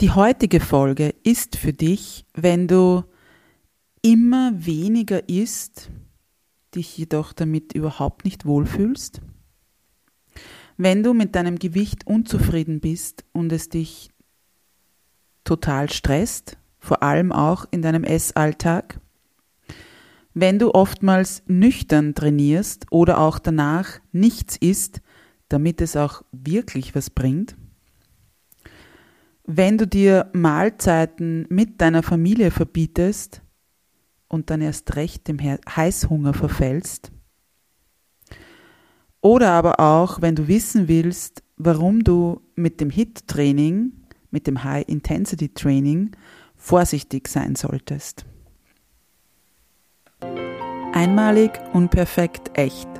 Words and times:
Die 0.00 0.10
heutige 0.12 0.60
Folge 0.60 1.14
ist 1.24 1.56
für 1.56 1.74
dich, 1.74 2.24
wenn 2.32 2.66
du 2.66 3.04
immer 4.00 4.52
weniger 4.54 5.28
isst, 5.28 5.90
dich 6.74 6.96
jedoch 6.96 7.34
damit 7.34 7.74
überhaupt 7.74 8.24
nicht 8.24 8.46
wohlfühlst, 8.46 9.20
wenn 10.78 11.02
du 11.02 11.12
mit 11.12 11.34
deinem 11.34 11.58
Gewicht 11.58 12.06
unzufrieden 12.06 12.80
bist 12.80 13.26
und 13.32 13.52
es 13.52 13.68
dich 13.68 14.10
total 15.44 15.90
stresst, 15.90 16.56
vor 16.78 17.02
allem 17.02 17.30
auch 17.30 17.66
in 17.70 17.82
deinem 17.82 18.04
Essalltag, 18.04 18.98
wenn 20.32 20.58
du 20.58 20.72
oftmals 20.72 21.42
nüchtern 21.46 22.14
trainierst 22.14 22.86
oder 22.90 23.18
auch 23.18 23.38
danach 23.38 24.00
nichts 24.12 24.56
isst, 24.56 25.02
damit 25.50 25.82
es 25.82 25.94
auch 25.94 26.22
wirklich 26.32 26.94
was 26.94 27.10
bringt, 27.10 27.54
wenn 29.56 29.78
du 29.78 29.86
dir 29.86 30.30
Mahlzeiten 30.32 31.46
mit 31.48 31.80
deiner 31.80 32.02
Familie 32.02 32.50
verbietest 32.50 33.42
und 34.28 34.50
dann 34.50 34.60
erst 34.60 34.94
recht 34.94 35.26
dem 35.26 35.40
Heißhunger 35.40 36.34
verfällst, 36.34 37.10
oder 39.22 39.50
aber 39.50 39.80
auch, 39.80 40.22
wenn 40.22 40.34
du 40.34 40.48
wissen 40.48 40.88
willst, 40.88 41.42
warum 41.56 42.04
du 42.04 42.40
mit 42.54 42.80
dem 42.80 42.90
HIT-Training, 42.90 43.92
mit 44.30 44.46
dem 44.46 44.64
High-Intensity-Training 44.64 46.12
vorsichtig 46.56 47.28
sein 47.28 47.54
solltest. 47.54 48.24
Einmalig, 50.92 51.52
unperfekt, 51.72 52.56
echt. 52.56 52.99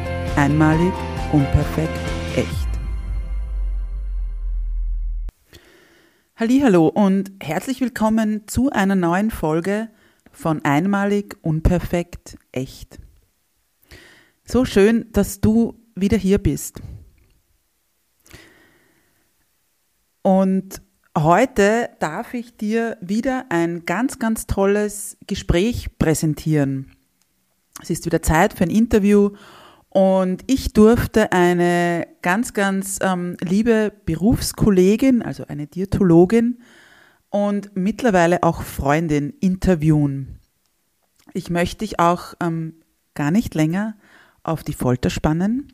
Einmalig, 0.37 0.93
unperfekt, 1.33 1.99
echt. 2.35 2.67
Hallo 6.37 6.87
und 6.87 7.31
herzlich 7.41 7.81
willkommen 7.81 8.47
zu 8.47 8.69
einer 8.71 8.95
neuen 8.95 9.29
Folge 9.29 9.89
von 10.31 10.63
Einmalig, 10.63 11.37
unperfekt, 11.41 12.37
echt. 12.53 12.99
So 14.45 14.63
schön, 14.63 15.11
dass 15.11 15.41
du 15.41 15.75
wieder 15.95 16.17
hier 16.17 16.37
bist. 16.37 16.81
Und 20.21 20.81
heute 21.17 21.89
darf 21.99 22.33
ich 22.33 22.55
dir 22.55 22.97
wieder 23.01 23.45
ein 23.49 23.85
ganz, 23.85 24.17
ganz 24.17 24.47
tolles 24.47 25.17
Gespräch 25.27 25.97
präsentieren. 25.99 26.91
Es 27.81 27.89
ist 27.89 28.05
wieder 28.05 28.21
Zeit 28.21 28.53
für 28.53 28.63
ein 28.63 28.69
Interview 28.69 29.31
und 29.93 30.43
ich 30.47 30.71
durfte 30.71 31.33
eine 31.33 32.07
ganz, 32.21 32.53
ganz 32.53 32.97
ähm, 33.01 33.35
liebe 33.41 33.91
Berufskollegin, 34.05 35.21
also 35.21 35.45
eine 35.47 35.67
Diätologin 35.67 36.61
und 37.29 37.75
mittlerweile 37.75 38.41
auch 38.43 38.61
Freundin 38.61 39.31
interviewen. 39.41 40.39
Ich 41.33 41.49
möchte 41.49 41.79
dich 41.79 41.99
auch 41.99 42.35
ähm, 42.39 42.75
gar 43.15 43.31
nicht 43.31 43.53
länger 43.53 43.97
auf 44.43 44.63
die 44.63 44.71
Folter 44.71 45.09
spannen. 45.09 45.73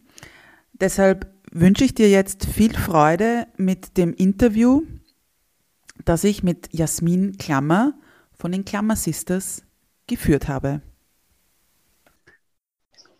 Deshalb 0.73 1.31
wünsche 1.51 1.83
ich 1.83 1.93
dir 1.93 2.09
jetzt 2.09 2.47
viel 2.47 2.73
Freude 2.73 3.45
mit 3.55 3.97
dem 3.97 4.15
Interview, 4.15 4.81
das 6.05 6.23
ich 6.23 6.41
mit 6.41 6.73
Jasmin 6.73 7.37
Klammer 7.37 7.93
von 8.33 8.51
den 8.51 8.65
Klammer 8.65 8.95
Sisters 8.95 9.61
geführt 10.07 10.47
habe. 10.47 10.81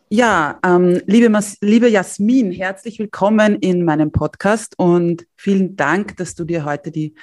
Ja, 0.09 0.57
ähm, 0.63 1.01
liebe, 1.06 1.29
Mas 1.29 1.57
liebe 1.59 1.90
Jasmin, 1.90 2.53
herzlich 2.53 2.97
willkommen 2.97 3.57
in 3.57 3.84
meinem 3.84 4.13
Podcast 4.13 4.73
und 4.78 5.28
vielen 5.35 5.75
Dank, 5.75 6.16
dass 6.16 6.34
du 6.34 6.45
dir 6.45 6.63
heute 6.63 6.91
die 6.91 7.13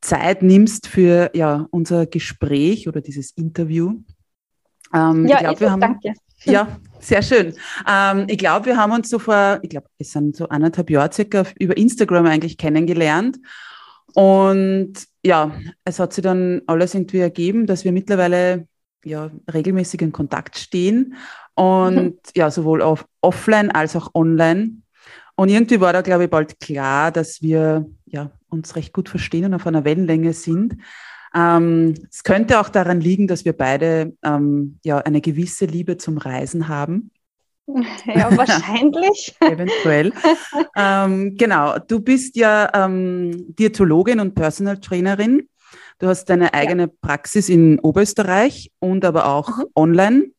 Zeit 0.00 0.42
nimmst 0.42 0.88
für 0.88 1.30
ja, 1.34 1.68
unser 1.70 2.06
Gespräch 2.06 2.88
oder 2.88 3.00
dieses 3.00 3.30
Interview. 3.30 4.00
Ähm, 4.92 5.26
ja, 5.26 5.36
ich 5.36 5.42
glaub, 5.42 5.60
wir 5.60 5.70
haben, 5.70 5.80
danke. 5.80 6.14
Ja, 6.42 6.80
sehr 6.98 7.22
schön. 7.22 7.54
Ähm, 7.88 8.24
ich 8.26 8.38
glaube, 8.38 8.66
wir 8.66 8.76
haben 8.76 8.90
uns 8.90 9.08
so 9.08 9.20
vor, 9.20 9.60
ich 9.62 9.70
glaube, 9.70 9.86
es 9.98 10.10
sind 10.10 10.34
so 10.34 10.48
anderthalb 10.48 10.90
Jahre 10.90 11.12
circa 11.12 11.44
über 11.60 11.76
Instagram 11.76 12.26
eigentlich 12.26 12.58
kennengelernt. 12.58 13.38
Und 14.14 14.94
ja, 15.24 15.52
es 15.84 16.00
hat 16.00 16.12
sich 16.12 16.24
dann 16.24 16.62
alles 16.66 16.92
irgendwie 16.92 17.18
ergeben, 17.20 17.66
dass 17.66 17.84
wir 17.84 17.92
mittlerweile 17.92 18.66
ja 19.04 19.30
regelmäßig 19.52 20.02
in 20.02 20.10
Kontakt 20.10 20.58
stehen 20.58 21.14
und 21.56 21.96
mhm. 21.96 22.18
ja, 22.34 22.50
sowohl 22.50 22.82
auf 22.82 23.06
offline 23.20 23.70
als 23.70 23.96
auch 23.96 24.14
online. 24.14 24.82
Und 25.34 25.48
irgendwie 25.48 25.80
war 25.80 25.92
da, 25.92 26.02
glaube 26.02 26.24
ich, 26.24 26.30
bald 26.30 26.60
klar, 26.60 27.10
dass 27.10 27.42
wir 27.42 27.86
ja, 28.06 28.30
uns 28.48 28.76
recht 28.76 28.92
gut 28.92 29.08
verstehen 29.08 29.46
und 29.46 29.54
auf 29.54 29.66
einer 29.66 29.84
Wellenlänge 29.84 30.32
sind. 30.32 30.76
Ähm, 31.34 31.94
es 32.10 32.24
könnte 32.24 32.60
auch 32.60 32.68
daran 32.68 33.00
liegen, 33.00 33.26
dass 33.26 33.44
wir 33.44 33.52
beide 33.52 34.14
ähm, 34.24 34.78
ja, 34.84 34.98
eine 34.98 35.20
gewisse 35.20 35.66
Liebe 35.66 35.96
zum 35.96 36.18
Reisen 36.18 36.68
haben. 36.68 37.10
Ja, 38.06 38.34
wahrscheinlich. 38.36 39.34
Eventuell. 39.40 40.12
ähm, 40.76 41.36
genau, 41.36 41.76
du 41.80 41.98
bist 41.98 42.36
ja 42.36 42.70
ähm, 42.72 43.56
Diätologin 43.56 44.20
und 44.20 44.36
Personal 44.36 44.78
Trainerin. 44.78 45.48
Du 45.98 46.06
hast 46.06 46.26
deine 46.26 46.54
eigene 46.54 46.84
ja. 46.84 46.90
Praxis 47.00 47.48
in 47.48 47.80
Oberösterreich 47.80 48.70
und 48.78 49.04
aber 49.04 49.26
auch 49.26 49.58
mhm. 49.58 49.64
online. 49.74 50.30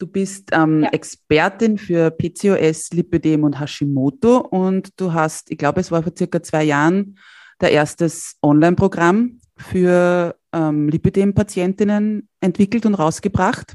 Du 0.00 0.06
bist 0.06 0.48
ähm, 0.52 0.84
ja. 0.84 0.88
Expertin 0.88 1.76
für 1.76 2.10
PCOS, 2.10 2.88
Lipödem 2.94 3.44
und 3.44 3.60
Hashimoto 3.60 4.38
und 4.38 4.98
du 4.98 5.12
hast, 5.12 5.50
ich 5.50 5.58
glaube, 5.58 5.80
es 5.80 5.92
war 5.92 6.02
vor 6.02 6.12
circa 6.16 6.42
zwei 6.42 6.64
Jahren, 6.64 7.18
der 7.60 7.70
erstes 7.72 8.38
Online-Programm 8.42 9.40
für 9.58 10.36
ähm, 10.54 10.88
Lipödem-Patientinnen 10.88 12.26
entwickelt 12.40 12.86
und 12.86 12.94
rausgebracht. 12.94 13.74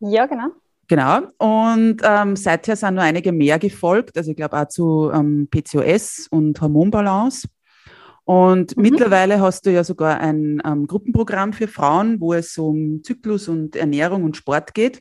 Ja, 0.00 0.26
genau. 0.26 0.48
Genau. 0.88 1.20
Und 1.38 1.98
ähm, 2.02 2.34
seither 2.34 2.74
sind 2.74 2.94
nur 2.94 3.04
einige 3.04 3.30
mehr 3.30 3.60
gefolgt, 3.60 4.16
also 4.16 4.32
ich 4.32 4.36
glaube 4.36 4.60
auch 4.60 4.66
zu 4.66 5.12
ähm, 5.14 5.46
PCOS 5.52 6.26
und 6.32 6.60
Hormonbalance. 6.60 7.46
Und 8.24 8.76
mhm. 8.76 8.82
mittlerweile 8.82 9.40
hast 9.40 9.66
du 9.66 9.72
ja 9.72 9.84
sogar 9.84 10.18
ein 10.18 10.60
ähm, 10.64 10.88
Gruppenprogramm 10.88 11.52
für 11.52 11.68
Frauen, 11.68 12.20
wo 12.20 12.34
es 12.34 12.58
um 12.58 13.04
Zyklus 13.04 13.46
und 13.46 13.76
Ernährung 13.76 14.24
und 14.24 14.36
Sport 14.36 14.74
geht. 14.74 14.98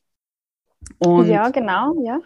Und 0.99 1.27
ja, 1.27 1.49
genau, 1.49 1.95
ja. 2.03 2.19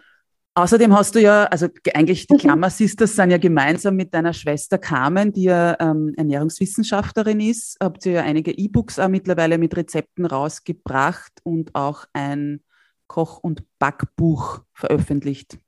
Außerdem 0.54 0.94
hast 0.94 1.14
du 1.14 1.20
ja, 1.20 1.44
also 1.44 1.68
eigentlich 1.94 2.26
die 2.26 2.36
Klammer 2.36 2.68
Sisters 2.68 3.16
sind 3.16 3.30
ja 3.30 3.38
gemeinsam 3.38 3.96
mit 3.96 4.12
deiner 4.12 4.34
Schwester 4.34 4.76
Carmen, 4.76 5.32
die 5.32 5.44
ja 5.44 5.76
ähm, 5.80 6.12
Ernährungswissenschaftlerin 6.14 7.40
ist, 7.40 7.78
habt 7.82 8.04
ihr 8.04 8.12
ja 8.12 8.22
einige 8.22 8.50
E-Books 8.50 8.98
auch 8.98 9.08
mittlerweile 9.08 9.56
mit 9.56 9.74
Rezepten 9.74 10.26
rausgebracht 10.26 11.32
und 11.42 11.74
auch 11.74 12.04
ein 12.12 12.62
Koch- 13.06 13.38
und 13.38 13.64
Backbuch 13.78 14.60
veröffentlicht. 14.74 15.58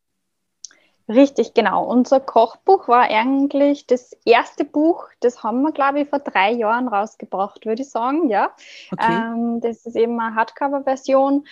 Richtig, 1.09 1.53
genau. 1.53 1.85
Unser 1.85 2.21
Kochbuch 2.21 2.89
war 2.89 3.03
eigentlich 3.03 3.87
das 3.87 4.13
erste 4.25 4.65
Buch, 4.65 5.07
das 5.21 5.43
haben 5.43 5.63
wir, 5.63 5.73
glaube 5.73 6.01
ich, 6.01 6.09
vor 6.09 6.19
drei 6.19 6.53
Jahren 6.53 6.89
rausgebracht, 6.89 7.67
würde 7.67 7.83
ich 7.83 7.91
sagen, 7.91 8.31
ja. 8.31 8.55
Okay. 8.91 9.13
Ähm, 9.13 9.61
das 9.61 9.85
ist 9.85 9.97
eben 9.97 10.19
eine 10.19 10.35
Hardcover-Version 10.35 11.47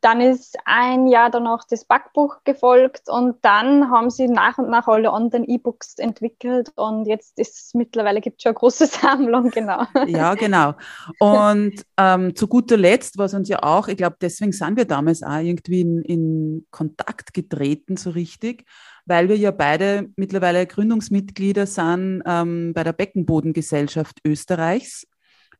dann 0.00 0.20
ist 0.20 0.56
ein 0.64 1.06
Jahr 1.06 1.30
danach 1.30 1.64
das 1.68 1.84
Backbuch 1.84 2.44
gefolgt 2.44 3.08
und 3.08 3.36
dann 3.42 3.90
haben 3.90 4.10
sie 4.10 4.28
nach 4.28 4.58
und 4.58 4.70
nach 4.70 4.86
alle 4.86 5.10
anderen 5.10 5.44
E-Books 5.44 5.98
entwickelt 5.98 6.72
und 6.76 7.06
jetzt 7.06 7.38
ist 7.38 7.56
es 7.56 7.74
mittlerweile 7.74 8.20
gibt 8.20 8.38
es 8.38 8.42
schon 8.42 8.50
eine 8.50 8.58
große 8.58 8.86
Sammlung, 9.00 9.50
genau. 9.50 9.84
Ja, 10.06 10.34
genau. 10.34 10.74
Und 11.18 11.74
ähm, 11.96 12.34
zu 12.34 12.46
guter 12.48 12.76
Letzt, 12.76 13.18
was 13.18 13.34
uns 13.34 13.48
ja 13.48 13.62
auch, 13.62 13.88
ich 13.88 13.96
glaube, 13.96 14.16
deswegen 14.20 14.52
sind 14.52 14.76
wir 14.76 14.84
damals 14.84 15.22
auch 15.22 15.38
irgendwie 15.38 15.80
in, 15.80 16.02
in 16.02 16.66
Kontakt 16.70 17.34
getreten, 17.34 17.96
so 17.96 18.10
richtig, 18.10 18.64
weil 19.06 19.28
wir 19.28 19.36
ja 19.36 19.50
beide 19.50 20.10
mittlerweile 20.16 20.66
Gründungsmitglieder 20.66 21.66
sind 21.66 22.22
ähm, 22.26 22.72
bei 22.74 22.84
der 22.84 22.92
Beckenbodengesellschaft 22.92 24.18
Österreichs 24.24 25.06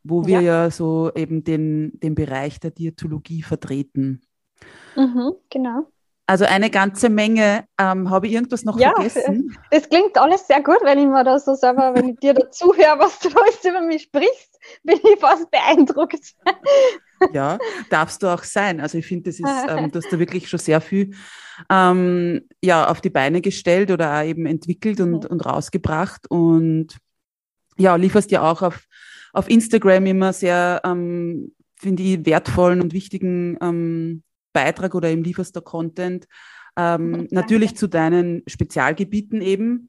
wo 0.05 0.27
wir 0.27 0.41
ja, 0.41 0.65
ja 0.65 0.71
so 0.71 1.13
eben 1.15 1.45
den, 1.45 1.99
den 2.01 2.15
Bereich 2.15 2.61
der 2.61 2.71
Diätologie 2.71 3.43
vertreten. 3.43 4.23
Mhm, 4.97 5.35
genau. 5.51 5.87
Also 6.29 6.45
eine 6.45 6.69
ganze 6.69 7.09
Menge. 7.09 7.65
Ähm, 7.81 8.11
habe 8.11 8.27
ich 8.27 8.35
irgendwas 8.35 8.63
noch 8.63 8.79
ja, 8.79 8.93
vergessen? 8.95 9.57
Das 9.71 9.89
klingt 9.89 10.19
alles 10.19 10.47
sehr 10.47 10.63
gut, 10.63 10.79
wenn 10.83 10.99
ich 10.99 11.07
mir 11.07 11.25
da 11.25 11.39
so 11.39 11.55
selber, 11.55 11.95
wenn 11.95 12.11
ich 12.11 12.19
dir 12.19 12.35
dazu 12.35 12.75
höre, 12.75 12.99
was 12.99 13.19
du 13.21 13.29
alles 13.29 13.65
über 13.65 13.81
mich 13.81 14.03
sprichst, 14.03 14.59
bin 14.83 14.99
ich 15.03 15.19
fast 15.21 15.51
beeindruckt. 15.51 16.35
Ja, 17.33 17.59
darfst 17.91 18.23
du 18.23 18.29
auch 18.29 18.45
sein. 18.45 18.81
Also 18.81 18.97
ich 18.97 19.05
finde, 19.05 19.31
das 19.31 19.41
ist, 19.41 19.45
ähm, 19.69 19.91
du 19.91 19.99
hast 19.99 20.13
da 20.13 20.21
wirklich 20.21 20.49
schon 20.49 20.61
sehr 20.61 20.81
viel 20.81 21.17
ähm, 21.69 22.43
ja, 22.63 22.89
auf 22.89 23.01
die 23.01 23.11
Beine 23.11 23.41
gestellt 23.41 23.91
oder 23.91 24.21
auch 24.21 24.25
eben 24.25 24.47
entwickelt 24.47 25.01
und, 25.01 25.25
mhm. 25.25 25.31
und 25.31 25.45
rausgebracht 25.45 26.31
und 26.31 26.97
ja, 27.77 27.97
lieferst 27.97 28.31
ja 28.31 28.49
auch 28.49 28.63
auf, 28.63 28.85
auf 29.33 29.51
Instagram 29.51 30.07
immer 30.07 30.33
sehr, 30.33 30.81
ähm, 30.85 31.57
finde 31.75 32.05
ich, 32.05 32.25
wertvollen 32.25 32.81
und 32.81 32.93
wichtigen 32.93 33.59
ähm, 33.61 34.23
Beitrag 34.59 34.95
oder 34.95 35.09
eben 35.09 35.23
lieferst 35.23 35.55
da 35.55 35.61
Content. 35.61 36.27
Ähm, 36.77 37.29
natürlich 37.31 37.77
zu 37.77 37.89
deinen 37.89 38.43
Spezialgebieten 38.47 39.41
eben, 39.41 39.89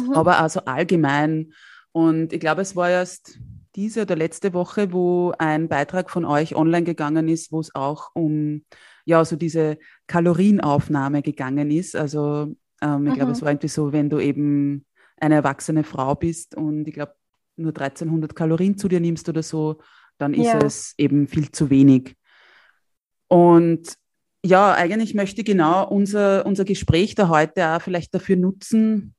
mhm. 0.00 0.12
aber 0.12 0.38
also 0.38 0.60
allgemein. 0.60 1.52
Und 1.92 2.32
ich 2.32 2.40
glaube, 2.40 2.62
es 2.62 2.76
war 2.76 2.90
erst 2.90 3.40
diese 3.74 4.02
oder 4.02 4.16
letzte 4.16 4.52
Woche, 4.52 4.92
wo 4.92 5.32
ein 5.38 5.68
Beitrag 5.68 6.10
von 6.10 6.24
euch 6.24 6.54
online 6.54 6.84
gegangen 6.84 7.28
ist, 7.28 7.52
wo 7.52 7.60
es 7.60 7.74
auch 7.74 8.10
um 8.14 8.64
ja 9.04 9.24
so 9.24 9.36
diese 9.36 9.78
Kalorienaufnahme 10.06 11.22
gegangen 11.22 11.70
ist. 11.70 11.96
Also 11.96 12.54
ähm, 12.82 13.06
ich 13.06 13.12
mhm. 13.12 13.14
glaube, 13.14 13.32
es 13.32 13.42
war 13.42 13.50
irgendwie 13.50 13.68
so, 13.68 13.92
wenn 13.92 14.10
du 14.10 14.18
eben 14.18 14.84
eine 15.20 15.36
erwachsene 15.36 15.82
Frau 15.82 16.14
bist 16.14 16.54
und 16.54 16.86
ich 16.86 16.94
glaube 16.94 17.14
nur 17.56 17.70
1300 17.70 18.34
Kalorien 18.36 18.76
zu 18.76 18.88
dir 18.88 19.00
nimmst 19.00 19.28
oder 19.28 19.42
so, 19.42 19.78
dann 20.18 20.34
ist 20.34 20.46
ja. 20.46 20.58
es 20.58 20.94
eben 20.98 21.26
viel 21.26 21.50
zu 21.50 21.70
wenig. 21.70 22.17
Und 23.28 23.94
ja, 24.44 24.72
eigentlich 24.72 25.14
möchte 25.14 25.42
ich 25.42 25.46
genau 25.46 25.86
unser, 25.88 26.46
unser 26.46 26.64
Gespräch 26.64 27.14
da 27.14 27.28
heute 27.28 27.68
auch 27.68 27.82
vielleicht 27.82 28.14
dafür 28.14 28.36
nutzen, 28.36 29.14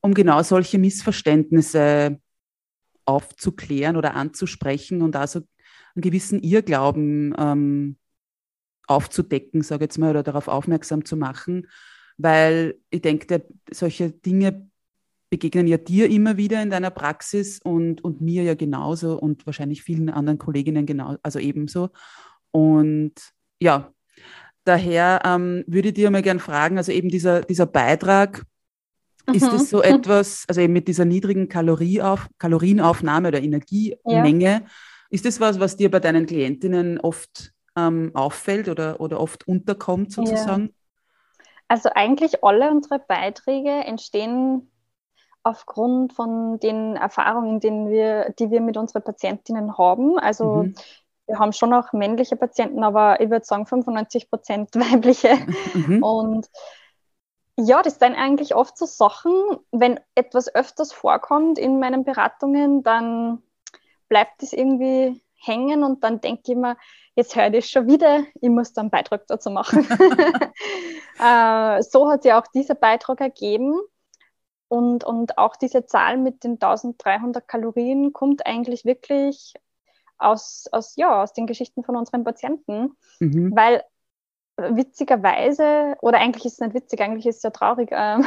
um 0.00 0.14
genau 0.14 0.42
solche 0.42 0.78
Missverständnisse 0.78 2.20
aufzuklären 3.04 3.96
oder 3.96 4.14
anzusprechen 4.14 5.02
und 5.02 5.16
also 5.16 5.40
einen 5.94 6.02
gewissen 6.02 6.40
Irrglauben 6.40 7.34
ähm, 7.38 7.96
aufzudecken, 8.86 9.62
sage 9.62 9.84
ich 9.84 9.88
jetzt 9.88 9.98
mal, 9.98 10.10
oder 10.10 10.22
darauf 10.22 10.48
aufmerksam 10.48 11.04
zu 11.04 11.16
machen, 11.16 11.68
weil 12.16 12.78
ich 12.90 13.02
denke, 13.02 13.46
solche 13.70 14.10
Dinge 14.10 14.68
begegnen 15.30 15.66
ja 15.66 15.78
dir 15.78 16.08
immer 16.10 16.36
wieder 16.36 16.62
in 16.62 16.70
deiner 16.70 16.90
Praxis 16.90 17.60
und, 17.60 18.04
und 18.04 18.20
mir 18.20 18.44
ja 18.44 18.54
genauso 18.54 19.18
und 19.18 19.46
wahrscheinlich 19.46 19.82
vielen 19.82 20.10
anderen 20.10 20.38
Kolleginnen 20.38 20.86
genau, 20.86 21.16
also 21.22 21.38
ebenso. 21.38 21.90
Und 22.54 23.14
ja, 23.58 23.92
daher 24.62 25.22
ähm, 25.24 25.64
würde 25.66 25.88
ich 25.88 25.94
dir 25.94 26.12
mal 26.12 26.22
gerne 26.22 26.38
fragen, 26.38 26.78
also 26.78 26.92
eben 26.92 27.08
dieser, 27.08 27.40
dieser 27.40 27.66
Beitrag, 27.66 28.44
mhm. 29.26 29.34
ist 29.34 29.52
das 29.52 29.70
so 29.70 29.82
etwas, 29.82 30.44
also 30.46 30.60
eben 30.60 30.72
mit 30.72 30.86
dieser 30.86 31.04
niedrigen 31.04 31.48
Kalorieauf, 31.48 32.28
Kalorienaufnahme 32.38 33.28
oder 33.28 33.42
Energiemenge, 33.42 34.44
ja. 34.44 34.60
ist 35.10 35.24
das 35.24 35.40
was, 35.40 35.58
was 35.58 35.76
dir 35.76 35.90
bei 35.90 35.98
deinen 35.98 36.26
Klientinnen 36.26 37.00
oft 37.00 37.52
ähm, 37.76 38.12
auffällt 38.14 38.68
oder, 38.68 39.00
oder 39.00 39.18
oft 39.18 39.48
unterkommt 39.48 40.12
sozusagen? 40.12 40.66
Ja. 40.66 41.34
Also 41.66 41.88
eigentlich 41.92 42.44
alle 42.44 42.70
unsere 42.70 43.00
Beiträge 43.00 43.70
entstehen 43.70 44.70
aufgrund 45.42 46.12
von 46.12 46.60
den 46.60 46.94
Erfahrungen, 46.94 47.58
denen 47.58 47.90
wir, 47.90 48.32
die 48.38 48.52
wir 48.52 48.60
mit 48.60 48.76
unseren 48.76 49.02
Patientinnen 49.02 49.76
haben. 49.76 50.20
Also 50.20 50.62
mhm 50.66 50.74
wir 51.26 51.38
haben 51.38 51.52
schon 51.52 51.72
auch 51.72 51.92
männliche 51.92 52.36
Patienten, 52.36 52.82
aber 52.84 53.20
ich 53.20 53.30
würde 53.30 53.44
sagen 53.44 53.66
95 53.66 54.30
Prozent 54.30 54.70
weibliche. 54.74 55.36
Mhm. 55.74 56.02
Und 56.02 56.50
ja, 57.56 57.82
das 57.82 57.98
sind 57.98 58.14
eigentlich 58.14 58.54
oft 58.54 58.76
so 58.76 58.84
Sachen, 58.84 59.32
wenn 59.70 60.00
etwas 60.14 60.52
öfters 60.54 60.92
vorkommt 60.92 61.58
in 61.58 61.78
meinen 61.78 62.04
Beratungen, 62.04 62.82
dann 62.82 63.42
bleibt 64.08 64.42
es 64.42 64.52
irgendwie 64.52 65.22
hängen 65.36 65.84
und 65.84 66.02
dann 66.02 66.20
denke 66.20 66.52
ich 66.52 66.56
mir, 66.56 66.76
jetzt 67.14 67.36
höre 67.36 67.46
ich 67.46 67.52
das 67.52 67.70
schon 67.70 67.86
wieder, 67.86 68.24
ich 68.40 68.48
muss 68.48 68.72
da 68.72 68.80
einen 68.80 68.90
Beitrag 68.90 69.26
dazu 69.28 69.50
machen. 69.50 69.86
äh, 71.20 71.82
so 71.82 72.10
hat 72.10 72.22
sich 72.22 72.32
auch 72.32 72.46
dieser 72.48 72.74
Beitrag 72.74 73.20
ergeben. 73.20 73.78
Und, 74.68 75.04
und 75.04 75.38
auch 75.38 75.54
diese 75.54 75.86
Zahl 75.86 76.16
mit 76.16 76.42
den 76.42 76.52
1300 76.52 77.46
Kalorien 77.46 78.12
kommt 78.12 78.44
eigentlich 78.44 78.84
wirklich 78.84 79.54
aus, 80.24 80.66
aus, 80.72 80.96
ja, 80.96 81.22
aus 81.22 81.32
den 81.32 81.46
Geschichten 81.46 81.84
von 81.84 81.96
unseren 81.96 82.24
Patienten, 82.24 82.96
mhm. 83.20 83.54
weil 83.54 83.82
witzigerweise, 84.56 85.96
oder 86.00 86.18
eigentlich 86.18 86.44
ist 86.44 86.54
es 86.54 86.60
nicht 86.60 86.74
witzig, 86.74 87.00
eigentlich 87.00 87.26
ist 87.26 87.38
es 87.38 87.42
ja 87.42 87.50
traurig, 87.50 87.90
äh, 87.90 88.18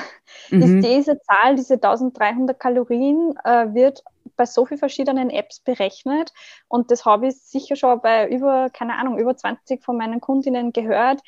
mhm. 0.49 0.61
ist 0.61 0.87
diese 0.87 1.19
Zahl, 1.21 1.55
diese 1.55 1.75
1300 1.75 2.59
Kalorien, 2.59 3.33
äh, 3.43 3.73
wird 3.73 4.03
bei 4.35 4.45
so 4.45 4.65
vielen 4.65 4.79
verschiedenen 4.79 5.29
Apps 5.29 5.61
berechnet 5.61 6.33
und 6.67 6.91
das 6.91 7.05
habe 7.05 7.27
ich 7.27 7.41
sicher 7.41 7.75
schon 7.75 8.01
bei 8.01 8.29
über, 8.29 8.69
keine 8.69 8.97
Ahnung, 8.97 9.17
über 9.17 9.35
20 9.35 9.83
von 9.83 9.97
meinen 9.97 10.19
Kundinnen 10.19 10.73
gehört. 10.73 11.21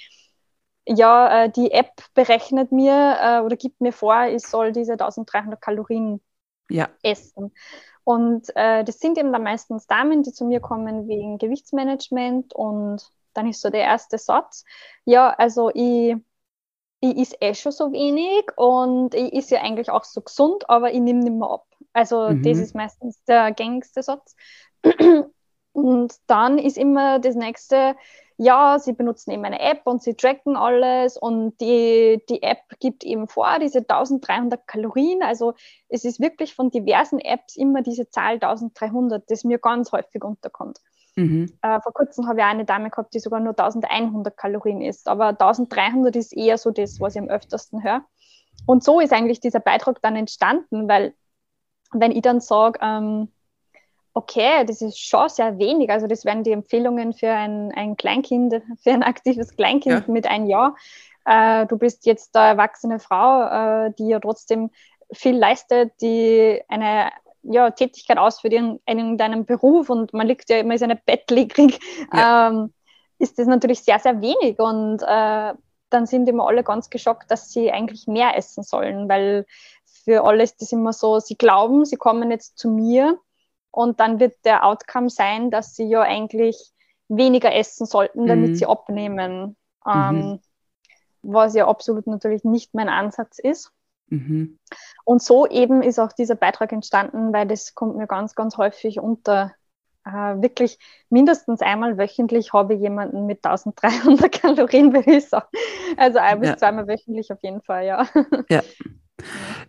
Ja, 0.86 1.44
äh, 1.44 1.50
die 1.50 1.71
App 1.71 1.94
berechnet 2.13 2.71
mir 2.71 3.18
äh, 3.21 3.39
oder 3.39 3.56
gibt 3.56 3.80
mir 3.80 3.94
vor, 3.94 4.25
ich 4.25 4.45
soll 4.45 4.71
diese 4.74 4.94
1300 4.94 5.62
Kalorien 5.62 6.19
ja. 6.69 6.89
essen. 7.04 7.54
Und 8.04 8.48
äh, 8.56 8.83
das 8.83 9.00
sind 9.00 9.18
eben 9.18 9.31
dann 9.31 9.44
meistens 9.44 9.88
Damen, 9.88 10.24
die 10.24 10.31
zu 10.31 10.45
mir 10.45 10.60
kommen 10.60 11.07
wegen 11.07 11.38
Gewichtsmanagement 11.38 12.54
und 12.54 13.12
dann 13.33 13.48
ist 13.48 13.62
so 13.62 13.69
der 13.69 13.81
erste 13.81 14.18
Satz, 14.18 14.66
ja, 15.06 15.30
also 15.30 15.69
ich, 15.74 16.16
ich 17.01 17.18
is 17.18 17.33
eh 17.39 17.54
schon 17.54 17.71
so 17.71 17.92
wenig 17.92 18.45
und 18.57 19.13
ich 19.13 19.33
ist 19.33 19.51
ja 19.51 19.62
eigentlich 19.62 19.89
auch 19.89 20.04
so 20.04 20.21
gesund, 20.21 20.69
aber 20.69 20.92
ich 20.92 21.00
nehme 21.00 21.19
nicht 21.19 21.33
mehr 21.33 21.50
ab. 21.50 21.66
Also 21.94 22.30
mhm. 22.30 22.44
das 22.44 22.57
ist 22.57 22.75
meistens 22.75 23.24
der 23.25 23.51
gängigste 23.51 24.04
Satz. 24.04 24.36
Und 25.71 26.16
dann 26.27 26.57
ist 26.57 26.77
immer 26.77 27.19
das 27.19 27.36
nächste, 27.36 27.95
ja, 28.41 28.80
sie 28.80 28.94
benutzen 28.94 29.31
eben 29.31 29.44
eine 29.44 29.59
App 29.59 29.81
und 29.83 30.02
sie 30.02 30.13
tracken 30.13 30.56
alles 30.56 31.18
und 31.18 31.59
die, 31.59 32.23
die 32.30 32.42
App 32.42 32.61
gibt 32.80 33.04
eben 33.04 33.28
vor, 33.28 33.59
diese 33.59 33.80
1300 33.80 34.66
Kalorien. 34.66 35.21
Also 35.21 35.56
es 35.90 36.06
ist 36.06 36.21
wirklich 36.21 36.56
von 36.56 36.71
diversen 36.71 37.19
Apps 37.19 37.57
immer 37.57 37.81
diese 37.81 38.09
Zahl 38.09 38.35
1300, 38.35 39.30
das 39.30 39.44
mir 39.44 39.59
ganz 39.59 39.92
häufig 39.92 40.23
unterkommt. 40.23 40.80
Mhm. 41.18 41.52
Äh, 41.61 41.81
vor 41.81 41.92
kurzem 41.92 42.30
habe 42.30 42.40
ich 42.40 42.45
eine 42.45 42.63
Dame 42.63 42.90
gehabt, 42.90 43.13
die 43.13 43.19
sogar 43.19 43.42
nur 43.42 43.59
1100 43.59 44.37
Kalorien 44.37 44.80
isst, 44.80 45.09
aber 45.09 45.28
1300 45.28 46.16
ist 46.16 46.31
eher 46.31 46.57
so 46.57 46.71
das, 46.71 47.02
was 47.02 47.16
ich 47.16 47.21
am 47.21 47.28
öftesten 47.28 47.83
höre. 47.83 48.06
Und 48.66 48.85
so 48.85 49.02
ist 49.02 49.11
eigentlich 49.11 49.42
dieser 49.42 49.59
Beitrag 49.59 50.02
dann 50.02 50.16
entstanden, 50.16 50.87
weil 50.87 51.13
wenn 51.92 52.13
ich 52.13 52.21
dann 52.21 52.40
sage, 52.40 52.80
ähm, 52.81 53.28
okay, 54.19 54.66
das 54.66 54.81
ist 54.81 54.99
schon 54.99 55.30
sehr 55.30 55.57
wenig. 55.57 55.90
Also 55.90 56.06
das 56.06 56.26
wären 56.26 56.44
die 56.44 56.52
Empfehlungen 56.52 57.14
für 57.14 57.31
ein, 57.31 57.71
ein 57.73 57.95
Kleinkind, 57.95 58.61
für 58.83 58.92
ein 58.92 59.04
aktives 59.04 59.56
Kleinkind 59.56 60.07
ja. 60.07 60.14
mit 60.14 60.28
einem 60.28 60.47
Jahr. 60.47 60.76
Äh, 61.26 61.66
du 61.68 61.78
bist 61.78 62.06
jetzt 62.06 62.35
eine 62.35 62.49
erwachsene 62.49 62.99
Frau, 62.99 63.85
äh, 63.88 63.94
die 63.97 64.09
ja 64.09 64.19
trotzdem 64.19 64.71
viel 65.11 65.38
leistet, 65.38 65.94
die 66.02 66.61
eine 66.68 67.11
ja, 67.44 67.71
Tätigkeit 67.71 68.18
ausführt 68.18 68.54
in, 68.54 68.80
in 68.85 69.18
deinem 69.18 69.45
Beruf 69.45 69.90
und 69.90 70.14
man 70.14 70.28
liegt 70.28 70.49
ja 70.49 70.57
immer 70.57 70.73
in 70.73 70.80
seinem 70.80 70.99
Bett 71.06 71.31
liegrig, 71.31 71.80
ja. 72.14 72.49
ähm, 72.49 72.73
ist 73.18 73.40
das 73.40 73.47
natürlich 73.47 73.81
sehr, 73.81 73.99
sehr 73.99 74.21
wenig. 74.21 74.59
Und 74.59 75.02
äh, 75.02 75.54
dann 75.90 76.06
sind 76.06 76.28
immer 76.28 76.45
alle 76.45 76.64
ganz 76.64 76.90
geschockt, 76.90 77.31
dass 77.31 77.52
sie 77.52 77.71
eigentlich 77.71 78.06
mehr 78.06 78.38
essen 78.38 78.64
sollen, 78.64 79.07
weil 79.07 79.45
für 80.04 80.26
alle 80.26 80.44
ist 80.44 80.61
das 80.61 80.71
immer 80.73 80.94
so, 80.94 81.19
sie 81.19 81.38
glauben, 81.38 81.85
sie 81.85 81.95
kommen 81.95 82.30
jetzt 82.31 82.57
zu 82.57 82.69
mir 82.69 83.18
und 83.71 83.99
dann 83.99 84.19
wird 84.19 84.33
der 84.45 84.66
Outcome 84.66 85.09
sein, 85.09 85.52
dass 85.52 85.76
sie 85.76 85.85
ja 85.85 86.02
eigentlich 86.02 86.71
weniger 87.07 87.54
essen 87.54 87.85
sollten, 87.85 88.28
damit 88.28 88.52
mhm. 88.52 88.56
sie 88.56 88.66
abnehmen. 88.66 89.56
Ähm, 89.85 90.16
mhm. 90.16 90.40
Was 91.21 91.54
ja 91.56 91.68
absolut 91.68 92.07
natürlich 92.07 92.44
nicht 92.44 92.73
mein 92.73 92.90
Ansatz 92.90 93.40
ist. 93.40 93.71
Mhm. 94.07 94.57
Und 95.04 95.21
so 95.21 95.45
eben 95.47 95.81
ist 95.81 95.99
auch 95.99 96.14
dieser 96.14 96.35
Beitrag 96.35 96.71
entstanden, 96.71 97.33
weil 97.33 97.47
das 97.47 97.76
kommt 97.76 97.97
mir 97.97 98.07
ganz, 98.07 98.35
ganz 98.35 98.57
häufig 98.57 98.99
unter 98.99 99.54
äh, 100.06 100.42
wirklich 100.42 100.80
mindestens 101.09 101.61
einmal 101.61 101.97
wöchentlich 101.97 102.54
habe 102.54 102.76
ich 102.76 102.81
jemanden 102.81 103.26
mit 103.26 103.45
1300 103.45 104.31
Kalorien, 104.42 104.94
würde 104.94 105.18
ich 105.18 105.28
sagen. 105.28 105.47
Also 105.97 106.19
ein 106.19 106.40
bis 106.40 106.49
ja. 106.49 106.57
zweimal 106.57 106.88
wöchentlich 106.88 107.31
auf 107.31 107.44
jeden 107.44 107.61
Fall, 107.61 107.85
ja. 107.85 108.07
Ja. 108.49 108.61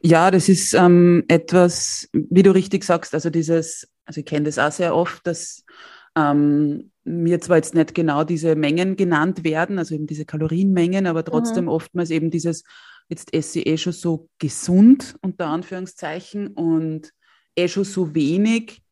Ja, 0.02 0.30
das 0.30 0.48
ist 0.48 0.72
ähm, 0.74 1.24
etwas, 1.28 2.08
wie 2.12 2.42
du 2.42 2.52
richtig 2.52 2.84
sagst, 2.84 3.14
also 3.14 3.28
dieses, 3.28 3.88
also 4.06 4.20
ich 4.20 4.26
kenne 4.26 4.46
das 4.46 4.58
auch 4.58 4.72
sehr 4.72 4.94
oft, 4.94 5.26
dass 5.26 5.64
ähm, 6.16 6.90
mir 7.04 7.40
zwar 7.40 7.58
jetzt 7.58 7.74
nicht 7.74 7.94
genau 7.94 8.24
diese 8.24 8.56
Mengen 8.56 8.96
genannt 8.96 9.44
werden, 9.44 9.78
also 9.78 9.94
eben 9.94 10.06
diese 10.06 10.24
Kalorienmengen, 10.24 11.06
aber 11.06 11.24
trotzdem 11.24 11.64
mhm. 11.64 11.70
oftmals 11.70 12.10
eben 12.10 12.30
dieses, 12.30 12.64
jetzt 13.08 13.34
esse 13.34 13.60
ich 13.60 13.66
eh 13.66 13.76
schon 13.76 13.92
so 13.92 14.28
gesund, 14.38 15.16
unter 15.20 15.46
Anführungszeichen, 15.48 16.48
und 16.48 17.12
eh 17.56 17.68
schon 17.68 17.84
so 17.84 18.14
wenig. 18.14 18.82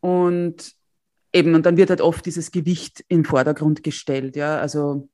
Und 0.00 0.72
eben, 1.32 1.54
und 1.54 1.66
dann 1.66 1.76
wird 1.76 1.90
halt 1.90 2.00
oft 2.00 2.24
dieses 2.26 2.52
Gewicht 2.52 3.04
in 3.08 3.20
den 3.20 3.24
Vordergrund 3.24 3.82
gestellt, 3.82 4.36
ja, 4.36 4.58
also 4.58 5.08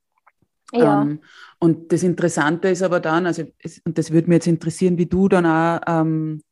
ja. 0.73 1.03
Ähm, 1.03 1.21
und 1.59 1.93
das 1.93 2.03
Interessante 2.03 2.69
ist 2.69 2.83
aber 2.83 3.01
dann, 3.01 3.27
also 3.27 3.45
es, 3.59 3.81
und 3.85 3.99
das 3.99 4.11
würde 4.11 4.29
mich 4.29 4.37
jetzt 4.37 4.47
interessieren, 4.47 4.99
wie 4.99 5.07
du 5.07 5.29
dann 5.29 5.47
auch 5.47 5.81
ähm, 5.87 6.43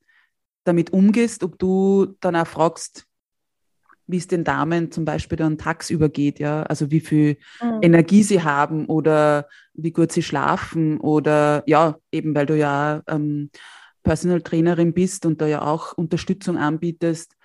damit 0.65 0.93
umgehst, 0.93 1.43
ob 1.45 1.59
du 1.59 2.17
dann 2.21 2.37
auch 2.37 2.47
fragst, 2.47 3.07
wie 4.09 4.19
es 4.19 4.29
den 4.29 4.45
Damen 4.45 4.93
zum 4.93 5.05
Beispiel 5.05 5.37
dann 5.37 5.59
tagsüber 5.59 6.09
geht, 6.09 6.39
ja, 6.39 6.63
also 6.63 6.91
wie 6.91 7.01
viel 7.01 7.39
mhm. 7.61 7.81
Energie 7.83 8.23
sie 8.23 8.43
haben 8.43 8.87
oder 8.87 9.49
wie 9.75 9.91
gut 9.91 10.13
sie 10.13 10.23
schlafen 10.23 11.01
oder 11.01 11.65
ja, 11.67 11.97
eben 12.13 12.35
weil 12.35 12.47
du 12.47 12.57
ja 12.57 13.03
ähm, 13.09 13.51
Personal 14.03 14.43
Trainerin 14.43 14.95
bist 14.95 15.27
und 15.27 15.41
da 15.41 15.47
ja 15.47 15.63
auch 15.63 15.93
Unterstützung 15.95 16.57
anbietest, 16.57 17.37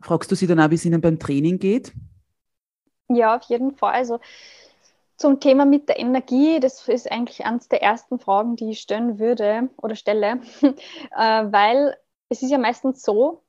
fragst 0.00 0.30
du 0.30 0.34
sie 0.34 0.46
dann 0.46 0.60
auch, 0.60 0.70
wie 0.70 0.76
es 0.76 0.84
ihnen 0.84 1.02
beim 1.02 1.18
Training 1.18 1.58
geht? 1.58 1.92
Ja, 3.10 3.36
auf 3.36 3.42
jeden 3.44 3.74
Fall. 3.76 3.94
Also 3.94 4.20
zum 5.18 5.40
Thema 5.40 5.64
mit 5.64 5.88
der 5.88 5.98
Energie, 5.98 6.60
das 6.60 6.86
ist 6.88 7.10
eigentlich 7.10 7.44
eines 7.44 7.68
der 7.68 7.82
ersten 7.82 8.18
Fragen, 8.18 8.56
die 8.56 8.70
ich 8.70 8.80
stellen 8.80 9.18
würde 9.18 9.68
oder 9.76 9.96
stelle, 9.96 10.40
äh, 10.62 10.72
weil 11.18 11.96
es 12.28 12.42
ist 12.42 12.50
ja 12.50 12.58
meistens 12.58 13.02
so, 13.02 13.42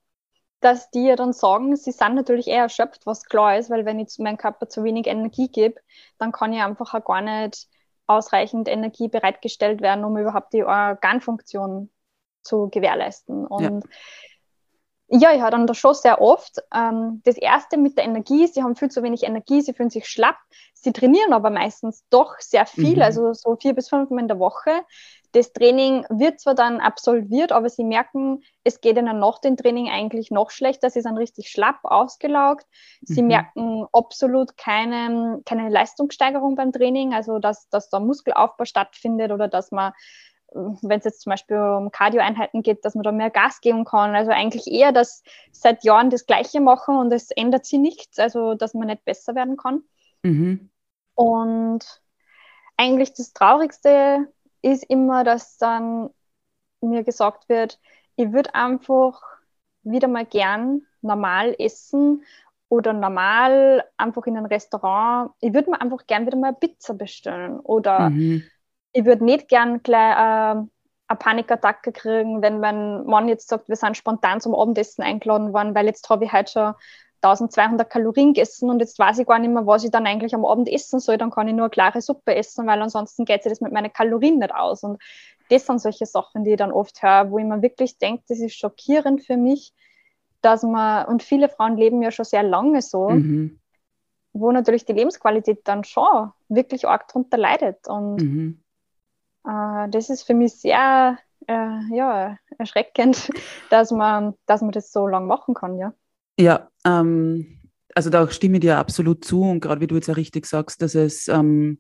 dass 0.62 0.90
die 0.90 1.06
ja 1.06 1.16
dann 1.16 1.32
sagen, 1.32 1.76
sie 1.76 1.92
sind 1.92 2.16
natürlich 2.16 2.48
eher 2.48 2.64
erschöpft, 2.64 3.06
was 3.06 3.24
klar 3.24 3.58
ist, 3.58 3.70
weil 3.70 3.86
wenn 3.86 4.00
ich 4.00 4.18
meinem 4.18 4.38
Körper 4.38 4.68
zu 4.68 4.84
wenig 4.84 5.08
Energie 5.08 5.48
gebe, 5.48 5.80
dann 6.18 6.32
kann 6.32 6.54
ja 6.54 6.66
einfach 6.66 6.94
auch 6.94 7.06
gar 7.06 7.22
nicht 7.22 7.70
ausreichend 8.08 8.68
Energie 8.68 9.08
bereitgestellt 9.08 9.82
werden, 9.82 10.04
um 10.04 10.18
überhaupt 10.18 10.52
die 10.54 10.64
Organfunktion 10.64 11.90
zu 12.42 12.70
gewährleisten. 12.70 13.46
Und 13.46 13.64
ja, 13.64 13.90
ja 15.10 15.34
ich 15.34 15.42
habe 15.42 15.52
dann 15.52 15.68
das 15.68 15.78
schon 15.78 15.94
sehr 15.94 16.22
oft. 16.22 16.58
Ähm, 16.74 17.22
das 17.26 17.38
erste 17.38 17.78
mit 17.78 17.98
der 17.98 18.06
Energie, 18.06 18.48
sie 18.48 18.64
haben 18.64 18.76
viel 18.76 18.90
zu 18.90 19.04
wenig 19.04 19.24
Energie, 19.24 19.62
sie 19.62 19.74
fühlen 19.74 19.90
sich 19.90 20.08
schlapp, 20.08 20.38
sie 20.74 20.94
trainieren 20.94 21.34
aber 21.34 21.50
meistens 21.50 22.06
doch 22.10 22.40
sehr 22.40 22.66
viel, 22.66 22.98
mhm. 22.98 23.02
also 23.02 23.34
so 23.34 23.56
vier 23.56 23.74
bis 23.74 23.90
fünf 23.90 24.10
Mal 24.10 24.22
in 24.22 24.28
der 24.28 24.40
Woche 24.40 24.84
das 25.32 25.54
Training 25.54 26.06
wird 26.10 26.40
zwar 26.40 26.56
dann 26.56 26.80
absolviert, 26.80 27.52
aber 27.52 27.70
sie 27.70 27.84
merken, 27.84 28.42
es 28.64 28.82
geht 28.82 28.98
ihnen 28.98 29.20
nach 29.20 29.40
dem 29.40 29.58
Training 29.58 29.90
eigentlich 29.90 30.32
noch 30.32 30.50
schlechter. 30.50 30.90
Sie 30.90 31.02
sind 31.02 31.18
richtig 31.18 31.50
schlapp, 31.50 31.80
ausgelaugt. 31.84 32.66
Sie 33.02 33.22
mhm. 33.22 33.28
merken 33.28 33.86
absolut 33.94 34.58
keine, 34.58 35.42
keine 35.46 35.70
Leistungssteigerung 35.70 36.56
beim 36.56 36.72
Training, 36.72 37.14
also 37.14 37.38
dass, 37.38 37.70
dass 37.70 37.90
da 37.90 38.00
Muskelaufbau 38.00 38.66
stattfindet 38.66 39.32
oder 39.32 39.48
dass 39.48 39.72
man, 39.72 39.94
wenn 40.54 41.00
es 41.00 41.06
jetzt 41.06 41.22
zum 41.22 41.32
Beispiel 41.32 41.58
um 41.58 41.92
Cardio-Einheiten 41.92 42.64
geht, 42.64 42.84
dass 42.84 42.96
man 42.96 43.04
da 43.04 43.12
mehr 43.12 43.30
Gas 43.30 43.62
geben 43.62 43.86
kann. 43.86 44.16
Also 44.16 44.32
eigentlich 44.32 44.68
eher, 44.68 44.92
dass 44.92 45.24
seit 45.52 45.84
Jahren 45.84 46.10
das 46.10 46.26
Gleiche 46.26 46.62
machen 46.62 46.98
und 46.98 47.12
es 47.12 47.32
ändert 47.32 47.66
sich 47.66 47.80
nichts, 47.80 48.20
also 48.20 48.56
dass 48.56 48.74
man 48.74 48.88
nicht 48.88 49.06
besser 49.06 49.36
werden 49.36 49.58
kann. 49.58 49.84
Mhm. 50.24 50.70
Und 51.16 52.02
eigentlich 52.78 53.14
das 53.14 53.34
Traurigste 53.34 54.28
ist 54.62 54.84
immer, 54.84 55.24
dass 55.24 55.58
dann 55.58 56.10
mir 56.82 57.04
gesagt 57.04 57.50
wird, 57.50 57.80
ich 58.16 58.32
würde 58.32 58.56
einfach 58.56 59.22
wieder 59.84 60.08
mal 60.08 60.26
gern 60.26 60.84
normal 61.02 61.56
essen 61.58 62.24
oder 62.70 62.94
normal 62.94 63.84
einfach 63.98 64.26
in 64.28 64.38
ein 64.38 64.46
Restaurant. 64.46 65.32
Ich 65.42 65.54
würde 65.54 65.72
mir 65.72 65.82
einfach 65.82 66.06
gern 66.08 66.26
wieder 66.26 66.38
mal 66.38 66.54
Pizza 66.54 66.94
bestellen 66.94 67.60
oder 67.60 68.10
mhm. 68.10 68.44
Ich 69.00 69.06
würde 69.06 69.24
nicht 69.24 69.48
gern 69.48 69.82
gleich 69.82 70.16
äh, 70.16 70.62
eine 71.08 71.18
Panikattacke 71.18 71.92
kriegen, 71.92 72.42
wenn 72.42 72.60
mein 72.60 73.06
Mann 73.06 73.30
jetzt 73.30 73.48
sagt, 73.48 73.70
wir 73.70 73.76
sind 73.76 73.98
spontan 73.98 74.42
zum 74.42 74.54
Abendessen 74.54 75.02
eingeladen 75.02 75.54
worden, 75.54 75.74
weil 75.74 75.86
jetzt 75.86 76.10
habe 76.10 76.26
ich 76.26 76.34
heute 76.34 76.52
schon 76.52 76.74
1200 77.22 77.90
Kalorien 77.90 78.34
gegessen 78.34 78.70
und 78.70 78.80
jetzt 78.80 79.00
weiß 79.00 79.20
ich 79.20 79.28
gar 79.28 79.40
nicht 79.40 79.52
mehr, 79.52 79.66
was 79.66 79.84
ich 79.84 79.92
dann 79.92 80.06
eigentlich 80.06 80.36
am 80.36 80.46
Abend 80.46 80.70
essen 80.70 81.00
soll, 81.00 81.18
dann 81.18 81.32
kann 81.32 81.48
ich 81.48 81.54
nur 81.54 81.66
eine 81.66 81.70
klare 81.70 82.02
Suppe 82.02 82.36
essen, 82.36 82.68
weil 82.68 82.82
ansonsten 82.82 83.26
geht 83.26 83.44
sich 83.44 83.52
das 83.52 83.62
mit 83.62 83.72
meinen 83.72 83.92
Kalorien 83.92 84.40
nicht 84.40 84.54
aus. 84.54 84.84
Und 84.84 85.02
das 85.50 85.66
sind 85.66 85.82
solche 85.82 86.06
Sachen, 86.06 86.44
die 86.44 86.52
ich 86.52 86.58
dann 86.58 86.72
oft 86.72 87.02
höre, 87.02 87.32
wo 87.32 87.40
ich 87.40 87.46
mir 87.46 87.62
wirklich 87.62 87.98
denke, 87.98 88.24
das 88.28 88.40
ist 88.40 88.58
schockierend 88.58 89.24
für 89.24 89.36
mich, 89.36 89.74
dass 90.42 90.64
man, 90.64 91.08
und 91.08 91.24
viele 91.24 91.50
Frauen 91.50 91.76
leben 91.76 92.02
ja 92.02 92.12
schon 92.12 92.26
sehr 92.26 92.44
lange 92.44 92.82
so, 92.82 93.10
mhm. 93.10 93.60
wo 94.32 94.52
natürlich 94.52 94.86
die 94.86 94.94
Lebensqualität 94.94 95.62
dann 95.66 95.84
schon 95.84 96.32
wirklich 96.50 96.88
arg 96.88 97.08
drunter 97.08 97.38
leidet. 97.38 97.88
Und 97.88 98.22
mhm. 98.22 98.64
Äh, 99.46 99.90
das 99.90 100.10
ist 100.10 100.24
für 100.24 100.34
mich 100.34 100.54
sehr 100.54 101.18
äh, 101.48 101.96
ja, 101.96 102.38
erschreckend, 102.58 103.30
dass 103.70 103.92
man, 103.92 104.36
dass 104.46 104.62
man 104.62 104.72
das 104.72 104.92
so 104.92 105.08
lang 105.08 105.28
machen 105.28 105.54
kann, 105.54 105.78
ja. 105.78 105.94
Ja, 106.40 106.70
ähm, 106.86 107.60
also 107.96 108.10
da 108.10 108.30
stimme 108.30 108.58
ich 108.58 108.62
dir 108.62 108.78
absolut 108.78 109.26
zu 109.26 109.42
und 109.44 109.60
gerade 109.60 109.82
wie 109.82 109.88
du 109.88 109.96
jetzt 109.96 110.08
ja 110.08 110.14
richtig 110.14 110.46
sagst, 110.46 110.82
dass 110.82 110.96
es 110.96 111.28
ähm, 111.28 111.80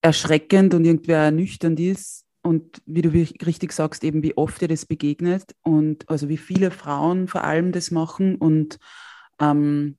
erschreckend 0.00 0.74
und 0.74 0.84
irgendwie 0.84 1.12
ernüchternd 1.12 1.80
ist 1.80 2.24
und 2.42 2.80
wie 2.86 3.02
du 3.02 3.08
richtig 3.08 3.72
sagst, 3.72 4.04
eben 4.04 4.22
wie 4.22 4.36
oft 4.36 4.60
dir 4.60 4.68
das 4.68 4.86
begegnet 4.86 5.54
und 5.62 6.08
also 6.08 6.28
wie 6.28 6.36
viele 6.36 6.70
Frauen 6.70 7.26
vor 7.26 7.44
allem 7.44 7.72
das 7.72 7.90
machen 7.90 8.36
und 8.36 8.78
ähm, 9.40 9.96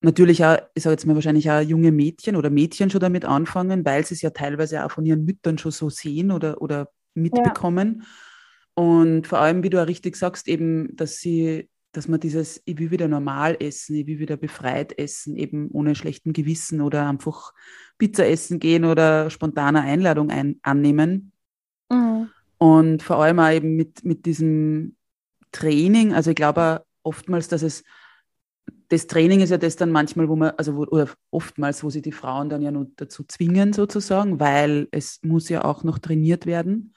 natürlich 0.00 0.44
auch, 0.44 0.58
ich 0.74 0.82
sage 0.82 0.94
jetzt 0.94 1.06
mal 1.06 1.14
wahrscheinlich 1.14 1.50
auch 1.50 1.60
junge 1.60 1.92
Mädchen 1.92 2.36
oder 2.36 2.50
Mädchen 2.50 2.90
schon 2.90 3.00
damit 3.00 3.24
anfangen, 3.24 3.84
weil 3.84 4.04
sie 4.04 4.14
es 4.14 4.22
ja 4.22 4.30
teilweise 4.30 4.84
auch 4.84 4.90
von 4.90 5.04
ihren 5.04 5.24
Müttern 5.24 5.58
schon 5.58 5.72
so 5.72 5.90
sehen 5.90 6.30
oder, 6.30 6.60
oder 6.62 6.90
mitbekommen. 7.14 8.02
Ja. 8.02 8.84
Und 8.84 9.26
vor 9.26 9.40
allem, 9.40 9.62
wie 9.62 9.70
du 9.70 9.82
auch 9.82 9.86
richtig 9.86 10.16
sagst, 10.16 10.48
eben, 10.48 10.96
dass 10.96 11.18
sie 11.18 11.68
dass 11.92 12.06
man 12.06 12.20
dieses, 12.20 12.62
ich 12.64 12.78
will 12.78 12.90
wieder 12.90 13.08
normal 13.08 13.56
essen, 13.58 13.96
ich 13.96 14.06
will 14.06 14.20
wieder 14.20 14.36
befreit 14.36 14.96
essen, 14.98 15.36
eben 15.36 15.70
ohne 15.72 15.94
schlechten 15.94 16.32
Gewissen 16.32 16.80
oder 16.80 17.08
einfach 17.08 17.52
Pizza 17.98 18.26
essen 18.26 18.60
gehen 18.60 18.84
oder 18.84 19.30
spontane 19.30 19.82
Einladung 19.82 20.30
ein, 20.30 20.60
annehmen. 20.62 21.32
Mhm. 21.90 22.30
Und 22.58 23.02
vor 23.02 23.16
allem 23.16 23.40
auch 23.40 23.50
eben 23.50 23.74
mit, 23.74 24.04
mit 24.04 24.26
diesem 24.26 24.96
Training, 25.50 26.14
also 26.14 26.30
ich 26.30 26.36
glaube 26.36 26.84
oftmals, 27.02 27.48
dass 27.48 27.62
es, 27.62 27.82
das 28.90 29.06
Training 29.06 29.40
ist 29.40 29.50
ja 29.50 29.56
das 29.56 29.76
dann 29.76 29.92
manchmal, 29.92 30.28
wo 30.28 30.36
man, 30.36 30.50
also 30.56 30.76
wo, 30.76 30.82
oder 30.82 31.08
oftmals, 31.30 31.84
wo 31.84 31.90
sie 31.90 32.02
die 32.02 32.12
Frauen 32.12 32.48
dann 32.48 32.60
ja 32.60 32.72
nur 32.72 32.88
dazu 32.96 33.22
zwingen 33.22 33.72
sozusagen, 33.72 34.40
weil 34.40 34.88
es 34.90 35.20
muss 35.22 35.48
ja 35.48 35.64
auch 35.64 35.84
noch 35.84 36.00
trainiert 36.00 36.44
werden. 36.44 36.92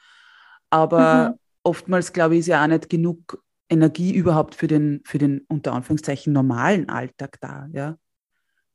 Aber 0.72 1.30
mhm. 1.30 1.40
oftmals, 1.64 2.12
glaube 2.12 2.34
ich, 2.34 2.42
ist 2.42 2.48
ja 2.48 2.64
auch 2.64 2.68
nicht 2.68 2.90
genug 2.90 3.44
Energie 3.70 4.12
überhaupt 4.14 4.56
für 4.56 4.68
den, 4.68 5.02
für 5.06 5.20
den 5.20 5.46
unter 5.48 5.74
Anführungszeichen 5.74 6.34
normalen 6.34 6.90
Alltag 6.90 7.38
da, 7.40 7.68
ja? 7.72 7.96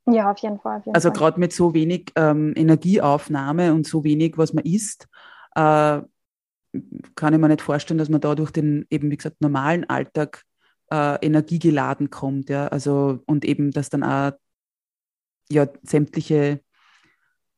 Ja, 0.07 0.31
auf 0.31 0.39
jeden 0.39 0.59
Fall. 0.61 0.79
Auf 0.79 0.87
jeden 0.87 0.95
also 0.95 1.11
gerade 1.11 1.41
mit 1.41 1.53
so 1.53 1.75
wenig 1.75 2.13
ähm, 2.15 2.55
Energieaufnahme 2.57 3.75
und 3.75 3.87
so 3.87 4.05
wenig, 4.05 4.39
was 4.39 4.55
man 4.55 4.65
isst, 4.65 5.09
äh, 5.55 6.01
kann 7.17 7.35
ich 7.35 7.39
mir 7.39 7.49
nicht 7.49 7.63
vorstellen, 7.63 7.99
dass 7.99 8.09
man 8.09 8.21
da 8.21 8.35
durch 8.37 8.53
den 8.53 8.87
eben, 8.91 9.11
wie 9.11 9.17
gesagt, 9.17 9.41
normalen 9.41 9.89
Alltag 9.91 10.45
äh, 10.91 11.25
energiegeladen 11.25 12.11
kommt, 12.11 12.51
ja. 12.51 12.69
Also 12.69 13.21
und 13.27 13.45
eben, 13.45 13.71
dass 13.71 13.91
dann 13.91 14.03
auch 14.03 14.33
ja 15.51 15.67
sämtliche 15.83 16.61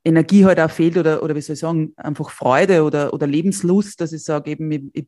Energie 0.05 0.45
halt 0.45 0.61
auch 0.61 0.71
fehlt 0.71 0.97
oder, 0.97 1.23
oder 1.23 1.35
wie 1.35 1.41
soll 1.41 1.55
ich 1.55 1.61
sagen, 1.61 1.93
einfach 1.97 2.31
Freude 2.31 2.85
oder, 2.85 3.13
oder 3.13 3.27
Lebenslust, 3.27 4.01
dass 4.01 4.13
ich 4.13 4.25
sage, 4.25 4.51
eben, 4.51 4.71
ich, 4.71 4.83
ich 4.95 5.07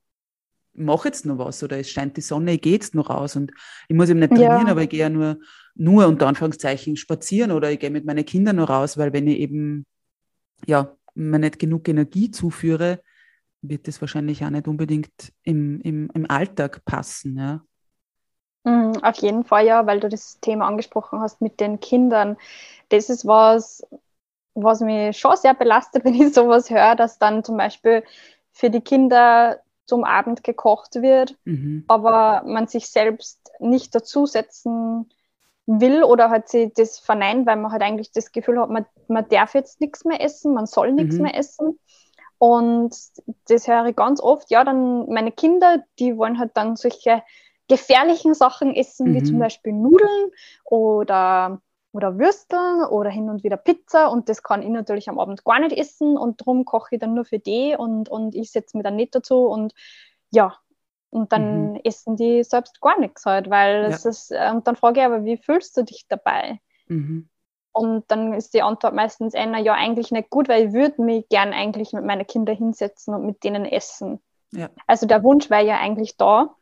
mache 0.74 1.08
jetzt 1.08 1.26
noch 1.26 1.38
was 1.38 1.62
oder 1.62 1.78
es 1.78 1.90
scheint 1.90 2.16
die 2.16 2.22
Sonne, 2.22 2.54
ich 2.54 2.60
gehe 2.60 2.74
jetzt 2.74 2.94
noch 2.94 3.10
raus 3.10 3.36
und 3.36 3.52
ich 3.88 3.96
muss 3.96 4.10
eben 4.10 4.20
nicht 4.20 4.30
trainieren, 4.30 4.66
ja. 4.66 4.72
aber 4.72 4.82
ich 4.82 4.90
gehe 4.90 5.00
ja 5.00 5.08
nur, 5.08 5.38
nur 5.74 6.06
unter 6.06 6.26
Anführungszeichen 6.26 6.96
spazieren 6.96 7.52
oder 7.52 7.70
ich 7.70 7.78
gehe 7.78 7.90
mit 7.90 8.04
meinen 8.04 8.24
Kindern 8.24 8.56
noch 8.56 8.68
raus, 8.68 8.98
weil 8.98 9.12
wenn 9.12 9.26
ich 9.26 9.38
eben 9.38 9.86
ja, 10.66 10.94
mir 11.14 11.38
nicht 11.38 11.58
genug 11.58 11.88
Energie 11.88 12.30
zuführe, 12.30 13.02
wird 13.62 13.86
das 13.88 14.00
wahrscheinlich 14.00 14.44
auch 14.44 14.50
nicht 14.50 14.68
unbedingt 14.68 15.32
im, 15.42 15.80
im, 15.82 16.10
im 16.14 16.30
Alltag 16.30 16.84
passen. 16.84 17.38
Ja. 17.38 17.64
Mhm, 18.64 19.02
auf 19.02 19.16
jeden 19.16 19.44
Fall, 19.44 19.66
ja, 19.66 19.86
weil 19.86 20.00
du 20.00 20.08
das 20.08 20.38
Thema 20.40 20.66
angesprochen 20.66 21.20
hast 21.20 21.40
mit 21.40 21.60
den 21.60 21.80
Kindern. 21.80 22.36
Das 22.88 23.10
ist 23.10 23.26
was, 23.26 23.86
was 24.54 24.80
mich 24.80 25.18
schon 25.18 25.36
sehr 25.36 25.54
belastet, 25.54 26.04
wenn 26.04 26.14
ich 26.14 26.34
sowas 26.34 26.70
höre, 26.70 26.94
dass 26.94 27.18
dann 27.18 27.44
zum 27.44 27.56
Beispiel 27.56 28.04
für 28.52 28.70
die 28.70 28.80
Kinder 28.80 29.60
zum 29.86 30.04
Abend 30.04 30.44
gekocht 30.44 30.94
wird, 30.96 31.36
mhm. 31.44 31.84
aber 31.88 32.44
man 32.46 32.68
sich 32.68 32.88
selbst 32.88 33.50
nicht 33.58 33.94
dazusetzen 33.94 35.10
will 35.66 36.02
oder 36.04 36.30
halt 36.30 36.48
sie 36.48 36.72
das 36.74 36.98
verneint, 36.98 37.46
weil 37.46 37.56
man 37.56 37.72
halt 37.72 37.82
eigentlich 37.82 38.12
das 38.12 38.32
Gefühl 38.32 38.60
hat, 38.60 38.70
man, 38.70 38.86
man 39.08 39.28
darf 39.28 39.54
jetzt 39.54 39.80
nichts 39.80 40.04
mehr 40.04 40.20
essen, 40.20 40.54
man 40.54 40.66
soll 40.66 40.92
nichts 40.92 41.16
mhm. 41.16 41.22
mehr 41.22 41.36
essen. 41.36 41.78
Und 42.38 42.96
das 43.48 43.68
höre 43.68 43.86
ich 43.86 43.96
ganz 43.96 44.20
oft, 44.20 44.50
ja, 44.50 44.64
dann 44.64 45.08
meine 45.08 45.30
Kinder, 45.30 45.84
die 45.98 46.16
wollen 46.16 46.38
halt 46.38 46.50
dann 46.54 46.74
solche 46.74 47.22
gefährlichen 47.68 48.34
Sachen 48.34 48.74
essen, 48.74 49.10
mhm. 49.10 49.14
wie 49.14 49.22
zum 49.22 49.38
Beispiel 49.38 49.72
Nudeln 49.72 50.30
oder, 50.64 51.60
oder 51.92 52.18
Würsteln 52.18 52.84
oder 52.84 53.10
hin 53.10 53.28
und 53.28 53.44
wieder 53.44 53.56
Pizza. 53.56 54.08
Und 54.08 54.28
das 54.28 54.42
kann 54.42 54.62
ich 54.62 54.68
natürlich 54.68 55.08
am 55.08 55.18
Abend 55.18 55.44
gar 55.44 55.60
nicht 55.60 55.76
essen 55.76 56.16
und 56.16 56.40
darum 56.40 56.64
koche 56.64 56.96
ich 56.96 57.00
dann 57.00 57.14
nur 57.14 57.24
für 57.24 57.38
die 57.38 57.76
und, 57.76 58.08
und 58.08 58.34
ich 58.34 58.50
setze 58.50 58.76
mir 58.76 58.82
dann 58.82 58.96
nicht 58.96 59.14
dazu 59.14 59.46
und 59.46 59.74
ja, 60.30 60.56
und 61.12 61.30
dann 61.32 61.72
mhm. 61.72 61.80
essen 61.84 62.16
die 62.16 62.42
selbst 62.42 62.80
gar 62.80 62.98
nichts 62.98 63.26
halt, 63.26 63.50
weil 63.50 63.82
ja. 63.82 63.88
es 63.88 64.06
ist, 64.06 64.30
äh, 64.30 64.50
und 64.50 64.66
dann 64.66 64.76
frage 64.76 65.00
ich 65.00 65.06
aber, 65.06 65.24
wie 65.24 65.36
fühlst 65.36 65.76
du 65.76 65.84
dich 65.84 66.06
dabei? 66.08 66.58
Mhm. 66.88 67.28
Und 67.72 68.10
dann 68.10 68.32
ist 68.32 68.54
die 68.54 68.62
Antwort 68.62 68.94
meistens 68.94 69.34
einer, 69.34 69.58
ja, 69.58 69.74
eigentlich 69.74 70.10
nicht 70.10 70.30
gut, 70.30 70.48
weil 70.48 70.68
ich 70.68 70.72
würde 70.72 71.02
mich 71.02 71.28
gern 71.28 71.52
eigentlich 71.52 71.92
mit 71.92 72.04
meinen 72.04 72.26
Kindern 72.26 72.56
hinsetzen 72.56 73.14
und 73.14 73.26
mit 73.26 73.44
denen 73.44 73.66
essen. 73.66 74.20
Ja. 74.52 74.70
Also 74.86 75.06
der 75.06 75.22
Wunsch 75.22 75.50
wäre 75.50 75.66
ja 75.66 75.78
eigentlich 75.78 76.16
da, 76.16 76.54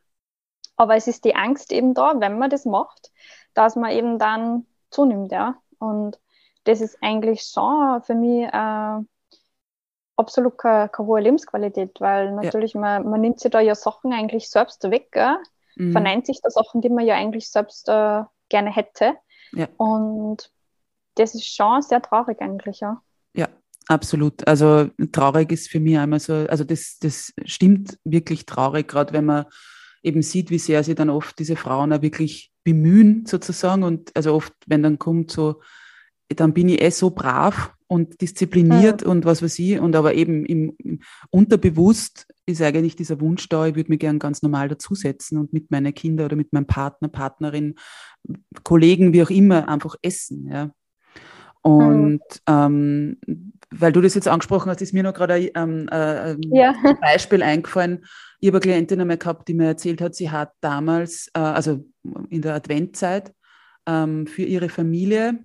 aber 0.80 0.96
es 0.96 1.06
ist 1.06 1.26
die 1.26 1.34
Angst 1.34 1.72
eben 1.72 1.92
da, 1.92 2.14
wenn 2.20 2.38
man 2.38 2.48
das 2.48 2.64
macht, 2.64 3.12
dass 3.52 3.76
man 3.76 3.90
eben 3.90 4.18
dann 4.18 4.64
zunimmt, 4.88 5.30
ja. 5.30 5.56
Und 5.78 6.18
das 6.64 6.80
ist 6.80 6.96
eigentlich 7.02 7.42
schon 7.42 8.02
für 8.02 8.14
mich 8.14 8.44
äh, 8.44 9.04
absolut 10.16 10.56
keine, 10.56 10.88
keine, 10.88 11.06
hohe 11.06 11.20
Lebensqualität, 11.20 12.00
weil 12.00 12.32
natürlich 12.32 12.72
ja. 12.72 12.80
man, 12.80 13.10
man 13.10 13.20
nimmt 13.20 13.40
sich 13.40 13.50
da 13.50 13.60
ja 13.60 13.74
Sachen 13.74 14.14
eigentlich 14.14 14.48
selbst 14.48 14.82
weg, 14.90 15.14
mhm. 15.76 15.92
verneint 15.92 16.24
sich 16.24 16.40
da 16.42 16.48
Sachen, 16.48 16.80
die 16.80 16.88
man 16.88 17.04
ja 17.04 17.14
eigentlich 17.14 17.50
selbst 17.50 17.86
äh, 17.90 18.22
gerne 18.48 18.74
hätte. 18.74 19.16
Ja. 19.52 19.68
Und 19.76 20.50
das 21.16 21.34
ist 21.34 21.44
schon 21.44 21.82
sehr 21.82 22.00
traurig 22.00 22.40
eigentlich, 22.40 22.80
ja. 22.80 23.02
Ja, 23.34 23.48
absolut. 23.86 24.48
Also 24.48 24.88
traurig 25.12 25.52
ist 25.52 25.68
für 25.68 25.78
mich 25.78 25.98
einmal 25.98 26.20
so, 26.20 26.46
also 26.48 26.64
das, 26.64 26.96
das 27.02 27.34
stimmt 27.44 27.98
wirklich 28.02 28.46
traurig, 28.46 28.88
gerade 28.88 29.12
wenn 29.12 29.26
man 29.26 29.44
eben 30.02 30.22
sieht, 30.22 30.50
wie 30.50 30.58
sehr 30.58 30.82
sie 30.82 30.94
dann 30.94 31.10
oft 31.10 31.38
diese 31.38 31.56
Frauen 31.56 31.92
auch 31.92 32.02
wirklich 32.02 32.52
bemühen, 32.64 33.24
sozusagen. 33.26 33.82
Und 33.82 34.14
also 34.16 34.34
oft, 34.34 34.54
wenn 34.66 34.82
dann 34.82 34.98
kommt 34.98 35.30
so, 35.30 35.60
dann 36.28 36.54
bin 36.54 36.68
ich 36.68 36.82
eh 36.82 36.90
so 36.90 37.10
brav 37.10 37.74
und 37.86 38.20
diszipliniert 38.20 39.04
mhm. 39.04 39.10
und 39.10 39.24
was 39.24 39.42
weiß 39.42 39.58
ich. 39.58 39.80
Und 39.80 39.96
aber 39.96 40.14
eben 40.14 40.44
im, 40.46 40.74
im, 40.78 41.00
unterbewusst 41.30 42.32
ist 42.46 42.62
eigentlich 42.62 42.96
dieser 42.96 43.20
Wunsch 43.20 43.48
da, 43.48 43.66
ich 43.66 43.74
würde 43.74 43.90
mich 43.90 43.98
gern 43.98 44.18
ganz 44.18 44.42
normal 44.42 44.68
dazusetzen 44.68 45.38
und 45.38 45.52
mit 45.52 45.70
meinen 45.70 45.92
Kindern 45.92 46.26
oder 46.26 46.36
mit 46.36 46.52
meinem 46.52 46.66
Partner, 46.66 47.08
Partnerin, 47.08 47.74
Kollegen, 48.62 49.12
wie 49.12 49.22
auch 49.22 49.30
immer, 49.30 49.68
einfach 49.68 49.96
essen. 50.02 50.48
Ja. 50.48 50.70
Und 51.62 52.20
mhm. 52.20 53.16
ähm, 53.26 53.52
weil 53.72 53.92
du 53.92 54.00
das 54.00 54.14
jetzt 54.14 54.28
angesprochen 54.28 54.70
hast, 54.70 54.82
ist 54.82 54.92
mir 54.92 55.02
noch 55.02 55.14
gerade 55.14 55.38
ähm, 55.38 55.88
äh, 55.90 56.36
ja. 56.48 56.74
ein 56.84 57.00
Beispiel 57.00 57.42
eingefallen. 57.42 58.04
Ich 58.40 58.48
habe 58.48 58.56
eine 58.56 58.62
Klientin 58.62 59.00
einmal 59.00 59.18
gehabt, 59.18 59.48
die 59.48 59.54
mir 59.54 59.66
erzählt 59.66 60.00
hat, 60.00 60.14
sie 60.14 60.30
hat 60.30 60.52
damals, 60.60 61.30
äh, 61.34 61.40
also 61.40 61.84
in 62.30 62.42
der 62.42 62.54
Adventzeit, 62.54 63.32
ähm, 63.86 64.26
für 64.26 64.42
ihre 64.42 64.68
Familie, 64.68 65.38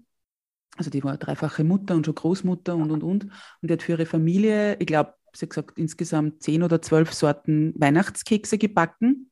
also 0.77 0.89
die 0.89 1.03
war 1.03 1.17
dreifache 1.17 1.63
Mutter 1.63 1.95
und 1.95 2.05
schon 2.05 2.15
Großmutter 2.15 2.75
und, 2.75 2.91
und, 2.91 3.03
und, 3.03 3.25
und 3.25 3.31
die 3.61 3.73
hat 3.73 3.83
für 3.83 3.93
ihre 3.93 4.05
Familie, 4.05 4.75
ich 4.79 4.87
glaube, 4.87 5.13
sie 5.33 5.45
hat 5.45 5.49
gesagt, 5.49 5.77
insgesamt 5.77 6.41
zehn 6.41 6.63
oder 6.63 6.81
zwölf 6.81 7.13
Sorten 7.13 7.73
Weihnachtskekse 7.77 8.57
gebacken 8.57 9.29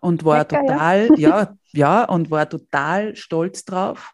und 0.00 0.24
war 0.24 0.38
Lecker, 0.38 0.60
total, 0.60 1.08
ja. 1.16 1.28
ja, 1.28 1.58
ja, 1.72 2.04
und 2.04 2.30
war 2.30 2.48
total 2.48 3.16
stolz 3.16 3.64
drauf, 3.64 4.12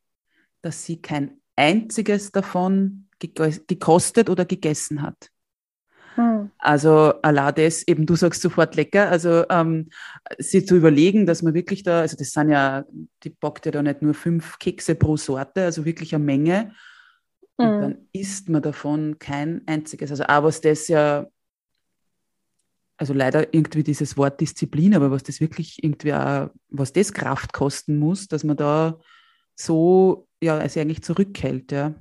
dass 0.63 0.85
sie 0.85 1.01
kein 1.01 1.41
einziges 1.57 2.33
davon 2.33 3.09
gekostet 3.33 4.29
oder 4.29 4.45
gegessen 4.45 5.03
hat. 5.03 5.31
Hm. 6.17 6.51
Also 6.59 7.15
allein 7.23 7.55
das, 7.57 7.87
eben 7.89 8.07
du 8.07 8.15
sagst 8.15 8.41
sofort 8.41 8.77
lecker, 8.77 9.11
also 9.11 9.45
ähm, 9.51 9.89
sie 10.39 10.65
zu 10.65 10.77
überlegen, 10.77 11.27
dass 11.27 11.43
man 11.43 11.55
wirklich 11.55 11.83
da, 11.83 12.01
also 12.01 12.17
das 12.17 12.31
sind 12.31 12.51
ja, 12.51 12.85
die 13.23 13.31
backt 13.31 13.67
ja 13.67 13.73
da 13.73 13.83
nicht 13.83 14.03
nur 14.03 14.15
fünf 14.15 14.59
Kekse 14.59 14.95
pro 14.95 15.17
Sorte, 15.17 15.65
also 15.65 15.85
wirklich 15.85 16.15
eine 16.15 16.25
Menge. 16.25 16.73
Und 17.57 17.67
hm. 17.67 17.81
dann 17.81 17.97
isst 18.13 18.49
man 18.49 18.63
davon 18.63 19.19
kein 19.19 19.63
einziges. 19.67 20.11
Also 20.11 20.25
auch 20.25 20.45
was 20.45 20.61
das 20.61 20.89
ja, 20.89 21.27
also 22.97 23.13
leider 23.13 23.53
irgendwie 23.53 23.83
dieses 23.83 24.17
Wort 24.17 24.41
Disziplin, 24.41 24.95
aber 24.95 25.11
was 25.11 25.25
das 25.25 25.41
wirklich 25.41 25.83
irgendwie 25.83 26.15
auch, 26.15 26.51
was 26.69 26.93
das 26.93 27.13
Kraft 27.13 27.53
kosten 27.53 27.99
muss, 27.99 28.29
dass 28.29 28.45
man 28.45 28.57
da 28.57 29.01
so, 29.57 30.29
ja, 30.41 30.59
also 30.59 30.81
eigentlich 30.81 31.03
zurückhält, 31.03 31.73
ja. 31.73 31.95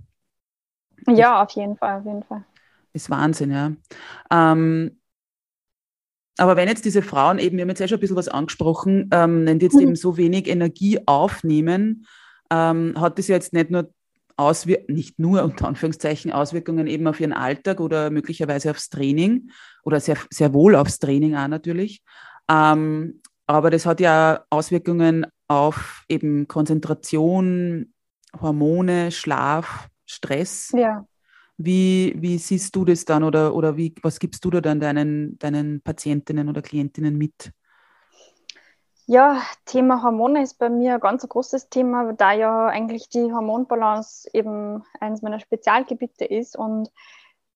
Ja, 1.07 1.43
auf 1.43 1.51
jeden 1.51 1.77
Fall, 1.77 1.99
auf 1.99 2.05
jeden 2.05 2.23
Fall 2.23 2.43
ist 2.93 3.09
Wahnsinn, 3.09 3.51
ja. 3.51 3.71
Ähm, 4.31 4.99
aber 6.37 6.55
wenn 6.55 6.67
jetzt 6.67 6.85
diese 6.85 7.01
Frauen 7.01 7.37
eben, 7.37 7.57
wir 7.57 7.63
haben 7.63 7.69
jetzt 7.69 7.79
ja 7.79 7.87
schon 7.87 7.97
ein 7.97 8.01
bisschen 8.01 8.15
was 8.15 8.27
angesprochen, 8.27 9.09
ähm, 9.11 9.45
wenn 9.45 9.59
die 9.59 9.65
jetzt 9.65 9.75
mhm. 9.75 9.81
eben 9.81 9.95
so 9.95 10.17
wenig 10.17 10.47
Energie 10.47 10.99
aufnehmen, 11.05 12.07
ähm, 12.49 12.93
hat 12.99 13.19
das 13.19 13.27
ja 13.27 13.35
jetzt 13.35 13.53
nicht 13.53 13.69
nur 13.69 13.91
Auswirkungen, 14.35 14.95
nicht 14.95 15.19
nur 15.19 15.43
unter 15.43 15.67
Anführungszeichen 15.67 16.31
Auswirkungen 16.31 16.87
eben 16.87 17.07
auf 17.07 17.19
ihren 17.19 17.33
Alltag 17.33 17.79
oder 17.79 18.09
möglicherweise 18.09 18.71
aufs 18.71 18.89
Training 18.89 19.51
oder 19.83 19.99
sehr, 19.99 20.17
sehr 20.31 20.53
wohl 20.53 20.75
aufs 20.75 20.97
Training 20.97 21.35
auch 21.35 21.47
natürlich. 21.47 22.01
Ähm, 22.49 23.21
aber 23.45 23.69
das 23.69 23.85
hat 23.85 23.99
ja 23.99 24.43
Auswirkungen 24.49 25.27
auf 25.47 26.03
eben 26.09 26.47
Konzentration, 26.47 27.93
Hormone, 28.41 29.11
Schlaf, 29.11 29.87
Stress. 30.13 30.71
Ja. 30.73 31.05
Wie, 31.57 32.13
wie 32.17 32.37
siehst 32.37 32.75
du 32.75 32.83
das 32.83 33.05
dann 33.05 33.23
oder, 33.23 33.53
oder 33.53 33.77
wie, 33.77 33.93
was 34.01 34.19
gibst 34.19 34.43
du 34.43 34.49
da 34.49 34.59
dann 34.59 34.79
deinen, 34.79 35.37
deinen 35.37 35.81
Patientinnen 35.81 36.49
oder 36.49 36.61
Klientinnen 36.61 37.17
mit? 37.17 37.51
Ja, 39.05 39.41
Thema 39.65 40.01
Hormone 40.01 40.41
ist 40.41 40.57
bei 40.59 40.69
mir 40.69 40.95
ein 40.95 40.99
ganz 41.01 41.27
großes 41.27 41.69
Thema, 41.69 42.13
da 42.13 42.31
ja 42.31 42.67
eigentlich 42.67 43.09
die 43.09 43.33
Hormonbalance 43.33 44.29
eben 44.33 44.83
eines 44.99 45.21
meiner 45.21 45.41
Spezialgebiete 45.41 46.23
ist. 46.23 46.57
Und 46.57 46.89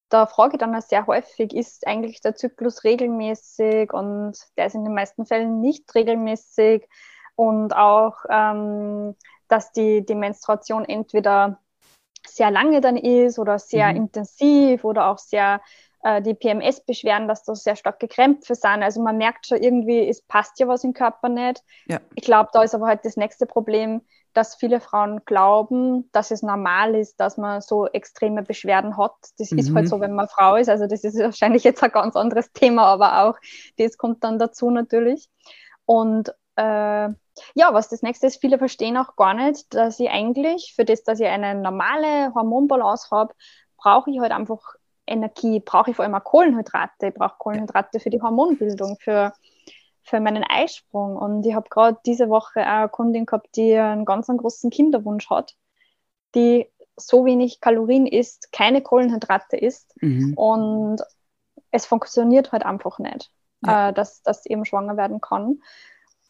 da 0.09 0.25
frage 0.25 0.53
ich 0.55 0.59
dann 0.59 0.75
auch 0.75 0.81
sehr 0.81 1.07
häufig, 1.07 1.55
ist 1.55 1.87
eigentlich 1.87 2.19
der 2.19 2.35
Zyklus 2.35 2.83
regelmäßig? 2.83 3.93
Und 3.93 4.37
der 4.57 4.67
ist 4.67 4.75
in 4.75 4.83
den 4.83 4.93
meisten 4.93 5.25
Fällen 5.25 5.61
nicht 5.61 5.93
regelmäßig. 5.95 6.85
Und 7.35 7.73
auch, 7.73 8.17
ähm, 8.29 9.15
dass 9.47 9.71
die, 9.71 10.05
die 10.05 10.15
Menstruation 10.15 10.83
entweder 10.83 11.61
sehr 12.27 12.51
lange 12.51 12.81
dann 12.81 12.97
ist 12.97 13.39
oder 13.39 13.59
sehr 13.59 13.89
mhm. 13.89 13.97
intensiv 13.97 14.83
oder 14.83 15.07
auch 15.07 15.17
sehr 15.17 15.61
äh, 16.03 16.21
die 16.21 16.33
PMS-Beschwerden, 16.33 17.27
dass 17.27 17.43
da 17.43 17.55
sehr 17.55 17.75
starke 17.75 18.07
Krämpfe 18.07 18.55
sind. 18.55 18.83
Also 18.83 19.01
man 19.01 19.17
merkt 19.17 19.47
schon 19.47 19.61
irgendwie, 19.61 20.07
es 20.07 20.21
passt 20.21 20.59
ja 20.59 20.67
was 20.67 20.83
im 20.83 20.93
Körper 20.93 21.29
nicht. 21.29 21.63
Ja. 21.87 21.99
Ich 22.15 22.23
glaube, 22.23 22.49
da 22.53 22.63
ist 22.63 22.75
aber 22.75 22.87
halt 22.87 23.03
das 23.03 23.17
nächste 23.17 23.45
Problem, 23.45 24.01
dass 24.33 24.55
viele 24.55 24.79
Frauen 24.79 25.21
glauben, 25.25 26.09
dass 26.11 26.29
es 26.29 26.43
normal 26.43 26.93
ist, 26.93 27.19
dass 27.19 27.37
man 27.37 27.59
so 27.61 27.87
extreme 27.87 28.43
Beschwerden 28.43 28.95
hat. 28.97 29.15
Das 29.39 29.51
mhm. 29.51 29.57
ist 29.57 29.73
halt 29.73 29.85
mhm. 29.85 29.89
so, 29.89 29.99
wenn 29.99 30.13
man 30.13 30.27
Frau 30.27 30.55
ist. 30.55 30.69
Also 30.69 30.85
das 30.85 31.03
ist 31.03 31.17
wahrscheinlich 31.19 31.63
jetzt 31.63 31.83
ein 31.83 31.91
ganz 31.91 32.15
anderes 32.15 32.51
Thema, 32.51 32.83
aber 32.83 33.23
auch 33.23 33.35
das 33.77 33.97
kommt 33.97 34.23
dann 34.23 34.37
dazu 34.37 34.69
natürlich. 34.69 35.29
Und 35.85 36.29
äh, 36.55 37.09
ja, 37.55 37.73
was 37.73 37.89
das 37.89 38.01
nächste 38.01 38.27
ist, 38.27 38.41
viele 38.41 38.57
verstehen 38.57 38.97
auch 38.97 39.15
gar 39.15 39.33
nicht, 39.33 39.73
dass 39.73 39.99
ich 39.99 40.09
eigentlich, 40.09 40.73
für 40.75 40.85
das, 40.85 41.03
dass 41.03 41.19
ich 41.19 41.27
eine 41.27 41.55
normale 41.55 42.33
Hormonbalance 42.33 43.09
habe, 43.11 43.33
brauche 43.77 44.09
ich 44.11 44.19
halt 44.19 44.31
einfach 44.31 44.75
Energie, 45.05 45.59
brauche 45.59 45.91
ich 45.91 45.95
vor 45.95 46.03
allem 46.03 46.15
auch 46.15 46.23
Kohlenhydrate, 46.23 47.07
ich 47.07 47.13
brauche 47.13 47.35
Kohlenhydrate 47.37 47.99
für 47.99 48.09
die 48.09 48.21
Hormonbildung, 48.21 48.97
für, 48.99 49.33
für 50.03 50.19
meinen 50.19 50.43
Eisprung. 50.43 51.15
Und 51.15 51.45
ich 51.45 51.55
habe 51.55 51.69
gerade 51.69 51.97
diese 52.05 52.29
Woche 52.29 52.61
auch 52.61 52.65
eine 52.65 52.89
Kundin 52.89 53.25
gehabt, 53.25 53.55
die 53.55 53.75
einen 53.75 54.05
ganz 54.05 54.29
einen 54.29 54.39
großen 54.39 54.69
Kinderwunsch 54.69 55.29
hat, 55.29 55.55
die 56.35 56.67
so 56.97 57.25
wenig 57.25 57.61
Kalorien 57.61 58.07
isst, 58.07 58.51
keine 58.51 58.81
Kohlenhydrate 58.81 59.55
isst 59.55 59.95
mhm. 60.01 60.33
und 60.33 61.01
es 61.71 61.85
funktioniert 61.85 62.51
halt 62.51 62.65
einfach 62.65 62.99
nicht, 62.99 63.31
ja. 63.65 63.89
äh, 63.89 63.93
dass 63.93 64.23
das 64.23 64.45
eben 64.45 64.65
schwanger 64.65 64.97
werden 64.97 65.21
kann. 65.21 65.61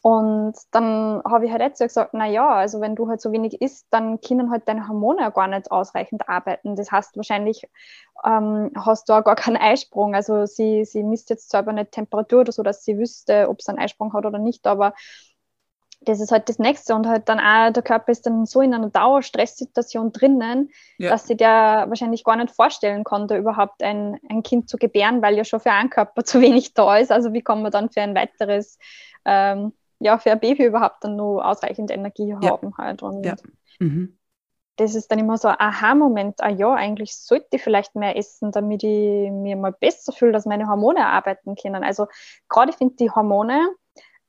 Und 0.01 0.53
dann 0.71 1.21
habe 1.25 1.45
ich 1.45 1.51
halt 1.51 1.62
jetzt 1.62 1.79
gesagt, 1.79 2.13
na 2.13 2.27
ja, 2.27 2.47
also 2.49 2.79
wenn 2.81 2.95
du 2.95 3.10
halt 3.10 3.19
so 3.19 3.31
wenig 3.31 3.62
isst, 3.62 3.88
dann 3.89 4.21
können 4.21 4.51
halt 4.51 4.67
deine 4.67 4.88
Hormone 4.88 5.21
ja 5.21 5.29
gar 5.29 5.47
nicht 5.47 5.71
ausreichend 5.71 6.29
arbeiten. 6.29 6.75
Das 6.75 6.91
heißt, 6.91 7.17
wahrscheinlich 7.17 7.67
ähm, 8.23 8.71
hast 8.75 9.10
du 9.10 9.13
auch 9.13 9.23
gar 9.23 9.36
keinen 9.36 9.57
Eisprung. 9.57 10.15
Also 10.15 10.45
sie, 10.45 10.86
sie 10.86 11.03
misst 11.03 11.29
jetzt 11.29 11.49
selber 11.49 11.71
eine 11.71 11.89
Temperatur 11.89 12.41
oder 12.41 12.51
so, 12.51 12.63
dass 12.63 12.83
sie 12.83 12.97
wüsste, 12.97 13.49
ob 13.49 13.60
es 13.60 13.67
einen 13.67 13.79
Eisprung 13.79 14.13
hat 14.13 14.25
oder 14.25 14.39
nicht, 14.39 14.67
aber 14.67 14.93
das 16.01 16.19
ist 16.19 16.31
halt 16.31 16.47
das 16.47 16.60
Nächste 16.60 16.95
und 16.95 17.07
halt 17.07 17.27
dann 17.27 17.39
auch, 17.39 17.73
der 17.73 17.83
Körper 17.83 18.12
ist 18.12 18.25
dann 18.25 18.45
so 18.45 18.62
in 18.62 18.73
einer 18.73 18.89
Dauerstresssituation 18.89 20.12
drinnen, 20.12 20.69
ja. 20.97 21.10
dass 21.10 21.25
sie 21.25 21.36
der 21.36 21.86
wahrscheinlich 21.88 22.23
gar 22.23 22.36
nicht 22.36 22.51
vorstellen 22.51 23.03
konnte, 23.03 23.36
überhaupt 23.36 23.81
ein, 23.81 24.19
ein 24.29 24.43
Kind 24.43 24.69
zu 24.69 24.77
gebären, 24.77 25.21
weil 25.21 25.36
ja 25.36 25.43
schon 25.43 25.60
für 25.60 25.71
einen 25.71 25.89
Körper 25.89 26.23
zu 26.23 26.39
wenig 26.39 26.73
da 26.73 26.97
ist. 26.97 27.12
Also 27.12 27.33
wie 27.33 27.41
kann 27.41 27.62
man 27.62 27.71
dann 27.71 27.89
für 27.89 28.01
ein 28.01 28.15
weiteres 28.15 28.77
ähm, 29.25 29.73
ja, 29.99 30.17
für 30.17 30.31
ein 30.31 30.39
Baby 30.39 30.65
überhaupt 30.65 31.03
dann 31.03 31.15
nur 31.15 31.45
ausreichend 31.45 31.91
Energie 31.91 32.36
ja. 32.41 32.51
haben 32.51 32.77
halt. 32.77 33.03
Und 33.03 33.25
ja. 33.25 33.36
Mhm. 33.79 34.17
das 34.77 34.95
ist 34.95 35.12
dann 35.12 35.19
immer 35.19 35.38
so 35.38 35.47
ein 35.47 35.60
Aha-Moment, 35.60 36.41
ah 36.41 36.49
ja, 36.49 36.73
eigentlich 36.73 37.15
sollte 37.15 37.47
ich 37.51 37.63
vielleicht 37.63 37.95
mehr 37.95 38.15
essen, 38.17 38.51
damit 38.51 38.83
ich 38.83 39.31
mir 39.31 39.55
mal 39.55 39.73
besser 39.73 40.12
fühle, 40.12 40.31
dass 40.31 40.45
meine 40.45 40.67
Hormone 40.67 41.05
arbeiten 41.05 41.55
können. 41.55 41.83
Also 41.83 42.07
gerade 42.49 42.71
ich 42.71 42.77
finde 42.77 42.95
die 42.95 43.12
Hormone 43.12 43.69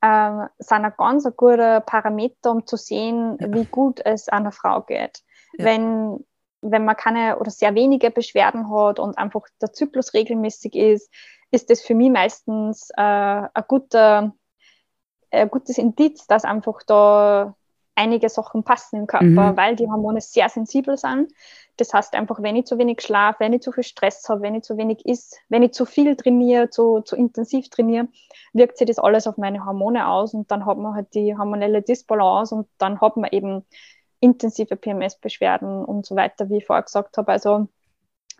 äh, 0.00 0.46
sind 0.58 0.84
ein 0.84 0.92
ganz 0.96 1.26
ein 1.26 1.32
guter 1.36 1.80
Parameter, 1.80 2.50
um 2.50 2.66
zu 2.66 2.76
sehen, 2.76 3.36
ja. 3.40 3.52
wie 3.52 3.64
gut 3.64 4.00
es 4.04 4.28
einer 4.28 4.52
Frau 4.52 4.82
geht. 4.82 5.22
Wenn 5.56 6.24
wenn 6.60 6.84
man 6.84 6.96
keine 6.96 7.38
oder 7.38 7.50
sehr 7.50 7.74
wenige 7.74 8.10
Beschwerden 8.10 8.70
hat 8.70 8.98
und 8.98 9.16
einfach 9.16 9.42
der 9.60 9.72
Zyklus 9.72 10.14
regelmäßig 10.14 10.74
ist, 10.74 11.12
ist 11.50 11.70
das 11.70 11.80
für 11.80 11.94
mich 11.94 12.10
meistens 12.10 12.90
äh, 12.96 13.02
ein, 13.02 13.64
guter, 13.68 14.34
ein 15.30 15.50
gutes 15.50 15.78
Indiz, 15.78 16.26
dass 16.26 16.44
einfach 16.44 16.82
da 16.86 17.54
einige 17.94 18.28
Sachen 18.28 18.62
passen 18.62 19.00
im 19.00 19.06
Körper, 19.06 19.26
mhm. 19.52 19.56
weil 19.56 19.76
die 19.76 19.88
Hormone 19.88 20.20
sehr 20.20 20.48
sensibel 20.48 20.96
sind. 20.96 21.32
Das 21.76 21.92
heißt 21.92 22.14
einfach, 22.14 22.42
wenn 22.42 22.56
ich 22.56 22.66
zu 22.66 22.78
wenig 22.78 23.00
schlafe, 23.02 23.40
wenn 23.40 23.52
ich 23.52 23.62
zu 23.62 23.72
viel 23.72 23.84
Stress 23.84 24.28
habe, 24.28 24.42
wenn 24.42 24.54
ich 24.54 24.62
zu 24.62 24.76
wenig 24.76 25.04
isst, 25.06 25.38
wenn 25.48 25.62
ich 25.62 25.72
zu 25.72 25.84
viel 25.84 26.16
trainiere, 26.16 26.70
zu, 26.70 27.00
zu 27.00 27.16
intensiv 27.16 27.68
trainiere, 27.70 28.08
wirkt 28.52 28.78
sich 28.78 28.86
das 28.86 28.98
alles 28.98 29.26
auf 29.26 29.36
meine 29.36 29.64
Hormone 29.64 30.08
aus 30.08 30.34
und 30.34 30.50
dann 30.50 30.64
hat 30.64 30.78
man 30.78 30.94
halt 30.94 31.14
die 31.14 31.36
hormonelle 31.36 31.82
Disbalance 31.82 32.54
und 32.54 32.68
dann 32.78 33.00
hat 33.00 33.16
man 33.16 33.30
eben 33.32 33.64
intensive 34.20 34.76
PMS-Beschwerden 34.76 35.84
und 35.84 36.06
so 36.06 36.16
weiter, 36.16 36.48
wie 36.50 36.58
ich 36.58 36.66
vorher 36.66 36.82
gesagt 36.82 37.16
habe. 37.16 37.30
Also 37.30 37.68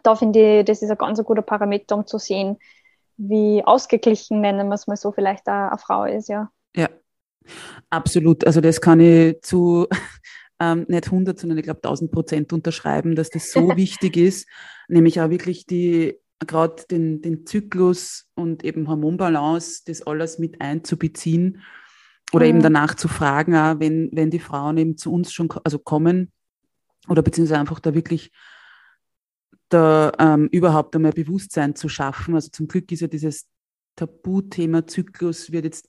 da 0.03 0.17
finde 0.17 0.61
ich, 0.61 0.65
das 0.65 0.83
ist 0.83 0.91
ein 0.91 0.99
ganz 0.99 1.23
guter 1.23 1.43
Parameter, 1.43 1.97
um 1.97 2.07
zu 2.07 2.19
sehen, 2.19 2.59
wie 3.17 3.65
ausgeglichen, 3.65 4.41
nennen 4.41 4.69
wir 4.69 4.75
es 4.75 4.87
mal 4.87 4.97
so, 4.97 5.13
vielleicht 5.13 5.49
eine, 5.49 5.71
eine 5.71 5.79
Frau 5.79 6.05
ist, 6.05 6.29
ja. 6.29 6.51
Ja, 6.79 6.89
absolut. 7.91 8.47
Also 8.47 8.61
das 8.61 8.81
kann 8.81 9.01
ich 9.01 9.41
zu 9.43 9.89
ähm, 10.61 10.87
nicht 10.89 11.07
100, 11.07 11.39
sondern 11.39 11.59
ich 11.59 11.65
glaube 11.65 11.81
1000 11.83 12.13
Prozent 12.13 12.53
unterschreiben, 12.53 13.17
dass 13.17 13.31
das 13.31 13.51
so 13.51 13.69
wichtig 13.77 14.17
ist, 14.17 14.49
nämlich 14.89 15.21
auch 15.21 15.31
wirklich 15.31 15.67
die 15.67 16.17
gerade 16.47 16.85
den, 16.89 17.21
den 17.21 17.47
Zyklus 17.47 18.29
und 18.35 18.65
eben 18.65 18.89
Hormonbalance, 18.89 19.83
das 19.87 20.03
alles 20.03 20.39
mit 20.39 20.61
einzubeziehen 20.61 21.63
oder 22.33 22.45
mhm. 22.45 22.51
eben 22.51 22.63
danach 22.63 22.95
zu 22.95 23.09
fragen, 23.09 23.57
auch 23.57 23.81
wenn, 23.81 24.09
wenn 24.13 24.31
die 24.31 24.39
Frauen 24.39 24.79
eben 24.79 24.97
zu 24.97 25.13
uns 25.13 25.33
schon 25.33 25.49
also 25.65 25.81
kommen 25.81 26.31
oder 27.09 27.23
beziehungsweise 27.23 27.59
einfach 27.59 27.81
da 27.81 27.93
wirklich 27.93 28.31
da 29.69 30.13
ähm, 30.21 30.49
überhaupt 30.53 30.95
einmal 30.95 31.13
Bewusstsein 31.13 31.75
zu 31.75 31.89
schaffen. 31.89 32.37
Also 32.37 32.51
zum 32.51 32.69
Glück 32.69 32.91
ist 32.93 33.01
ja 33.01 33.09
dieses 33.09 33.49
Tabuthema 33.97 34.87
Zyklus 34.87 35.51
wird 35.51 35.65
jetzt 35.65 35.89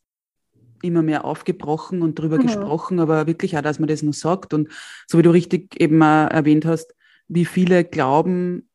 immer 0.82 1.02
mehr 1.02 1.26
aufgebrochen 1.26 2.02
und 2.02 2.20
darüber 2.20 2.38
mhm. 2.38 2.44
gesprochen, 2.44 3.00
aber 3.00 3.28
wirklich 3.28 3.58
auch, 3.58 3.62
dass 3.62 3.80
man 3.80 3.88
das 3.88 4.04
nur 4.04 4.14
sagt. 4.14 4.54
Und 4.54 4.70
so 5.08 5.18
wie 5.18 5.24
du 5.24 5.32
richtig 5.32 5.80
eben 5.80 6.02
erwähnt 6.02 6.66
hast, 6.66 6.96
wie 7.28 7.46
viele 7.46 7.84
glauben 7.84 8.70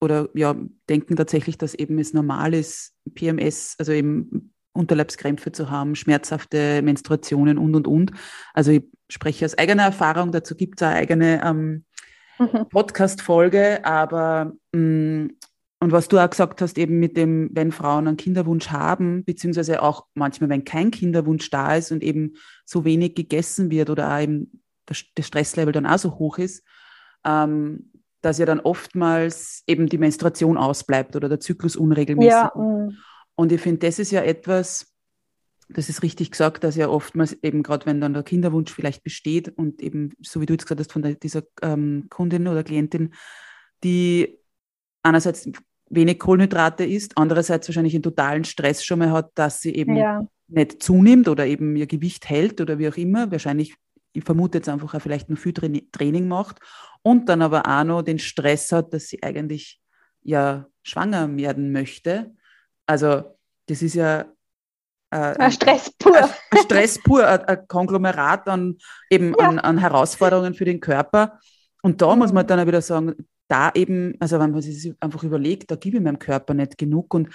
oder 0.00 0.28
ja, 0.34 0.56
denken 0.88 1.16
tatsächlich, 1.16 1.58
dass 1.58 1.74
eben 1.74 1.98
es 1.98 2.12
normal 2.12 2.54
ist, 2.54 2.94
PMS, 3.14 3.76
also 3.78 3.92
eben 3.92 4.52
Unterleibskrämpfe 4.72 5.52
zu 5.52 5.70
haben, 5.70 5.94
schmerzhafte 5.94 6.82
Menstruationen 6.82 7.58
und, 7.58 7.74
und, 7.74 7.86
und. 7.86 8.10
Also 8.54 8.72
ich 8.72 8.84
spreche 9.08 9.44
aus 9.44 9.56
eigener 9.56 9.84
Erfahrung, 9.84 10.32
dazu 10.32 10.56
gibt 10.56 10.80
es 10.80 10.86
eine 10.86 10.96
eigene 10.96 11.44
ähm, 11.44 11.84
mhm. 12.38 12.68
Podcast-Folge, 12.70 13.84
aber 13.84 14.52
mh, 14.72 14.80
mm, 14.80 15.36
und 15.82 15.90
was 15.90 16.06
du 16.06 16.16
auch 16.18 16.30
gesagt 16.30 16.62
hast, 16.62 16.78
eben 16.78 17.00
mit 17.00 17.16
dem, 17.16 17.50
wenn 17.54 17.72
Frauen 17.72 18.06
einen 18.06 18.16
Kinderwunsch 18.16 18.68
haben, 18.68 19.24
beziehungsweise 19.24 19.82
auch 19.82 20.06
manchmal, 20.14 20.48
wenn 20.48 20.64
kein 20.64 20.92
Kinderwunsch 20.92 21.50
da 21.50 21.74
ist 21.74 21.90
und 21.90 22.04
eben 22.04 22.34
so 22.64 22.84
wenig 22.84 23.16
gegessen 23.16 23.68
wird 23.68 23.90
oder 23.90 24.14
auch 24.14 24.20
eben 24.20 24.62
das 24.86 25.26
Stresslevel 25.26 25.72
dann 25.72 25.86
auch 25.86 25.98
so 25.98 26.20
hoch 26.20 26.38
ist, 26.38 26.64
ähm, 27.24 27.90
dass 28.20 28.38
ja 28.38 28.46
dann 28.46 28.60
oftmals 28.60 29.64
eben 29.66 29.88
die 29.88 29.98
Menstruation 29.98 30.56
ausbleibt 30.56 31.16
oder 31.16 31.28
der 31.28 31.40
Zyklus 31.40 31.74
unregelmäßig. 31.74 32.30
Ja, 32.30 32.52
mm. 32.54 32.96
Und 33.34 33.50
ich 33.50 33.60
finde, 33.60 33.84
das 33.84 33.98
ist 33.98 34.12
ja 34.12 34.22
etwas, 34.22 34.94
das 35.68 35.88
ist 35.88 36.04
richtig 36.04 36.30
gesagt, 36.30 36.62
dass 36.62 36.76
ja 36.76 36.90
oftmals 36.90 37.32
eben 37.42 37.64
gerade, 37.64 37.86
wenn 37.86 38.00
dann 38.00 38.14
der 38.14 38.22
Kinderwunsch 38.22 38.70
vielleicht 38.72 39.02
besteht 39.02 39.48
und 39.48 39.82
eben, 39.82 40.12
so 40.20 40.40
wie 40.40 40.46
du 40.46 40.52
jetzt 40.52 40.62
gesagt 40.62 40.78
hast, 40.78 40.92
von 40.92 41.02
der, 41.02 41.16
dieser 41.16 41.42
ähm, 41.60 42.06
Kundin 42.08 42.46
oder 42.46 42.62
Klientin, 42.62 43.14
die 43.82 44.38
einerseits 45.02 45.50
wenig 45.94 46.18
Kohlenhydrate 46.18 46.84
isst, 46.84 47.12
andererseits 47.16 47.68
wahrscheinlich 47.68 47.94
einen 47.94 48.02
totalen 48.02 48.44
Stress 48.44 48.84
schon 48.84 48.98
mal 48.98 49.12
hat, 49.12 49.30
dass 49.34 49.60
sie 49.60 49.74
eben 49.74 49.96
ja. 49.96 50.26
nicht 50.48 50.82
zunimmt 50.82 51.28
oder 51.28 51.46
eben 51.46 51.76
ihr 51.76 51.86
Gewicht 51.86 52.28
hält 52.28 52.60
oder 52.60 52.78
wie 52.78 52.88
auch 52.88 52.96
immer. 52.96 53.30
Wahrscheinlich, 53.30 53.74
ich 54.12 54.24
vermute 54.24 54.58
jetzt 54.58 54.68
einfach 54.68 54.94
auch 54.94 55.02
vielleicht 55.02 55.28
nur 55.28 55.38
viel 55.38 55.52
Training 55.52 56.28
macht 56.28 56.58
und 57.02 57.28
dann 57.28 57.42
aber 57.42 57.66
auch 57.66 57.84
noch 57.84 58.02
den 58.02 58.18
Stress 58.18 58.72
hat, 58.72 58.92
dass 58.94 59.08
sie 59.08 59.22
eigentlich 59.22 59.80
ja 60.22 60.66
schwanger 60.82 61.36
werden 61.36 61.72
möchte 61.72 62.32
also 62.86 63.36
das 63.66 63.82
ist 63.82 63.94
ja 63.94 64.26
äh, 65.10 65.16
ein 65.38 65.52
Stress 65.52 65.90
pur. 65.98 66.16
Ein 66.16 66.58
Stress 66.58 67.02
pur, 67.02 67.26
ein, 67.26 67.44
ein 67.44 67.68
Konglomerat 67.68 68.48
an, 68.48 68.78
eben 69.10 69.34
ja. 69.38 69.48
an, 69.48 69.58
an, 69.58 69.78
Herausforderungen 69.78 70.54
für 70.54 70.64
den 70.64 70.80
Körper. 70.80 71.38
Und 71.82 72.00
da 72.02 72.14
muss 72.14 72.32
man 72.32 72.46
dann 72.46 72.60
auch 72.60 72.66
wieder 72.66 72.82
sagen, 72.82 73.14
da 73.48 73.70
eben, 73.74 74.14
also 74.20 74.38
wenn 74.38 74.50
man 74.50 74.62
sich 74.62 74.94
einfach 75.00 75.24
überlegt, 75.24 75.70
da 75.70 75.76
gebe 75.76 75.98
ich 75.98 76.02
meinem 76.02 76.18
Körper 76.18 76.54
nicht 76.54 76.78
genug. 76.78 77.12
Und 77.14 77.28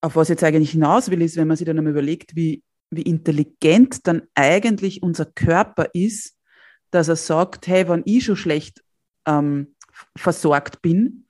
auf 0.00 0.16
was 0.16 0.28
jetzt 0.28 0.44
eigentlich 0.44 0.72
hinaus 0.72 1.10
will, 1.10 1.22
ist, 1.22 1.36
wenn 1.36 1.48
man 1.48 1.56
sich 1.56 1.66
dann 1.66 1.78
einmal 1.78 1.92
überlegt, 1.92 2.36
wie, 2.36 2.62
wie 2.90 3.02
intelligent 3.02 4.06
dann 4.06 4.22
eigentlich 4.34 5.02
unser 5.02 5.24
Körper 5.26 5.88
ist, 5.94 6.36
dass 6.90 7.08
er 7.08 7.16
sagt, 7.16 7.66
hey, 7.66 7.88
wenn 7.88 8.02
ich 8.04 8.24
schon 8.24 8.36
schlecht 8.36 8.82
ähm, 9.26 9.74
versorgt 10.16 10.82
bin, 10.82 11.26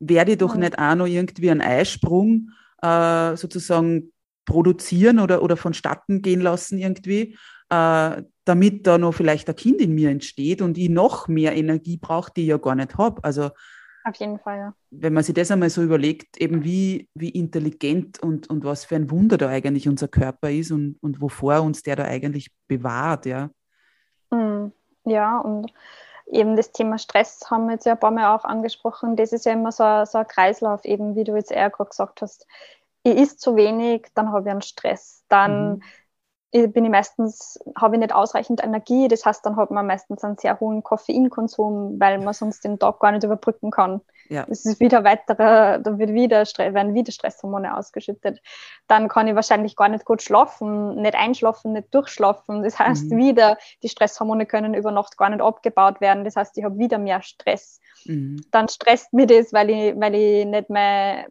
werde 0.00 0.32
ich 0.32 0.38
doch 0.38 0.54
nicht 0.54 0.78
auch 0.78 0.94
noch 0.94 1.06
irgendwie 1.06 1.50
einen 1.50 1.60
Eisprung 1.60 2.50
äh, 2.82 3.36
sozusagen 3.36 4.12
produzieren 4.48 5.20
oder, 5.20 5.42
oder 5.42 5.56
vonstatten 5.56 6.22
gehen 6.22 6.40
lassen 6.40 6.78
irgendwie, 6.78 7.36
äh, 7.68 8.22
damit 8.44 8.86
da 8.86 8.98
noch 8.98 9.12
vielleicht 9.12 9.48
ein 9.48 9.56
Kind 9.56 9.80
in 9.80 9.94
mir 9.94 10.10
entsteht 10.10 10.62
und 10.62 10.78
ich 10.78 10.88
noch 10.88 11.28
mehr 11.28 11.54
Energie 11.54 11.98
brauche, 11.98 12.32
die 12.34 12.42
ich 12.42 12.48
ja 12.48 12.56
gar 12.56 12.74
nicht 12.74 12.96
habe. 12.96 13.22
Also 13.22 13.50
auf 14.04 14.16
jeden 14.16 14.38
Fall, 14.38 14.56
ja. 14.56 14.74
Wenn 14.90 15.12
man 15.12 15.22
sich 15.22 15.34
das 15.34 15.50
einmal 15.50 15.68
so 15.68 15.82
überlegt, 15.82 16.38
eben 16.38 16.64
wie, 16.64 17.10
wie 17.14 17.28
intelligent 17.28 18.22
und, 18.22 18.48
und 18.48 18.64
was 18.64 18.86
für 18.86 18.96
ein 18.96 19.10
Wunder 19.10 19.36
da 19.36 19.48
eigentlich 19.48 19.86
unser 19.86 20.08
Körper 20.08 20.50
ist 20.50 20.70
und, 20.70 20.96
und 21.02 21.20
wovor 21.20 21.60
uns 21.60 21.82
der 21.82 21.96
da 21.96 22.04
eigentlich 22.04 22.50
bewahrt, 22.68 23.26
ja. 23.26 23.50
Mm, 24.30 24.72
ja, 25.04 25.38
und 25.38 25.70
eben 26.26 26.56
das 26.56 26.72
Thema 26.72 26.96
Stress 26.96 27.40
haben 27.50 27.66
wir 27.66 27.74
jetzt 27.74 27.84
ja 27.84 27.92
ein 27.92 28.00
paar 28.00 28.10
Mal 28.10 28.34
auch 28.34 28.44
angesprochen. 28.44 29.16
Das 29.16 29.32
ist 29.32 29.44
ja 29.44 29.52
immer 29.52 29.72
so, 29.72 30.04
so 30.04 30.18
ein 30.18 30.26
Kreislauf, 30.26 30.84
eben 30.86 31.14
wie 31.14 31.24
du 31.24 31.34
jetzt 31.34 31.52
eher 31.52 31.68
gerade 31.68 31.90
gesagt 31.90 32.22
hast. 32.22 32.46
Ich 33.12 33.18
isst 33.18 33.40
zu 33.40 33.56
wenig, 33.56 34.08
dann 34.14 34.32
habe 34.32 34.48
ich 34.48 34.50
einen 34.50 34.62
Stress. 34.62 35.24
Dann 35.28 35.76
mhm 35.76 35.82
bin 36.50 36.84
ich 36.84 36.90
meistens, 36.90 37.58
habe 37.76 37.96
ich 37.96 38.00
nicht 38.00 38.14
ausreichend 38.14 38.62
Energie, 38.64 39.06
das 39.08 39.26
heißt, 39.26 39.44
dann 39.44 39.56
hat 39.56 39.70
man 39.70 39.86
meistens 39.86 40.24
einen 40.24 40.38
sehr 40.38 40.58
hohen 40.60 40.82
Koffeinkonsum, 40.82 42.00
weil 42.00 42.18
man 42.20 42.32
sonst 42.32 42.64
den 42.64 42.78
Tag 42.78 43.00
gar 43.00 43.12
nicht 43.12 43.24
überbrücken 43.24 43.70
kann. 43.70 44.00
Ja. 44.30 44.46
Es 44.48 44.64
ist 44.64 44.80
wieder 44.80 45.04
weiterer, 45.04 45.78
da 45.78 45.98
wird 45.98 46.12
wieder, 46.12 46.44
werden 46.44 46.94
wieder 46.94 47.12
Stresshormone 47.12 47.76
ausgeschüttet. 47.76 48.40
Dann 48.86 49.08
kann 49.08 49.28
ich 49.28 49.34
wahrscheinlich 49.34 49.76
gar 49.76 49.88
nicht 49.88 50.06
gut 50.06 50.22
schlafen, 50.22 50.96
nicht 50.96 51.14
einschlafen, 51.14 51.72
nicht 51.72 51.94
durchschlafen. 51.94 52.62
Das 52.62 52.78
heißt, 52.78 53.10
mhm. 53.10 53.16
wieder, 53.18 53.58
die 53.82 53.88
Stresshormone 53.88 54.46
können 54.46 54.74
über 54.74 54.90
Nacht 54.90 55.18
gar 55.18 55.28
nicht 55.28 55.42
abgebaut 55.42 56.00
werden. 56.00 56.24
Das 56.24 56.36
heißt, 56.36 56.56
ich 56.56 56.64
habe 56.64 56.78
wieder 56.78 56.98
mehr 56.98 57.20
Stress. 57.22 57.80
Mhm. 58.04 58.42
Dann 58.50 58.68
stresst 58.68 59.12
mir 59.12 59.26
das, 59.26 59.52
weil 59.52 59.70
ich, 59.70 60.00
weil 60.00 60.14
ich 60.14 60.46
nicht 60.46 60.70
mehr 60.70 61.26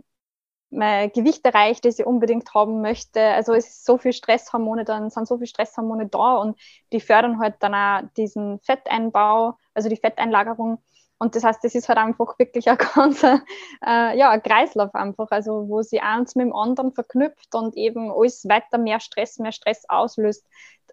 mein 0.69 1.11
Gewicht 1.11 1.45
erreicht, 1.45 1.85
das 1.85 1.99
ich 1.99 2.05
unbedingt 2.05 2.53
haben 2.53 2.81
möchte. 2.81 3.21
Also 3.21 3.53
es 3.53 3.67
ist 3.67 3.85
so 3.85 3.97
viel 3.97 4.13
Stresshormone, 4.13 4.83
dann 4.83 5.09
sind 5.09 5.27
so 5.27 5.37
viele 5.37 5.47
Stresshormone 5.47 6.07
da 6.07 6.35
und 6.35 6.59
die 6.91 6.99
fördern 6.99 7.39
halt 7.39 7.55
dann 7.59 7.73
auch 7.73 8.01
diesen 8.17 8.59
Fetteinbau, 8.59 9.57
also 9.73 9.89
die 9.89 9.97
Fetteinlagerung. 9.97 10.79
Und 11.19 11.35
das 11.35 11.43
heißt, 11.43 11.63
das 11.63 11.73
ist 11.73 11.89
halt 11.89 11.97
einfach 11.97 12.37
wirklich 12.37 12.69
ein 12.69 12.77
ganzer, 12.95 13.41
äh, 13.85 14.17
ja, 14.17 14.29
ein 14.29 14.43
Kreislauf 14.43 14.93
einfach, 14.93 15.27
also 15.31 15.67
wo 15.67 15.81
sie 15.81 16.01
eins 16.01 16.35
mit 16.35 16.45
dem 16.45 16.55
anderen 16.55 16.91
verknüpft 16.91 17.55
und 17.55 17.75
eben 17.75 18.11
alles 18.11 18.47
weiter 18.47 18.77
mehr 18.77 18.99
Stress, 18.99 19.39
mehr 19.39 19.51
Stress 19.51 19.85
auslöst. 19.87 20.45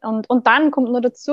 Und, 0.02 0.30
und 0.30 0.46
dann 0.46 0.70
kommt 0.70 0.90
nur 0.90 1.00
dazu, 1.00 1.32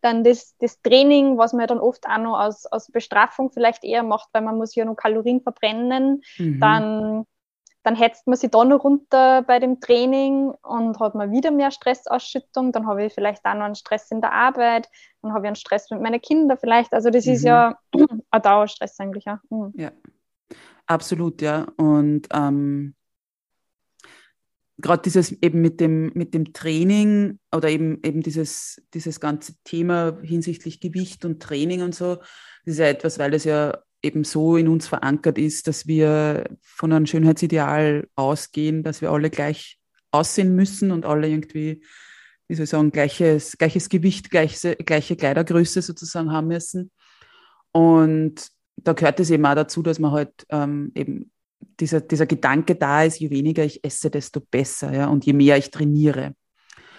dann 0.00 0.24
das, 0.24 0.56
das 0.58 0.80
Training, 0.82 1.38
was 1.38 1.52
man 1.52 1.66
dann 1.66 1.80
oft 1.80 2.06
auch 2.06 2.18
noch 2.18 2.38
aus, 2.38 2.66
aus 2.66 2.90
Bestrafung 2.90 3.50
vielleicht 3.50 3.84
eher 3.84 4.02
macht, 4.02 4.28
weil 4.32 4.42
man 4.42 4.56
muss 4.56 4.74
ja 4.74 4.84
noch 4.84 4.94
Kalorien 4.94 5.40
verbrennen, 5.40 6.22
mhm. 6.36 6.60
dann 6.60 7.26
dann 7.82 7.94
hetzt 7.94 8.26
man 8.26 8.36
sich 8.36 8.50
da 8.50 8.64
noch 8.64 8.84
runter 8.84 9.42
bei 9.42 9.58
dem 9.58 9.80
Training 9.80 10.50
und 10.62 10.98
hat 11.00 11.14
man 11.14 11.30
wieder 11.30 11.50
mehr 11.50 11.70
Stressausschüttung. 11.70 12.72
Dann 12.72 12.86
habe 12.86 13.04
ich 13.04 13.14
vielleicht 13.14 13.44
auch 13.44 13.54
noch 13.54 13.64
einen 13.64 13.74
Stress 13.76 14.10
in 14.10 14.20
der 14.20 14.32
Arbeit, 14.32 14.88
dann 15.22 15.32
habe 15.32 15.46
ich 15.46 15.48
einen 15.48 15.56
Stress 15.56 15.90
mit 15.90 16.00
meinen 16.00 16.20
Kindern 16.20 16.58
vielleicht. 16.58 16.92
Also 16.92 17.10
das 17.10 17.26
mhm. 17.26 17.32
ist 17.32 17.44
ja 17.44 17.78
ein 18.30 18.42
Dauerstress 18.42 18.98
eigentlich. 18.98 19.24
Ja, 19.24 19.40
mhm. 19.50 19.72
ja. 19.76 19.92
absolut, 20.86 21.40
ja. 21.40 21.66
Und 21.76 22.26
ähm, 22.32 22.94
gerade 24.78 25.02
dieses 25.02 25.32
eben 25.42 25.60
mit 25.60 25.80
dem, 25.80 26.12
mit 26.14 26.34
dem 26.34 26.52
Training 26.52 27.38
oder 27.54 27.68
eben, 27.68 28.00
eben 28.02 28.22
dieses, 28.22 28.82
dieses 28.94 29.20
ganze 29.20 29.54
Thema 29.64 30.18
hinsichtlich 30.22 30.80
Gewicht 30.80 31.24
und 31.24 31.42
Training 31.42 31.82
und 31.82 31.94
so, 31.94 32.16
das 32.16 32.74
ist 32.74 32.78
ja 32.78 32.86
etwas, 32.86 33.18
weil 33.18 33.34
es 33.34 33.44
ja 33.44 33.78
eben 34.02 34.24
so 34.24 34.56
in 34.56 34.68
uns 34.68 34.86
verankert 34.86 35.38
ist, 35.38 35.66
dass 35.66 35.86
wir 35.86 36.44
von 36.60 36.92
einem 36.92 37.06
Schönheitsideal 37.06 38.08
ausgehen, 38.14 38.82
dass 38.82 39.00
wir 39.00 39.10
alle 39.10 39.30
gleich 39.30 39.78
aussehen 40.10 40.54
müssen 40.54 40.90
und 40.90 41.04
alle 41.04 41.28
irgendwie, 41.28 41.82
wie 42.46 42.54
soll 42.54 42.64
ich 42.64 42.70
sagen, 42.70 42.92
gleiches, 42.92 43.58
gleiches 43.58 43.88
Gewicht, 43.88 44.30
gleiche, 44.30 44.76
gleiche 44.76 45.16
Kleidergröße 45.16 45.82
sozusagen 45.82 46.32
haben 46.32 46.48
müssen. 46.48 46.90
Und 47.72 48.48
da 48.76 48.92
gehört 48.92 49.20
es 49.20 49.30
eben 49.30 49.44
auch 49.44 49.54
dazu, 49.54 49.82
dass 49.82 49.98
man 49.98 50.12
halt 50.12 50.46
ähm, 50.50 50.92
eben 50.94 51.30
dieser, 51.80 52.00
dieser 52.00 52.26
Gedanke 52.26 52.76
da 52.76 53.02
ist, 53.04 53.18
je 53.18 53.30
weniger 53.30 53.64
ich 53.64 53.84
esse, 53.84 54.10
desto 54.10 54.40
besser, 54.40 54.92
ja, 54.92 55.06
und 55.08 55.26
je 55.26 55.32
mehr 55.32 55.56
ich 55.58 55.70
trainiere. 55.70 56.34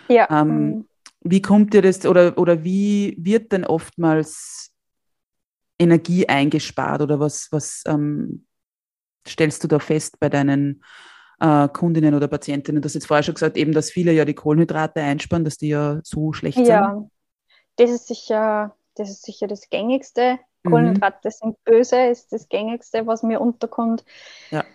Ja. 0.07 0.27
Ähm, 0.29 0.65
mhm. 0.65 0.85
wie 1.21 1.41
kommt 1.41 1.73
dir 1.73 1.81
das 1.81 2.05
oder, 2.05 2.37
oder 2.37 2.63
wie 2.63 3.15
wird 3.19 3.51
denn 3.51 3.63
oftmals 3.63 4.71
Energie 5.79 6.27
eingespart 6.27 7.01
oder 7.01 7.19
was, 7.19 7.47
was 7.51 7.83
ähm, 7.87 8.45
stellst 9.27 9.63
du 9.63 9.67
da 9.67 9.79
fest 9.79 10.19
bei 10.19 10.29
deinen 10.29 10.83
äh, 11.39 11.67
Kundinnen 11.69 12.13
oder 12.13 12.27
Patientinnen? 12.27 12.81
Du 12.81 12.85
hast 12.85 12.95
jetzt 12.95 13.07
vorher 13.07 13.23
schon 13.23 13.35
gesagt, 13.35 13.57
eben, 13.57 13.71
dass 13.71 13.89
viele 13.89 14.11
ja 14.11 14.25
die 14.25 14.33
Kohlenhydrate 14.33 15.01
einsparen, 15.01 15.45
dass 15.45 15.57
die 15.57 15.69
ja 15.69 15.99
so 16.03 16.33
schlecht 16.33 16.57
ja, 16.57 16.63
sind. 16.65 16.73
Ja, 16.73 17.09
das 17.77 17.91
ist 17.91 18.07
sicher, 18.07 18.75
das 18.95 19.09
ist 19.09 19.23
sicher 19.23 19.47
das 19.47 19.69
Gängigste. 19.69 20.39
Mhm. 20.63 20.69
Kohlenhydrate 20.71 21.29
mhm. 21.29 21.31
sind 21.31 21.63
böse, 21.63 22.07
ist 22.07 22.33
das 22.33 22.49
Gängigste, 22.49 23.07
was 23.07 23.23
mir 23.23 23.39
unterkommt. 23.39 24.03
Ja. 24.51 24.65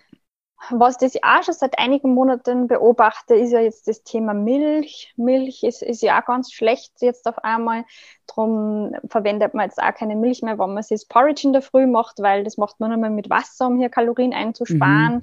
Was 0.71 0.97
das 0.97 1.15
ich 1.15 1.23
auch 1.23 1.43
schon 1.43 1.53
seit 1.53 1.77
einigen 1.79 2.13
Monaten 2.13 2.67
beobachte, 2.67 3.35
ist 3.35 3.51
ja 3.51 3.59
jetzt 3.59 3.87
das 3.87 4.03
Thema 4.03 4.33
Milch. 4.33 5.13
Milch 5.17 5.63
ist, 5.63 5.81
ist 5.81 6.01
ja 6.01 6.19
auch 6.19 6.25
ganz 6.25 6.51
schlecht 6.51 7.01
jetzt 7.01 7.27
auf 7.27 7.43
einmal. 7.43 7.85
Darum 8.27 8.95
verwendet 9.07 9.53
man 9.53 9.65
jetzt 9.65 9.81
auch 9.81 9.93
keine 9.93 10.15
Milch 10.15 10.41
mehr, 10.41 10.57
wenn 10.57 10.73
man 10.73 10.83
sich 10.83 11.07
Porridge 11.07 11.47
in 11.47 11.53
der 11.53 11.61
Früh 11.61 11.87
macht, 11.87 12.19
weil 12.19 12.43
das 12.43 12.57
macht 12.57 12.79
man 12.79 12.91
nur 12.91 12.99
mal 12.99 13.09
mit 13.09 13.29
Wasser, 13.29 13.67
um 13.67 13.77
hier 13.77 13.89
Kalorien 13.89 14.33
einzusparen. 14.33 15.15
Mhm. 15.15 15.21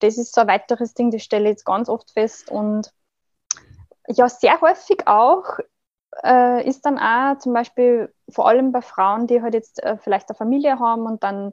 Das 0.00 0.18
ist 0.18 0.34
so 0.34 0.42
ein 0.42 0.48
weiteres 0.48 0.94
Ding, 0.94 1.10
das 1.10 1.22
stelle 1.22 1.44
ich 1.44 1.50
jetzt 1.50 1.64
ganz 1.64 1.88
oft 1.88 2.10
fest. 2.12 2.50
Und 2.50 2.92
ja, 4.08 4.28
sehr 4.28 4.60
häufig 4.60 5.06
auch 5.06 5.58
äh, 6.24 6.66
ist 6.66 6.84
dann 6.86 6.98
auch 6.98 7.38
zum 7.38 7.52
Beispiel 7.52 8.12
vor 8.28 8.48
allem 8.48 8.72
bei 8.72 8.82
Frauen, 8.82 9.26
die 9.26 9.42
halt 9.42 9.54
jetzt 9.54 9.82
äh, 9.82 9.96
vielleicht 9.96 10.28
eine 10.28 10.36
Familie 10.36 10.78
haben 10.78 11.02
und 11.06 11.22
dann 11.22 11.52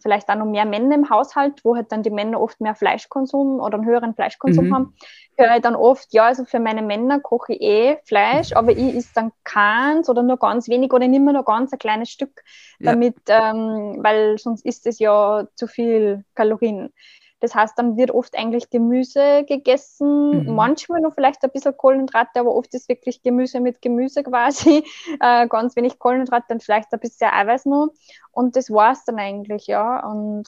vielleicht 0.00 0.28
auch 0.28 0.36
noch 0.36 0.46
mehr 0.46 0.64
Männer 0.64 0.94
im 0.94 1.10
Haushalt, 1.10 1.64
wo 1.64 1.76
halt 1.76 1.92
dann 1.92 2.02
die 2.02 2.10
Männer 2.10 2.40
oft 2.40 2.60
mehr 2.60 2.74
Fleischkonsum 2.74 3.60
oder 3.60 3.78
einen 3.78 3.86
höheren 3.86 4.14
Fleischkonsum 4.14 4.68
mhm. 4.68 4.74
haben, 4.74 4.94
höre 5.36 5.56
ich 5.56 5.62
dann 5.62 5.76
oft, 5.76 6.12
ja, 6.12 6.26
also 6.26 6.44
für 6.44 6.60
meine 6.60 6.82
Männer 6.82 7.20
koche 7.20 7.54
ich 7.54 7.60
eh 7.60 7.96
Fleisch, 8.04 8.52
aber 8.52 8.72
ich 8.72 8.94
esse 8.94 9.10
dann 9.14 9.32
keins 9.44 10.08
oder 10.08 10.22
nur 10.22 10.38
ganz 10.38 10.68
wenig 10.68 10.92
oder 10.92 11.08
nehme 11.08 11.32
nur 11.32 11.44
ganz 11.44 11.72
ein 11.72 11.78
kleines 11.78 12.10
Stück, 12.10 12.42
damit, 12.80 13.16
ja. 13.28 13.50
ähm, 13.50 13.98
weil 14.00 14.38
sonst 14.38 14.64
ist 14.64 14.86
es 14.86 14.98
ja 14.98 15.46
zu 15.54 15.66
viel 15.66 16.24
Kalorien. 16.34 16.92
Das 17.40 17.54
heißt, 17.54 17.78
dann 17.78 17.96
wird 17.96 18.10
oft 18.10 18.36
eigentlich 18.36 18.70
Gemüse 18.70 19.44
gegessen, 19.44 20.44
mhm. 20.44 20.54
manchmal 20.54 21.00
noch 21.00 21.14
vielleicht 21.14 21.44
ein 21.44 21.50
bisschen 21.50 21.76
Kohlenhydrate, 21.76 22.40
aber 22.40 22.54
oft 22.54 22.72
ist 22.74 22.88
wirklich 22.88 23.22
Gemüse 23.22 23.60
mit 23.60 23.82
Gemüse 23.82 24.22
quasi, 24.24 24.84
äh, 25.20 25.46
ganz 25.46 25.76
wenig 25.76 25.98
Kohlenhydrate, 25.98 26.46
dann 26.48 26.60
vielleicht 26.60 26.92
ein 26.92 27.00
bisschen 27.00 27.30
Eiweiß 27.30 27.66
noch. 27.66 27.88
Und 28.32 28.56
das 28.56 28.70
war 28.70 28.92
es 28.92 29.04
dann 29.04 29.18
eigentlich, 29.18 29.66
ja. 29.66 30.06
Und 30.06 30.44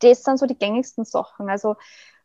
das 0.00 0.22
sind 0.22 0.38
so 0.38 0.46
die 0.46 0.58
gängigsten 0.58 1.04
Sachen. 1.04 1.50
Also 1.50 1.76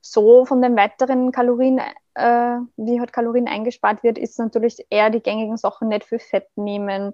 so 0.02 0.46
von 0.46 0.62
den 0.62 0.76
weiteren 0.76 1.32
Kalorien, 1.32 1.80
äh, 2.16 2.58
wie 2.78 3.00
halt 3.00 3.14
Kalorien 3.14 3.48
eingespart 3.48 4.02
wird, 4.04 4.18
ist 4.18 4.40
natürlich 4.40 4.86
eher 4.90 5.10
die 5.10 5.22
gängigen 5.22 5.58
Sachen 5.58 5.90
nicht 5.90 6.06
für 6.06 6.20
Fett 6.20 6.48
nehmen, 6.56 7.14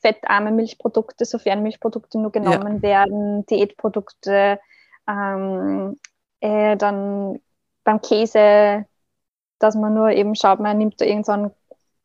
fettarme 0.00 0.50
Milchprodukte, 0.50 1.24
sofern 1.24 1.62
Milchprodukte 1.62 2.18
nur 2.18 2.30
genommen 2.30 2.76
ja. 2.76 2.82
werden, 2.82 3.46
Diätprodukte, 3.46 4.60
ähm, 5.08 5.96
äh, 6.40 6.76
dann 6.76 7.40
beim 7.84 8.00
Käse, 8.00 8.84
dass 9.58 9.74
man 9.74 9.94
nur 9.94 10.10
eben 10.10 10.34
schaut, 10.34 10.60
man 10.60 10.78
nimmt 10.78 11.00
da 11.00 11.04
irgendeinen 11.04 11.50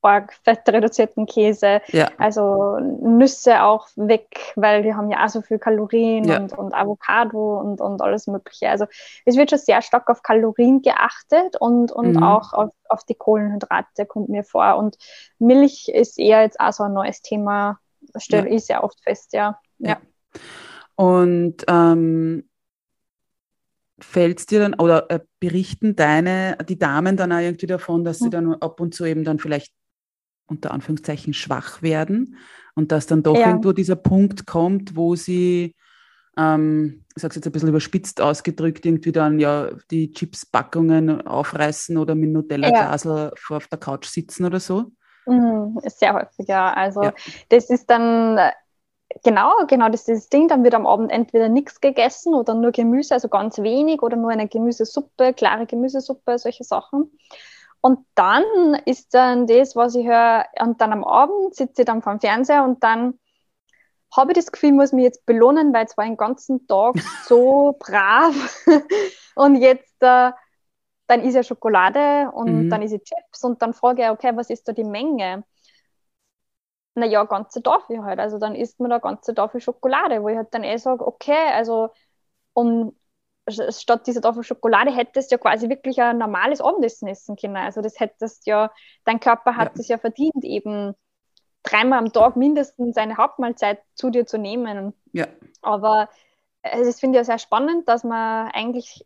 arg 0.04 0.34
fettreduzierten 0.44 1.26
Käse. 1.26 1.82
Ja. 1.88 2.10
Also 2.18 2.78
Nüsse 2.80 3.64
auch 3.64 3.88
weg, 3.96 4.54
weil 4.56 4.84
die 4.84 4.94
haben 4.94 5.10
ja 5.10 5.24
auch 5.26 5.30
so 5.30 5.42
viel 5.42 5.60
Kalorien 5.60 6.26
ja. 6.26 6.38
und, 6.38 6.58
und 6.58 6.74
Avocado 6.74 7.60
und, 7.60 7.80
und 7.80 8.02
alles 8.02 8.28
Mögliche. 8.28 8.70
Also 8.70 8.86
es 9.26 9.38
wird 9.38 9.50
schon 9.50 9.60
sehr 9.60 9.82
stark 9.82 10.10
auf 10.10 10.22
Kalorien 10.22 10.82
geachtet 10.82 11.56
und, 11.60 11.92
und 11.92 12.16
mhm. 12.18 12.24
auch 12.24 12.54
auf, 12.54 12.72
auf 12.90 13.04
die 13.06 13.16
Kohlenhydrate 13.16 14.06
kommt 14.06 14.30
mir 14.30 14.44
vor. 14.44 14.76
Und 14.78 14.98
Milch 15.40 15.88
ist 15.88 16.20
eher 16.20 16.42
jetzt 16.42 16.60
auch 16.60 16.74
so 16.74 16.84
ein 16.84 16.94
neues 16.94 17.22
Thema, 17.22 17.80
stelle 18.18 18.50
ja. 18.50 18.56
ich 18.56 18.66
sehr 18.66 18.84
oft 18.84 19.02
fest, 19.02 19.34
ja. 19.34 19.60
ja. 19.80 19.98
Und 20.96 21.64
ähm, 21.68 22.50
fällt 24.04 24.40
es 24.40 24.46
dir 24.46 24.60
dann 24.60 24.76
oder 24.76 25.10
äh, 25.10 25.20
berichten 25.40 25.96
deine, 25.96 26.58
die 26.68 26.78
Damen 26.78 27.18
dann 27.18 27.32
auch 27.32 27.40
irgendwie 27.40 27.68
davon, 27.68 28.04
dass 28.04 28.20
sie 28.20 28.30
dann 28.30 28.54
ab 28.56 28.80
und 28.80 28.94
zu 28.94 29.06
eben 29.06 29.24
dann 29.24 29.40
vielleicht 29.40 29.74
unter 30.48 30.72
Anführungszeichen 30.72 31.34
schwach 31.34 31.82
werden 31.82 32.38
und 32.76 32.92
dass 32.92 33.08
dann 33.08 33.24
doch 33.24 33.38
ja. 33.38 33.48
irgendwo 33.48 33.72
dieser 33.72 33.96
Punkt 33.96 34.46
kommt, 34.46 34.96
wo 34.96 35.16
sie, 35.16 35.76
ähm, 36.38 37.06
ich 37.16 37.22
sage 37.22 37.32
es 37.32 37.36
jetzt 37.38 37.46
ein 37.46 37.52
bisschen 37.52 37.70
überspitzt 37.70 38.22
ausgedrückt, 38.22 38.86
irgendwie 38.86 39.12
dann 39.12 39.40
ja 39.40 39.70
die 39.92 40.12
Chips-Packungen 40.12 41.26
aufreißen 41.26 41.98
oder 41.98 42.16
mit 42.16 42.32
Nutella-Glasel 42.32 43.32
ja. 43.50 43.56
auf 43.56 43.68
der 43.68 43.80
Couch 43.80 44.06
sitzen 44.06 44.46
oder 44.46 44.60
so? 44.60 44.92
Mhm, 45.26 45.80
sehr 45.86 46.14
häufig, 46.14 46.48
ja. 46.48 46.74
Also 46.74 47.04
ja. 47.04 47.14
das 47.50 47.70
ist 47.70 47.90
dann 47.90 48.38
Genau, 49.24 49.52
genau, 49.68 49.90
das 49.90 50.08
ist 50.08 50.24
das 50.24 50.30
Ding. 50.30 50.48
Dann 50.48 50.64
wird 50.64 50.74
am 50.74 50.88
Abend 50.88 51.12
entweder 51.12 51.50
nichts 51.50 51.82
gegessen 51.82 52.34
oder 52.34 52.54
nur 52.54 52.72
Gemüse, 52.72 53.14
also 53.14 53.30
ganz 53.30 53.60
wenig 53.60 54.02
oder 54.02 54.18
nur 54.18 54.32
eine 54.32 54.48
Gemüsesuppe, 54.48 55.34
klare 55.34 55.66
Gemüsesuppe, 55.66 56.38
solche 56.40 56.64
Sachen. 56.64 57.12
Und 57.82 58.00
dann 58.16 58.76
ist 58.86 59.14
dann 59.14 59.46
das, 59.46 59.76
was 59.76 59.94
ich 59.96 60.08
höre, 60.08 60.46
und 60.60 60.80
dann 60.80 60.94
am 60.94 61.04
Abend 61.04 61.54
sitze 61.54 61.82
ich 61.82 61.86
dann 61.86 62.02
vor 62.02 62.14
dem 62.14 62.22
Fernseher 62.22 62.64
und 62.64 62.82
dann 62.84 63.20
habe 64.16 64.32
ich 64.32 64.38
das 64.38 64.52
Gefühl, 64.52 64.70
ich 64.70 64.76
muss 64.76 64.94
mich 64.94 65.04
jetzt 65.04 65.26
belohnen, 65.26 65.74
weil 65.74 65.86
es 65.86 65.98
war 65.98 66.06
den 66.06 66.18
ganzen 66.18 66.66
Tag 66.68 66.96
so 67.26 67.76
brav. 67.80 68.34
und 69.36 69.56
jetzt, 69.56 70.02
äh, 70.02 70.32
dann 71.08 71.22
ist 71.24 71.36
ja 71.36 71.44
Schokolade 71.44 72.32
und 72.32 72.66
mhm. 72.66 72.70
dann 72.70 72.82
ist 72.82 72.94
ich 72.94 73.04
Chips 73.04 73.44
und 73.44 73.62
dann 73.62 73.74
frage 73.74 74.04
ich, 74.04 74.10
okay, 74.10 74.32
was 74.36 74.50
ist 74.50 74.68
da 74.68 74.72
die 74.72 74.84
Menge? 74.84 75.44
Naja, 76.96 77.24
ganze 77.24 77.62
Tafel 77.62 78.04
halt. 78.04 78.20
Also 78.20 78.38
dann 78.38 78.56
isst 78.56 78.80
man 78.80 78.90
da 78.90 79.00
ganze 79.00 79.34
Tafel 79.34 79.62
Schokolade, 79.62 80.22
wo 80.22 80.30
ich 80.30 80.38
halt 80.38 80.54
dann 80.54 80.64
eh 80.64 80.78
sage, 80.78 81.06
okay, 81.06 81.52
also 81.54 81.90
um 82.54 82.96
statt 83.50 84.08
dieser 84.08 84.22
Tafel 84.22 84.44
Schokolade 84.44 84.92
hättest 84.92 85.32
du 85.32 85.36
ja 85.36 85.38
quasi 85.38 85.68
wirklich 85.70 86.02
ein 86.02 86.18
normales 86.18 86.62
Abendessen 86.62 87.08
essen 87.08 87.36
können. 87.36 87.58
Also 87.58 87.82
das 87.82 88.00
hättest 88.00 88.48
ja, 88.48 88.72
dein 89.06 89.20
Körper 89.20 89.56
hat 89.58 89.76
ja. 89.76 89.82
es 89.82 89.88
ja 89.90 89.98
verdient, 89.98 90.44
eben 90.44 90.94
dreimal 91.64 92.00
am 92.00 92.14
Tag 92.14 92.36
mindestens 92.36 92.98
eine 92.98 93.18
Hauptmahlzeit 93.18 93.82
zu 93.96 94.10
dir 94.10 94.26
zu 94.26 94.38
nehmen. 94.38 94.94
Ja. 95.12 95.28
Aber 95.62 96.10
also 96.62 96.86
das 96.86 97.00
finde 97.00 97.18
ich 97.18 97.22
ja 97.22 97.26
sehr 97.26 97.40
spannend, 97.40 97.90
dass 97.90 98.04
man 98.04 98.50
eigentlich 98.52 99.06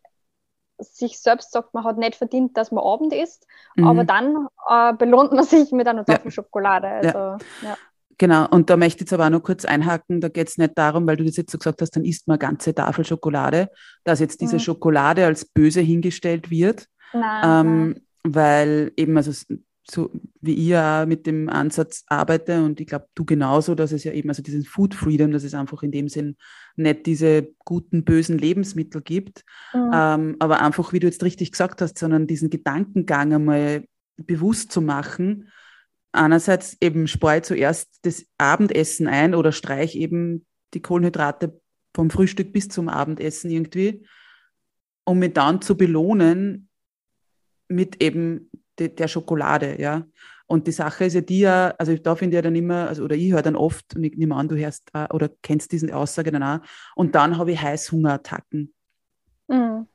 sich 0.78 1.20
selbst 1.20 1.52
sagt, 1.52 1.74
man 1.74 1.84
hat 1.84 1.98
nicht 1.98 2.16
verdient, 2.16 2.56
dass 2.56 2.70
man 2.70 2.84
Abend 2.84 3.12
isst, 3.12 3.46
mhm. 3.76 3.86
aber 3.86 4.04
dann 4.04 4.48
äh, 4.68 4.92
belohnt 4.94 5.32
man 5.32 5.44
sich 5.44 5.72
mit 5.72 5.86
einer 5.86 6.04
Tafel 6.04 6.26
ja. 6.26 6.30
Schokolade. 6.30 6.88
Also, 6.88 7.18
ja. 7.18 7.38
ja. 7.62 7.76
Genau, 8.20 8.48
und 8.48 8.68
da 8.68 8.76
möchte 8.76 8.96
ich 8.96 9.00
jetzt 9.02 9.12
aber 9.12 9.26
auch 9.26 9.30
noch 9.30 9.42
kurz 9.42 9.64
einhaken, 9.64 10.20
da 10.20 10.28
geht 10.28 10.48
es 10.48 10.58
nicht 10.58 10.76
darum, 10.76 11.06
weil 11.06 11.16
du 11.16 11.24
das 11.24 11.36
jetzt 11.36 11.52
so 11.52 11.58
gesagt 11.58 11.80
hast, 11.80 11.94
dann 11.94 12.04
isst 12.04 12.26
man 12.26 12.34
eine 12.34 12.48
ganze 12.48 12.74
Tafel 12.74 13.04
Schokolade, 13.04 13.70
dass 14.02 14.18
jetzt 14.18 14.40
diese 14.40 14.56
mhm. 14.56 14.60
Schokolade 14.60 15.24
als 15.24 15.44
böse 15.44 15.80
hingestellt 15.80 16.50
wird. 16.50 16.86
Nein, 17.12 17.42
ähm, 17.44 17.88
nein. 17.90 18.02
Weil 18.24 18.92
eben, 18.96 19.16
also 19.16 19.30
so 19.90 20.10
wie 20.40 20.54
ich 20.54 20.66
ja 20.66 21.06
mit 21.06 21.26
dem 21.26 21.48
Ansatz 21.48 22.04
arbeite 22.08 22.62
und 22.62 22.80
ich 22.80 22.86
glaube, 22.86 23.06
du 23.14 23.24
genauso, 23.24 23.74
dass 23.74 23.92
es 23.92 24.04
ja 24.04 24.12
eben, 24.12 24.28
also 24.28 24.42
diesen 24.42 24.64
Food 24.64 24.94
Freedom, 24.94 25.30
dass 25.30 25.44
es 25.44 25.54
einfach 25.54 25.82
in 25.82 25.90
dem 25.90 26.08
Sinn 26.08 26.36
nicht 26.76 27.06
diese 27.06 27.48
guten, 27.64 28.04
bösen 28.04 28.38
Lebensmittel 28.38 29.00
gibt, 29.00 29.44
mhm. 29.72 29.90
ähm, 29.92 30.36
aber 30.38 30.60
einfach, 30.60 30.92
wie 30.92 31.00
du 31.00 31.06
jetzt 31.06 31.22
richtig 31.22 31.52
gesagt 31.52 31.80
hast, 31.80 31.98
sondern 31.98 32.26
diesen 32.26 32.50
Gedankengang 32.50 33.32
einmal 33.32 33.84
bewusst 34.16 34.72
zu 34.72 34.82
machen. 34.82 35.48
Einerseits 36.12 36.76
eben 36.80 37.06
spare 37.06 37.38
ich 37.38 37.44
zuerst 37.44 37.98
das 38.02 38.26
Abendessen 38.36 39.06
ein 39.06 39.34
oder 39.34 39.52
streiche 39.52 39.98
eben 39.98 40.46
die 40.74 40.82
Kohlenhydrate 40.82 41.60
vom 41.94 42.10
Frühstück 42.10 42.52
bis 42.52 42.68
zum 42.68 42.88
Abendessen 42.88 43.50
irgendwie, 43.50 44.06
um 45.04 45.18
mich 45.18 45.32
dann 45.32 45.62
zu 45.62 45.76
belohnen 45.76 46.68
mit 47.68 48.02
eben 48.02 48.50
de, 48.78 48.88
der 48.88 49.08
Schokolade, 49.08 49.80
ja. 49.80 50.06
Und 50.46 50.66
die 50.66 50.72
Sache 50.72 51.04
ist 51.04 51.14
ja 51.14 51.20
die 51.20 51.40
ja, 51.40 51.74
also 51.76 51.94
da 51.96 52.16
finde 52.16 52.34
ich 52.34 52.38
ja 52.38 52.42
dann 52.42 52.56
immer, 52.56 52.88
also, 52.88 53.04
oder 53.04 53.16
ich 53.16 53.32
höre 53.32 53.42
dann 53.42 53.56
oft, 53.56 53.94
und 53.94 54.04
ich 54.04 54.16
nehme 54.16 54.34
an, 54.34 54.48
du 54.48 54.56
hörst 54.56 54.88
äh, 54.94 55.06
oder 55.12 55.28
kennst 55.42 55.72
diese 55.72 55.94
Aussage 55.94 56.32
dann 56.32 56.42
auch, 56.42 56.60
und 56.96 57.14
dann 57.14 57.36
habe 57.36 57.52
ich 57.52 57.60
Heißhungerattacken. 57.60 58.72
Mhm. 59.48 59.86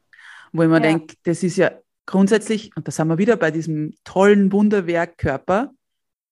Wo 0.51 0.61
ich 0.61 0.69
mir 0.69 0.75
ja. 0.75 0.79
denke, 0.79 1.15
das 1.23 1.41
ist 1.41 1.57
ja 1.57 1.71
grundsätzlich, 2.05 2.75
und 2.75 2.87
da 2.87 2.91
sind 2.91 3.07
wir 3.07 3.17
wieder 3.17 3.35
bei 3.35 3.49
diesem 3.49 3.95
tollen 4.03 4.51
Wunderwerk 4.51 5.17
Körper, 5.17 5.73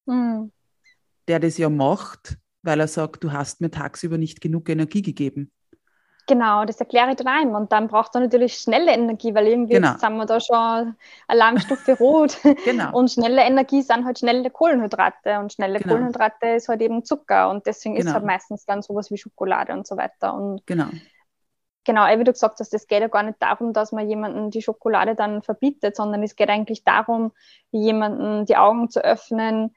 mhm. 0.06 0.52
der 1.28 1.40
das 1.40 1.58
ja 1.58 1.70
macht, 1.70 2.38
weil 2.62 2.80
er 2.80 2.88
sagt, 2.88 3.24
du 3.24 3.32
hast 3.32 3.60
mir 3.60 3.72
tagsüber 3.72 4.20
nicht 4.20 4.40
genug 4.40 4.70
Energie 4.70 5.02
gegeben. 5.02 5.52
Genau, 6.28 6.66
das 6.66 6.80
erkläre 6.80 7.10
ich 7.10 7.16
dann 7.18 7.28
einem. 7.28 7.56
Und 7.56 7.72
dann 7.72 7.88
braucht 7.88 8.16
er 8.16 8.22
natürlich 8.22 8.56
schnelle 8.56 8.92
Energie, 8.92 9.34
weil 9.34 9.48
irgendwie 9.48 9.74
genau. 9.74 9.98
sind 9.98 10.16
wir 10.16 10.26
da 10.26 10.40
schon 10.40 10.96
Alarmstufe 11.28 11.98
rot. 11.98 12.38
Genau. 12.66 12.96
Und 12.96 13.12
schnelle 13.12 13.42
Energie 13.42 13.82
sind 13.82 14.06
halt 14.06 14.20
schnelle 14.20 14.50
Kohlenhydrate. 14.50 15.40
Und 15.40 15.54
schnelle 15.54 15.80
genau. 15.80 15.94
Kohlenhydrate 15.94 16.48
ist 16.48 16.70
halt 16.70 16.82
eben 16.82 17.04
Zucker. 17.04 17.50
Und 17.50 17.66
deswegen 17.66 17.96
genau. 17.96 18.08
ist 18.08 18.14
halt 18.14 18.26
meistens 18.26 18.66
dann 18.66 18.82
sowas 18.82 19.12
wie 19.12 19.18
Schokolade 19.18 19.74
und 19.74 19.88
so 19.88 19.98
weiter. 19.98 20.34
Und 20.34 20.66
genau. 20.66 20.88
Genau, 21.84 22.06
wie 22.06 22.24
du 22.24 22.32
gesagt 22.32 22.60
hast, 22.60 22.74
es 22.74 22.88
geht 22.88 23.02
ja 23.02 23.08
gar 23.08 23.24
nicht 23.24 23.42
darum, 23.42 23.74
dass 23.74 23.92
man 23.92 24.08
jemanden 24.08 24.52
die 24.52 24.62
Schokolade 24.62 25.16
dann 25.16 25.42
verbietet, 25.42 25.96
sondern 25.96 26.22
es 26.22 26.36
geht 26.36 26.50
eigentlich 26.50 26.84
darum, 26.84 27.32
jemanden 27.72 28.46
die 28.46 28.56
Augen 28.56 28.90
zu 28.90 29.04
öffnen, 29.04 29.76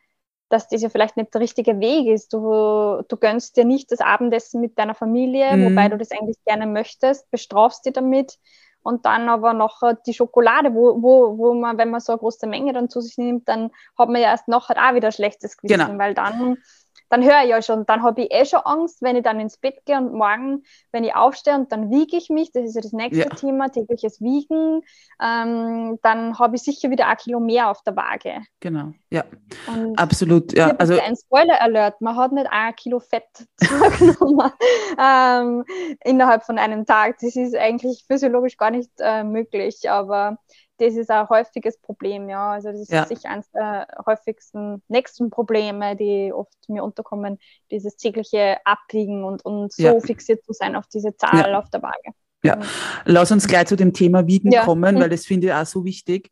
dass 0.48 0.68
das 0.68 0.82
ja 0.82 0.88
vielleicht 0.88 1.16
nicht 1.16 1.32
der 1.34 1.40
richtige 1.40 1.80
Weg 1.80 2.06
ist. 2.06 2.32
Du, 2.32 3.02
du 3.08 3.16
gönnst 3.16 3.56
dir 3.56 3.64
nicht 3.64 3.90
das 3.90 4.00
Abendessen 4.00 4.60
mit 4.60 4.78
deiner 4.78 4.94
Familie, 4.94 5.56
mhm. 5.56 5.70
wobei 5.70 5.88
du 5.88 5.96
das 5.96 6.10
eigentlich 6.10 6.36
gerne 6.44 6.66
möchtest, 6.66 7.30
bestrafst 7.30 7.86
dich 7.86 7.94
damit 7.94 8.38
und 8.82 9.06
dann 9.06 9.28
aber 9.28 9.54
noch 9.54 9.80
die 10.06 10.12
Schokolade, 10.12 10.74
wo, 10.74 11.02
wo, 11.02 11.38
wo 11.38 11.54
man, 11.54 11.78
wenn 11.78 11.90
man 11.90 12.00
so 12.00 12.12
eine 12.12 12.18
große 12.18 12.46
Menge 12.46 12.72
dann 12.74 12.90
zu 12.90 13.00
sich 13.00 13.16
nimmt, 13.16 13.48
dann 13.48 13.70
hat 13.98 14.08
man 14.10 14.20
ja 14.20 14.28
erst 14.28 14.46
nachher 14.46 14.76
auch 14.76 14.94
wieder 14.94 15.10
schlechtes 15.10 15.56
Gewissen, 15.56 15.86
genau. 15.86 15.98
weil 15.98 16.14
dann 16.14 16.58
dann 17.08 17.22
höre 17.22 17.42
ich 17.42 17.50
ja 17.50 17.62
schon, 17.62 17.86
dann 17.86 18.02
habe 18.02 18.22
ich 18.22 18.32
eh 18.32 18.44
schon 18.44 18.60
Angst, 18.60 19.02
wenn 19.02 19.16
ich 19.16 19.22
dann 19.22 19.40
ins 19.40 19.56
Bett 19.56 19.84
gehe 19.84 19.96
und 19.96 20.14
morgen, 20.14 20.64
wenn 20.92 21.04
ich 21.04 21.14
aufstehe 21.14 21.54
und 21.54 21.70
dann 21.72 21.90
wiege 21.90 22.16
ich 22.16 22.30
mich, 22.30 22.52
das 22.52 22.64
ist 22.64 22.74
ja 22.74 22.80
das 22.80 22.92
nächste 22.92 23.24
ja. 23.24 23.28
Thema, 23.30 23.68
tägliches 23.68 24.20
Wiegen, 24.20 24.82
ähm, 25.22 25.98
dann 26.02 26.38
habe 26.38 26.56
ich 26.56 26.62
sicher 26.62 26.90
wieder 26.90 27.06
ein 27.06 27.16
Kilo 27.16 27.40
mehr 27.40 27.70
auf 27.70 27.82
der 27.82 27.96
Waage. 27.96 28.42
Genau, 28.60 28.92
ja, 29.10 29.24
und 29.66 29.98
absolut. 29.98 30.52
Ja, 30.56 30.70
also 30.78 30.98
ein 30.98 31.16
Spoiler-Alert, 31.16 32.00
man 32.00 32.16
hat 32.16 32.32
nicht 32.32 32.48
ein 32.50 32.74
Kilo 32.76 33.00
Fett 33.00 33.24
zugenommen 33.56 34.50
ähm, 34.98 35.64
innerhalb 36.04 36.44
von 36.44 36.58
einem 36.58 36.86
Tag. 36.86 37.18
Das 37.20 37.36
ist 37.36 37.56
eigentlich 37.56 38.04
physiologisch 38.06 38.56
gar 38.56 38.70
nicht 38.70 38.90
äh, 38.98 39.24
möglich, 39.24 39.90
aber 39.90 40.38
das 40.78 40.94
ist 40.94 41.10
ein 41.10 41.28
häufiges 41.28 41.78
Problem, 41.78 42.28
ja. 42.28 42.52
Also 42.52 42.70
das 42.70 42.80
ist 42.80 42.92
ja. 42.92 43.06
sicher 43.06 43.30
eines 43.30 43.50
der 43.50 43.86
häufigsten 44.06 44.82
nächsten 44.88 45.30
Probleme, 45.30 45.96
die 45.96 46.32
oft 46.32 46.68
mir 46.68 46.82
unterkommen, 46.82 47.38
dieses 47.70 47.96
tägliche 47.96 48.56
Abwiegen 48.64 49.24
und, 49.24 49.44
und 49.44 49.72
so 49.72 49.82
ja. 49.82 50.00
fixiert 50.00 50.44
zu 50.44 50.52
sein 50.52 50.74
auf 50.76 50.86
diese 50.86 51.16
Zahl 51.16 51.50
ja. 51.50 51.58
auf 51.58 51.70
der 51.70 51.82
Waage. 51.82 52.12
Ja, 52.42 52.58
lass 53.04 53.32
uns 53.32 53.46
gleich 53.46 53.68
zu 53.68 53.76
dem 53.76 53.92
Thema 53.92 54.26
Wiegen 54.26 54.50
kommen, 54.64 54.98
weil 54.98 55.08
das 55.10 55.24
finde 55.24 55.48
ich 55.48 55.52
auch 55.52 55.66
so 55.66 55.84
wichtig. 55.84 56.30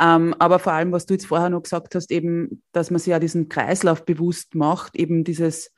Ähm, 0.00 0.34
aber 0.40 0.58
vor 0.58 0.72
allem, 0.72 0.90
was 0.92 1.06
du 1.06 1.14
jetzt 1.14 1.26
vorher 1.26 1.50
noch 1.50 1.62
gesagt 1.62 1.94
hast, 1.94 2.10
eben, 2.10 2.62
dass 2.72 2.90
man 2.90 2.98
sich 2.98 3.12
ja 3.12 3.20
diesen 3.20 3.48
Kreislauf 3.48 4.04
bewusst 4.04 4.56
macht, 4.56 4.96
eben 4.96 5.22
dieses 5.22 5.72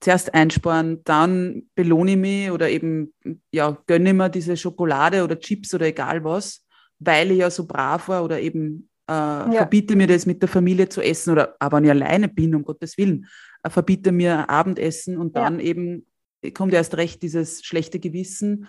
zuerst 0.00 0.34
einsparen, 0.34 1.02
dann 1.04 1.62
belohne 1.76 2.10
ich 2.12 2.16
mich 2.16 2.50
oder 2.50 2.68
eben, 2.68 3.14
ja, 3.52 3.78
gönne 3.86 4.14
mir 4.14 4.28
diese 4.28 4.56
Schokolade 4.56 5.22
oder 5.22 5.38
Chips 5.38 5.72
oder 5.72 5.86
egal 5.86 6.24
was 6.24 6.65
weil 6.98 7.30
ich 7.30 7.38
ja 7.38 7.50
so 7.50 7.66
brav 7.66 8.08
war 8.08 8.24
oder 8.24 8.40
eben 8.40 8.88
äh, 9.08 9.12
ja. 9.12 9.52
verbiete 9.52 9.96
mir 9.96 10.06
das 10.06 10.26
mit 10.26 10.42
der 10.42 10.48
Familie 10.48 10.88
zu 10.88 11.00
essen 11.00 11.30
oder 11.32 11.56
aber 11.60 11.76
wenn 11.76 11.84
ich 11.84 11.90
alleine 11.90 12.28
bin, 12.28 12.54
um 12.54 12.64
Gottes 12.64 12.98
Willen, 12.98 13.26
äh, 13.62 13.70
verbiete 13.70 14.12
mir 14.12 14.48
Abendessen 14.50 15.16
und 15.16 15.36
dann 15.36 15.60
ja. 15.60 15.66
eben 15.66 16.06
kommt 16.54 16.72
erst 16.72 16.96
recht 16.96 17.22
dieses 17.22 17.64
schlechte 17.64 17.98
Gewissen, 17.98 18.68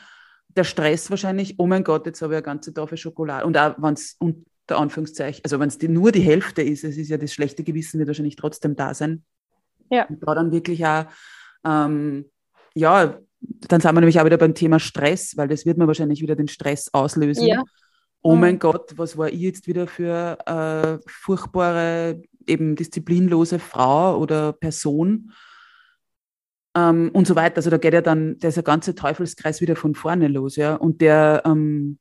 der 0.50 0.63
Stress 0.63 1.10
wahrscheinlich, 1.10 1.56
oh 1.58 1.68
mein 1.68 1.84
Gott, 1.84 2.06
jetzt 2.06 2.22
habe 2.22 2.34
ich 2.34 2.38
eine 2.38 2.44
ganze 2.44 2.74
Tafel 2.74 2.98
Schokolade. 2.98 3.46
Und 3.46 3.58
auch 3.58 3.76
wenn 3.78 3.94
es 3.94 4.16
unter 4.18 4.80
Anführungszeichen, 4.80 5.44
also 5.44 5.60
wenn 5.60 5.68
es 5.68 5.80
nur 5.82 6.12
die 6.12 6.22
Hälfte 6.22 6.63
ist, 6.63 6.84
es 6.84 6.98
ist 6.98 7.10
ja 7.10 7.18
das 7.18 7.34
schlechte 7.34 7.63
Gewissen, 7.63 8.00
wird 8.00 8.08
wahrscheinlich 8.08 8.38
trotzdem 8.38 8.76
da 8.76 8.94
sein. 8.94 9.24
Ja. 9.92 10.06
Und 10.06 10.22
da 10.22 10.34
dann 10.34 10.52
wirklich 10.52 10.86
auch, 10.86 11.06
ähm, 11.63 12.26
ja, 12.74 13.20
dann 13.40 13.82
sind 13.82 13.94
wir 13.94 14.00
nämlich 14.00 14.20
auch 14.20 14.26
wieder 14.26 14.38
beim 14.38 14.56
Thema 14.56 14.80
Stress, 14.80 15.38
weil 15.38 15.48
das 15.48 15.66
wird 15.66 15.78
man 15.78 15.88
wahrscheinlich 15.88 16.22
wieder 16.22 16.36
den 16.36 16.48
Stress 16.48 16.92
auslösen. 16.92 17.46
Ja 17.46 17.63
oh 18.28 18.36
mein 18.36 18.56
mhm. 18.56 18.60
Gott, 18.60 18.98
was 18.98 19.18
war 19.18 19.30
ich 19.30 19.40
jetzt 19.40 19.68
wieder 19.68 19.88
für 19.88 20.38
äh, 20.46 21.00
furchtbare, 21.08 22.22
eben 22.46 22.76
disziplinlose 22.76 23.58
Frau 23.58 24.18
oder 24.18 24.52
Person 24.52 25.32
ähm, 26.76 27.10
und 27.13 27.26
so 27.26 27.38
weiter. 27.38 27.58
Also 27.58 27.70
da 27.70 27.78
geht 27.78 27.94
ja 27.94 28.02
dann 28.02 28.38
dieser 28.38 28.63
ganze 28.63 28.96
Teufelskreis 28.96 29.62
wieder 29.62 29.78
von 29.78 29.96
vorne 29.96 30.28
los, 30.28 30.58
ja. 30.58 30.76
Und 30.76 31.00
der, 31.00 31.42
ähm, 31.46 32.00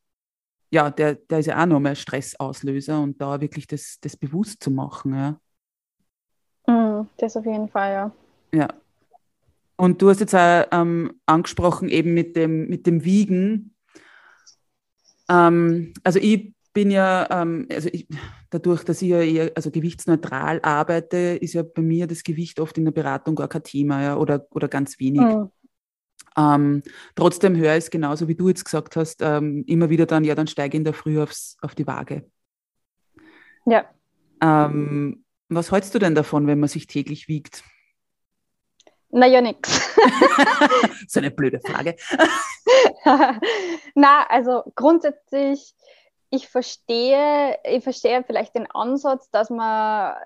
ja, 0.70 0.90
der, 0.90 1.14
der 1.14 1.38
ist 1.38 1.46
ja 1.46 1.62
auch 1.62 1.66
nochmal 1.66 1.94
Stressauslöser 1.94 3.00
und 3.00 3.20
da 3.20 3.40
wirklich 3.40 3.68
das, 3.68 3.98
das 4.00 4.16
bewusst 4.16 4.60
zu 4.64 4.72
machen, 4.72 5.14
ja. 5.14 5.40
Mhm, 6.66 7.06
das 7.18 7.36
auf 7.36 7.46
jeden 7.46 7.68
Fall, 7.68 7.92
ja. 7.92 8.12
Ja. 8.52 8.68
Und 9.76 10.02
du 10.02 10.08
hast 10.08 10.18
jetzt 10.18 10.34
auch 10.34 10.64
ähm, 10.72 11.20
angesprochen, 11.26 11.88
eben 11.88 12.14
mit 12.14 12.34
dem, 12.34 12.68
mit 12.68 12.84
dem 12.88 13.04
Wiegen, 13.04 13.75
ähm, 15.28 15.92
also 16.02 16.18
ich 16.18 16.54
bin 16.72 16.90
ja, 16.90 17.26
ähm, 17.30 17.66
also 17.70 17.88
ich, 17.90 18.06
dadurch, 18.50 18.84
dass 18.84 19.00
ich 19.00 19.08
ja 19.08 19.22
eher 19.22 19.52
also 19.54 19.70
gewichtsneutral 19.70 20.60
arbeite, 20.62 21.16
ist 21.40 21.54
ja 21.54 21.62
bei 21.62 21.82
mir 21.82 22.06
das 22.06 22.22
Gewicht 22.22 22.60
oft 22.60 22.76
in 22.76 22.84
der 22.84 22.92
Beratung 22.92 23.34
gar 23.34 23.48
kein 23.48 23.62
Thema 23.62 24.02
ja, 24.02 24.16
oder, 24.16 24.46
oder 24.50 24.68
ganz 24.68 25.00
wenig. 25.00 25.22
Mhm. 25.22 25.50
Ähm, 26.36 26.82
trotzdem 27.14 27.56
höre 27.56 27.76
ich 27.76 27.84
es 27.84 27.90
genauso, 27.90 28.28
wie 28.28 28.34
du 28.34 28.48
jetzt 28.48 28.64
gesagt 28.64 28.94
hast, 28.96 29.22
ähm, 29.22 29.64
immer 29.66 29.88
wieder 29.88 30.04
dann, 30.04 30.24
ja, 30.24 30.34
dann 30.34 30.46
steige 30.46 30.76
ich 30.76 30.80
in 30.80 30.84
der 30.84 30.92
Früh 30.92 31.20
aufs, 31.20 31.56
auf 31.62 31.74
die 31.74 31.86
Waage. 31.86 32.30
Ja. 33.64 33.86
Ähm, 34.42 35.24
was 35.48 35.72
hältst 35.72 35.94
du 35.94 35.98
denn 35.98 36.14
davon, 36.14 36.46
wenn 36.46 36.60
man 36.60 36.68
sich 36.68 36.86
täglich 36.86 37.26
wiegt? 37.26 37.64
Naja, 39.10 39.40
nix. 39.40 39.96
so 41.08 41.20
eine 41.20 41.30
blöde 41.30 41.60
Frage. 41.60 41.96
Na, 43.94 44.26
also 44.28 44.64
grundsätzlich, 44.74 45.74
ich 46.30 46.48
verstehe, 46.48 47.58
ich 47.64 47.84
verstehe 47.84 48.24
vielleicht 48.24 48.54
den 48.54 48.70
Ansatz, 48.70 49.30
dass 49.30 49.48
man, 49.48 50.16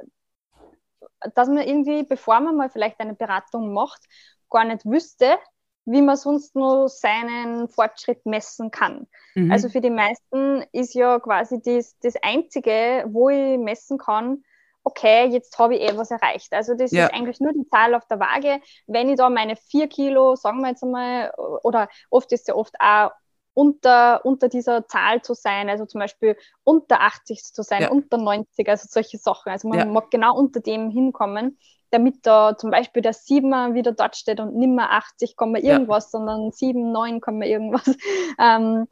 dass 1.35 1.49
man 1.49 1.59
irgendwie, 1.59 2.05
bevor 2.05 2.41
man 2.41 2.57
mal 2.57 2.71
vielleicht 2.71 3.01
eine 3.01 3.15
Beratung 3.15 3.73
macht, 3.73 4.03
gar 4.49 4.65
nicht 4.65 4.85
wüsste, 4.85 5.39
wie 5.85 6.03
man 6.03 6.17
sonst 6.17 6.55
nur 6.55 6.89
seinen 6.89 7.69
Fortschritt 7.69 8.25
messen 8.25 8.71
kann. 8.71 9.07
Mhm. 9.35 9.51
Also 9.51 9.69
für 9.69 9.81
die 9.81 9.91
meisten 9.91 10.65
ist 10.73 10.95
ja 10.95 11.19
quasi 11.21 11.61
das, 11.63 11.99
das 12.01 12.15
Einzige, 12.23 13.05
wo 13.09 13.29
ich 13.29 13.59
messen 13.59 13.99
kann, 13.99 14.43
okay, 14.85 15.27
jetzt 15.27 15.59
habe 15.59 15.77
ich 15.77 15.83
eh 15.83 15.97
was 15.97 16.11
erreicht. 16.11 16.53
Also 16.53 16.75
das 16.75 16.91
ja. 16.91 17.07
ist 17.07 17.15
eigentlich 17.15 17.41
nur 17.41 17.53
die 17.53 17.69
Zahl 17.69 17.95
auf 17.95 18.07
der 18.07 18.21
Waage. 18.21 18.61
Wenn 18.87 19.09
ich 19.09 19.17
da 19.17 19.29
meine 19.29 19.57
vier 19.57 19.89
Kilo, 19.89 20.37
sagen 20.37 20.61
wir 20.61 20.69
jetzt 20.69 20.83
einmal, 20.83 21.33
oder 21.37 21.89
oft 22.11 22.33
ist 22.33 22.43
es 22.43 22.47
ja 22.49 22.55
oft 22.55 22.75
auch 22.79 23.11
unter, 23.55 24.25
unter 24.25 24.49
dieser 24.49 24.87
Zahl 24.87 25.23
zu 25.23 25.35
sein, 25.35 25.69
also 25.69 25.85
zum 25.85 26.01
Beispiel 26.01 26.37
unter 26.65 27.01
80 27.01 27.43
zu 27.53 27.63
sein, 27.63 27.83
ja. 27.83 27.91
unter 27.91 28.17
90, 28.17 28.69
also 28.69 28.87
solche 28.89 29.19
Sachen. 29.19 29.51
Also 29.51 29.69
man 29.69 29.79
ja. 29.79 29.85
mag 29.85 30.11
genau 30.11 30.37
unter 30.37 30.61
dem 30.61 30.91
hinkommen, 30.91 31.59
damit 31.91 32.25
da 32.25 32.57
zum 32.57 32.71
Beispiel 32.71 33.03
der 33.03 33.13
7er 33.13 33.75
wieder 33.75 33.93
dort 33.93 34.17
steht 34.17 34.41
und 34.41 34.55
nimmer 34.55 34.93
80, 34.93 35.35
irgendwas, 35.39 36.05
ja. 36.05 36.11
sondern 36.11 36.53
7, 36.53 36.93
9, 36.93 37.21
irgendwas. 37.43 37.85
Ähm, 38.39 38.87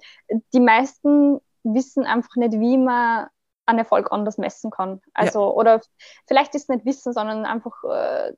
die 0.53 0.61
meisten 0.61 1.41
wissen 1.63 2.05
einfach 2.05 2.37
nicht, 2.37 2.53
wie 2.53 2.77
man 2.77 3.29
einen 3.69 3.79
Erfolg 3.79 4.11
anders 4.11 4.39
messen 4.39 4.71
kann. 4.71 5.01
Also, 5.15 5.41
ja. 5.41 5.51
oder 5.51 5.81
vielleicht 6.27 6.55
ist 6.55 6.63
es 6.63 6.69
nicht 6.69 6.87
Wissen, 6.87 7.13
sondern 7.13 7.45
einfach, 7.45 7.85
äh, 7.85 8.33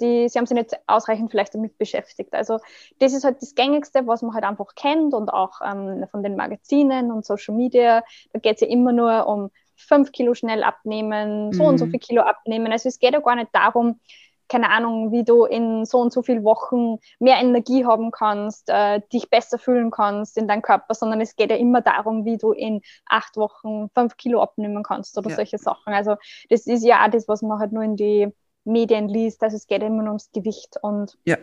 die, 0.00 0.28
sie 0.28 0.38
haben 0.38 0.46
sich 0.46 0.56
nicht 0.56 0.78
ausreichend 0.86 1.30
vielleicht 1.30 1.54
damit 1.54 1.78
beschäftigt. 1.78 2.34
Also, 2.34 2.58
das 2.98 3.14
ist 3.14 3.24
halt 3.24 3.42
das 3.42 3.54
Gängigste, 3.54 4.06
was 4.06 4.22
man 4.22 4.34
halt 4.34 4.44
einfach 4.44 4.74
kennt 4.76 5.14
und 5.14 5.30
auch 5.30 5.60
ähm, 5.64 6.06
von 6.10 6.22
den 6.22 6.36
Magazinen 6.36 7.10
und 7.10 7.24
Social 7.24 7.54
Media. 7.54 8.04
Da 8.32 8.38
geht 8.38 8.56
es 8.56 8.60
ja 8.60 8.68
immer 8.68 8.92
nur 8.92 9.26
um 9.26 9.50
fünf 9.74 10.12
Kilo 10.12 10.34
schnell 10.34 10.62
abnehmen, 10.62 11.52
so 11.52 11.62
mhm. 11.62 11.68
und 11.70 11.78
so 11.78 11.86
mhm. 11.86 11.90
viel 11.92 12.00
Kilo 12.00 12.22
abnehmen. 12.22 12.70
Also, 12.70 12.88
es 12.88 12.98
geht 12.98 13.14
ja 13.14 13.20
gar 13.20 13.36
nicht 13.36 13.50
darum, 13.52 14.00
keine 14.48 14.70
Ahnung, 14.70 15.12
wie 15.12 15.24
du 15.24 15.44
in 15.44 15.84
so 15.84 15.98
und 15.98 16.12
so 16.12 16.22
vielen 16.22 16.44
Wochen 16.44 16.98
mehr 17.18 17.36
Energie 17.38 17.84
haben 17.84 18.10
kannst, 18.10 18.68
äh, 18.68 19.00
dich 19.12 19.30
besser 19.30 19.58
fühlen 19.58 19.90
kannst 19.90 20.36
in 20.36 20.48
deinem 20.48 20.62
Körper, 20.62 20.94
sondern 20.94 21.20
es 21.20 21.36
geht 21.36 21.50
ja 21.50 21.56
immer 21.56 21.80
darum, 21.80 22.24
wie 22.24 22.38
du 22.38 22.52
in 22.52 22.80
acht 23.06 23.36
Wochen 23.36 23.88
fünf 23.94 24.16
Kilo 24.16 24.42
abnehmen 24.42 24.82
kannst 24.82 25.16
oder 25.18 25.30
ja. 25.30 25.36
solche 25.36 25.58
Sachen. 25.58 25.92
Also 25.92 26.16
das 26.48 26.66
ist 26.66 26.84
ja 26.84 27.04
auch 27.04 27.10
das, 27.10 27.28
was 27.28 27.42
man 27.42 27.58
halt 27.58 27.72
nur 27.72 27.82
in 27.82 27.96
die 27.96 28.28
Medien 28.64 29.08
liest. 29.08 29.42
Also 29.42 29.56
es 29.56 29.66
geht 29.66 29.82
immer 29.82 30.02
nur 30.02 30.08
ums 30.08 30.30
Gewicht 30.32 30.76
und 30.82 31.18
ja. 31.24 31.36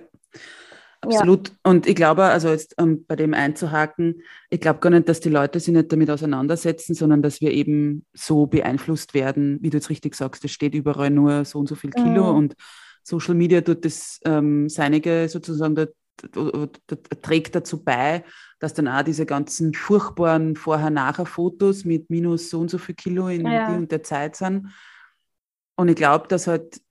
Absolut. 1.06 1.50
Ja. 1.50 1.56
Und 1.64 1.88
ich 1.88 1.96
glaube, 1.96 2.24
also 2.24 2.50
jetzt 2.50 2.82
um, 2.82 3.06
bei 3.06 3.16
dem 3.16 3.34
einzuhaken, 3.34 4.24
ich 4.50 4.60
glaube 4.60 4.80
gar 4.80 4.90
nicht, 4.90 5.08
dass 5.08 5.20
die 5.20 5.30
Leute 5.30 5.60
sich 5.60 5.74
nicht 5.74 5.92
damit 5.92 6.10
auseinandersetzen, 6.10 6.96
sondern 6.96 7.22
dass 7.22 7.42
wir 7.42 7.52
eben 7.52 8.06
so 8.14 8.48
beeinflusst 8.48 9.14
werden, 9.14 9.60
wie 9.62 9.70
du 9.70 9.78
jetzt 9.78 9.90
richtig 9.90 10.16
sagst, 10.16 10.44
es 10.46 10.52
steht 10.52 10.74
überall 10.74 11.10
nur 11.10 11.46
so 11.46 11.60
und 11.60 11.68
so 11.68 11.76
viel 11.76 11.92
Kilo 11.92 12.32
mhm. 12.32 12.38
und 12.38 12.56
Social 13.06 13.36
Media 13.36 13.62
tut 13.62 13.86
das 13.86 14.20
ähm, 14.26 14.68
Seinige 14.68 15.30
sozusagen 15.30 15.76
trägt 17.22 17.56
dazu 17.56 17.84
bei, 17.84 18.24
dass 18.60 18.74
dann 18.74 18.88
auch 18.88 19.04
diese 19.04 19.26
ganzen 19.26 19.74
furchtbaren 19.74 20.56
Vorher-Nachher-Fotos 20.56 21.86
mit 21.86 22.10
minus 22.10 22.50
so 22.50 22.62
und 22.62 22.70
so 22.70 22.78
viel 22.78 22.96
Kilo 22.96 23.28
in 23.28 23.46
ja. 23.46 23.70
die 23.70 23.78
und 23.78 23.92
der 23.92 24.02
Zeit 24.02 24.36
sind. 24.36 24.70
Und 25.76 25.90
ich 25.90 25.96
glaube, 25.96 26.28
dass 26.28 26.48
halt, 26.48 26.82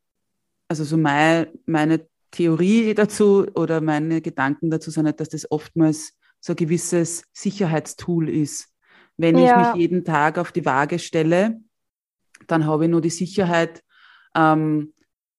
also 0.68 0.84
so 0.84 0.96
mein, 0.96 1.46
meine 1.66 2.06
Theorie 2.30 2.94
dazu 2.94 3.46
oder 3.54 3.80
meine 3.80 4.20
Gedanken 4.20 4.70
dazu 4.70 4.90
sind 4.90 5.06
halt, 5.06 5.20
dass 5.20 5.30
das 5.30 5.50
oftmals 5.50 6.12
so 6.40 6.52
ein 6.52 6.56
gewisses 6.56 7.24
Sicherheitstool 7.32 8.28
ist. 8.28 8.68
Wenn 9.16 9.38
ja. 9.38 9.60
ich 9.60 9.68
mich 9.68 9.82
jeden 9.82 10.04
Tag 10.04 10.38
auf 10.38 10.52
die 10.52 10.64
Waage 10.64 10.98
stelle, 10.98 11.60
dann 12.46 12.66
habe 12.66 12.84
ich 12.84 12.90
nur 12.90 13.00
die 13.00 13.10
Sicherheit, 13.10 13.82
ähm, 14.34 14.93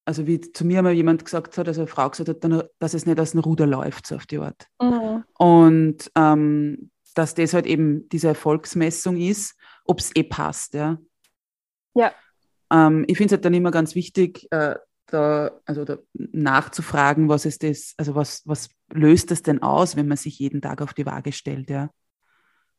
also 0.06 0.28
wie 0.28 0.40
zu 0.40 0.66
mir 0.66 0.82
mal 0.82 0.94
jemand 0.94 1.26
gesagt 1.26 1.58
hat, 1.58 1.68
also 1.68 1.82
eine 1.82 1.88
Frau 1.88 2.10
gesagt 2.10 2.30
hat, 2.30 2.70
dass 2.80 2.94
es 2.94 3.06
nicht 3.06 3.20
aus 3.20 3.32
dem 3.32 3.42
Ruder 3.42 3.66
läuft, 3.66 4.08
so 4.08 4.16
auf 4.16 4.26
die 4.28 4.38
Art. 4.38 4.68
Mhm. 4.82 5.24
Und 5.38 6.12
ähm, 6.16 6.92
dass 7.16 7.34
das 7.34 7.54
halt 7.54 7.66
eben 7.66 8.08
diese 8.10 8.28
Erfolgsmessung 8.30 9.18
ist, 9.18 9.56
ob 9.86 10.00
es 10.00 10.16
eh 10.16 10.24
passt, 10.24 10.74
ja. 10.76 10.98
Ja. 11.96 12.12
Ähm, 12.72 13.06
ich 13.08 13.18
finde 13.18 13.28
es 13.28 13.38
halt 13.38 13.46
dann 13.46 13.54
immer 13.54 13.72
ganz 13.72 13.96
wichtig, 13.96 14.48
äh, 14.52 14.76
da, 15.08 15.52
also 15.66 15.86
da 15.86 15.98
nachzufragen, 16.14 17.30
was 17.30 17.46
ist 17.46 17.64
das, 17.64 17.94
also 17.98 18.16
was, 18.16 18.42
was 18.46 18.70
löst 18.92 19.32
das 19.32 19.44
denn 19.44 19.62
aus, 19.62 19.96
wenn 19.96 20.08
man 20.08 20.18
sich 20.18 20.40
jeden 20.40 20.62
Tag 20.62 20.82
auf 20.82 20.94
die 20.94 21.06
Waage 21.06 21.32
stellt, 21.32 21.70
ja? 21.70 21.90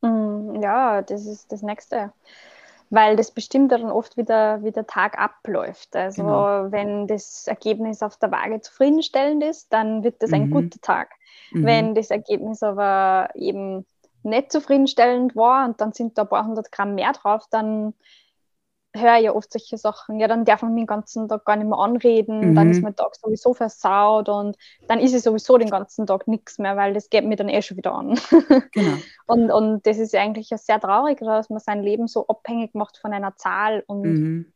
Mhm, 0.01 0.61
ja, 0.61 1.01
das 1.01 1.25
ist 1.25 1.51
das 1.51 1.61
Nächste 1.61 2.13
weil 2.89 3.15
das 3.15 3.31
bestimmt 3.31 3.71
dann 3.71 3.89
oft 3.89 4.17
wieder, 4.17 4.63
wie 4.63 4.71
der 4.71 4.87
Tag 4.87 5.19
abläuft. 5.19 5.95
Also 5.95 6.23
genau. 6.23 6.71
wenn 6.71 7.07
das 7.07 7.47
Ergebnis 7.47 8.01
auf 8.01 8.17
der 8.17 8.31
Waage 8.31 8.61
zufriedenstellend 8.61 9.43
ist, 9.43 9.73
dann 9.73 10.03
wird 10.03 10.21
das 10.21 10.31
mhm. 10.31 10.35
ein 10.35 10.51
guter 10.51 10.79
Tag. 10.81 11.11
Mhm. 11.51 11.65
Wenn 11.65 11.95
das 11.95 12.11
Ergebnis 12.11 12.63
aber 12.63 13.29
eben 13.35 13.85
nicht 14.23 14.51
zufriedenstellend 14.51 15.35
war 15.35 15.65
und 15.65 15.81
dann 15.81 15.93
sind 15.93 16.17
da 16.17 16.23
ein 16.23 16.29
paar 16.29 16.45
hundert 16.45 16.71
Gramm 16.71 16.95
mehr 16.95 17.13
drauf, 17.13 17.45
dann 17.49 17.93
höre 18.99 19.17
ja 19.17 19.33
oft 19.33 19.51
solche 19.51 19.77
Sachen, 19.77 20.19
ja, 20.19 20.27
dann 20.27 20.45
darf 20.45 20.61
man 20.61 20.73
mich 20.73 20.83
den 20.83 20.87
ganzen 20.87 21.27
Tag 21.27 21.45
gar 21.45 21.55
nicht 21.55 21.67
mehr 21.67 21.77
anreden, 21.77 22.51
mhm. 22.51 22.55
dann 22.55 22.71
ist 22.71 22.81
mein 22.81 22.95
Tag 22.95 23.15
sowieso 23.15 23.53
versaut 23.53 24.29
und 24.29 24.57
dann 24.87 24.99
ist 24.99 25.13
es 25.13 25.23
sowieso 25.23 25.57
den 25.57 25.69
ganzen 25.69 26.05
Tag 26.05 26.27
nichts 26.27 26.59
mehr, 26.59 26.75
weil 26.75 26.93
das 26.93 27.09
geht 27.09 27.25
mir 27.25 27.35
dann 27.35 27.49
eh 27.49 27.61
schon 27.61 27.77
wieder 27.77 27.93
an. 27.93 28.19
Genau. 28.71 28.97
und, 29.27 29.51
und 29.51 29.87
das 29.87 29.97
ist 29.97 30.13
eigentlich 30.15 30.49
ja 30.49 30.57
sehr 30.57 30.79
traurig, 30.79 31.19
dass 31.19 31.49
man 31.49 31.59
sein 31.59 31.81
Leben 31.81 32.07
so 32.07 32.27
abhängig 32.27 32.75
macht 32.75 32.97
von 32.97 33.13
einer 33.13 33.35
Zahl 33.35 33.83
und 33.87 34.01
mhm 34.01 34.53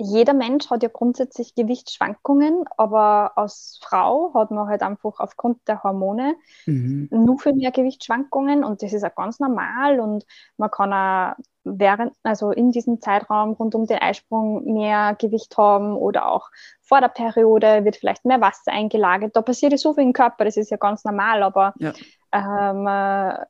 jeder 0.00 0.32
Mensch 0.32 0.70
hat 0.70 0.82
ja 0.82 0.88
grundsätzlich 0.90 1.54
Gewichtsschwankungen, 1.54 2.64
aber 2.76 3.36
als 3.36 3.78
Frau 3.82 4.32
hat 4.34 4.50
man 4.50 4.66
halt 4.66 4.82
einfach 4.82 5.20
aufgrund 5.20 5.58
der 5.68 5.82
Hormone 5.82 6.36
mhm. 6.66 7.08
nur 7.10 7.38
viel 7.38 7.54
mehr 7.54 7.70
Gewichtsschwankungen 7.70 8.64
und 8.64 8.82
das 8.82 8.94
ist 8.94 9.04
auch 9.04 9.14
ganz 9.14 9.40
normal 9.40 10.00
und 10.00 10.24
man 10.56 10.70
kann 10.70 10.92
auch 10.92 11.34
während, 11.64 12.12
also 12.22 12.50
in 12.50 12.72
diesem 12.72 13.00
Zeitraum 13.00 13.52
rund 13.52 13.74
um 13.74 13.86
den 13.86 13.98
Eisprung 13.98 14.72
mehr 14.72 15.14
Gewicht 15.18 15.56
haben 15.56 15.96
oder 15.96 16.30
auch 16.30 16.50
vor 16.80 17.00
der 17.00 17.08
Periode 17.08 17.84
wird 17.84 17.96
vielleicht 17.96 18.24
mehr 18.24 18.40
Wasser 18.40 18.72
eingelagert. 18.72 19.36
Da 19.36 19.42
passiert 19.42 19.72
ja 19.72 19.78
so 19.78 19.94
viel 19.94 20.04
im 20.04 20.12
Körper, 20.12 20.44
das 20.44 20.56
ist 20.56 20.70
ja 20.70 20.76
ganz 20.76 21.04
normal, 21.04 21.42
aber 21.42 21.74
ja. 21.78 21.92
ähm, 22.32 22.86
äh, 22.86 23.46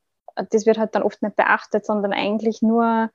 das 0.50 0.66
wird 0.66 0.78
halt 0.78 0.94
dann 0.94 1.02
oft 1.02 1.22
nicht 1.22 1.36
beachtet, 1.36 1.84
sondern 1.84 2.12
eigentlich 2.12 2.62
nur 2.62 3.11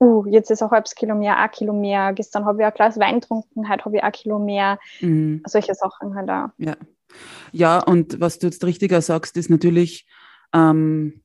uh, 0.00 0.26
jetzt 0.26 0.50
ist 0.50 0.62
ein 0.62 0.70
halbes 0.70 0.94
Kilo 0.94 1.14
mehr, 1.14 1.38
ein 1.38 1.50
Kilo 1.50 1.72
mehr, 1.72 2.12
gestern 2.12 2.44
habe 2.44 2.62
ich 2.62 2.66
ein 2.66 2.74
Glas 2.74 2.98
Wein 2.98 3.20
getrunken, 3.20 3.68
heute 3.68 3.84
habe 3.84 3.96
ich 3.96 4.02
ein 4.02 4.12
Kilo 4.12 4.38
mehr, 4.38 4.78
mhm. 5.00 5.42
solche 5.46 5.74
Sachen 5.74 6.14
halt 6.14 6.30
auch. 6.30 6.48
Ja. 6.58 6.76
ja, 7.52 7.78
und 7.80 8.20
was 8.20 8.38
du 8.38 8.46
jetzt 8.46 8.64
richtiger 8.64 9.00
sagst, 9.00 9.36
ist 9.36 9.50
natürlich, 9.50 10.06
ähm, 10.52 11.22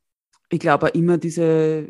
ich 0.50 0.60
glaube 0.60 0.90
immer 0.90 1.18
diese, 1.18 1.90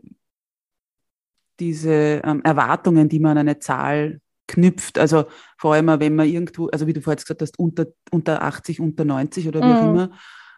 diese 1.60 2.22
ähm, 2.24 2.42
Erwartungen, 2.44 3.10
die 3.10 3.20
man 3.20 3.38
an 3.38 3.48
eine 3.48 3.60
Zahl 3.60 4.22
knüpft. 4.48 4.98
Also 4.98 5.26
vor 5.58 5.74
allem, 5.74 5.88
wenn 6.00 6.16
man 6.16 6.28
irgendwo, 6.28 6.68
also 6.68 6.88
wie 6.88 6.94
du 6.94 7.02
vorhin 7.02 7.22
gesagt 7.22 7.42
hast, 7.42 7.58
unter, 7.60 7.88
unter 8.12 8.42
80, 8.42 8.80
unter 8.80 9.06
90 9.06 9.48
oder 9.48 9.62
wie 9.62 9.66
mhm. 9.66 9.74
auch 9.74 9.90
immer, 9.90 10.12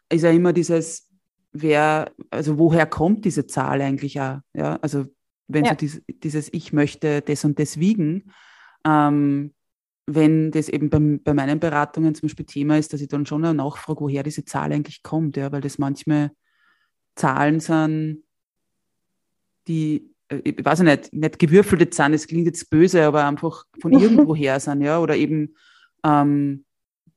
ist 0.09 0.23
ja 0.23 0.31
immer 0.31 0.53
dieses, 0.53 1.09
wer, 1.51 2.11
also 2.29 2.57
woher 2.57 2.85
kommt 2.85 3.25
diese 3.25 3.47
Zahl 3.47 3.81
eigentlich 3.81 4.19
auch? 4.19 4.39
Ja, 4.53 4.79
also 4.81 5.05
wenn 5.47 5.65
ja. 5.65 5.71
so 5.71 5.77
dies, 5.77 6.01
dieses 6.07 6.51
Ich 6.53 6.73
möchte 6.73 7.21
das 7.21 7.43
und 7.43 7.59
das 7.59 7.79
wiegen, 7.79 8.31
ähm, 8.85 9.53
wenn 10.07 10.51
das 10.51 10.69
eben 10.69 10.89
beim, 10.89 11.21
bei 11.23 11.33
meinen 11.33 11.59
Beratungen 11.59 12.15
zum 12.15 12.27
Beispiel 12.27 12.45
Thema 12.45 12.77
ist, 12.77 12.93
dass 12.93 13.01
ich 13.01 13.07
dann 13.07 13.25
schon 13.25 13.41
nachfrage, 13.41 14.01
woher 14.01 14.23
diese 14.23 14.45
Zahl 14.45 14.71
eigentlich 14.71 15.03
kommt, 15.03 15.37
ja, 15.37 15.51
weil 15.51 15.61
das 15.61 15.77
manchmal 15.77 16.31
Zahlen 17.15 17.59
sind, 17.59 18.23
die, 19.67 20.13
ich 20.43 20.63
weiß 20.63 20.81
nicht, 20.81 21.13
nicht 21.13 21.39
gewürfelte 21.39 21.89
Zahlen, 21.89 22.13
das 22.13 22.27
klingt 22.27 22.45
jetzt 22.45 22.69
böse, 22.69 23.05
aber 23.05 23.25
einfach 23.25 23.65
von 23.81 23.91
irgendwoher 23.99 24.59
sind, 24.59 24.81
ja, 24.81 24.99
oder 24.99 25.15
eben 25.15 25.55
ähm, 26.05 26.65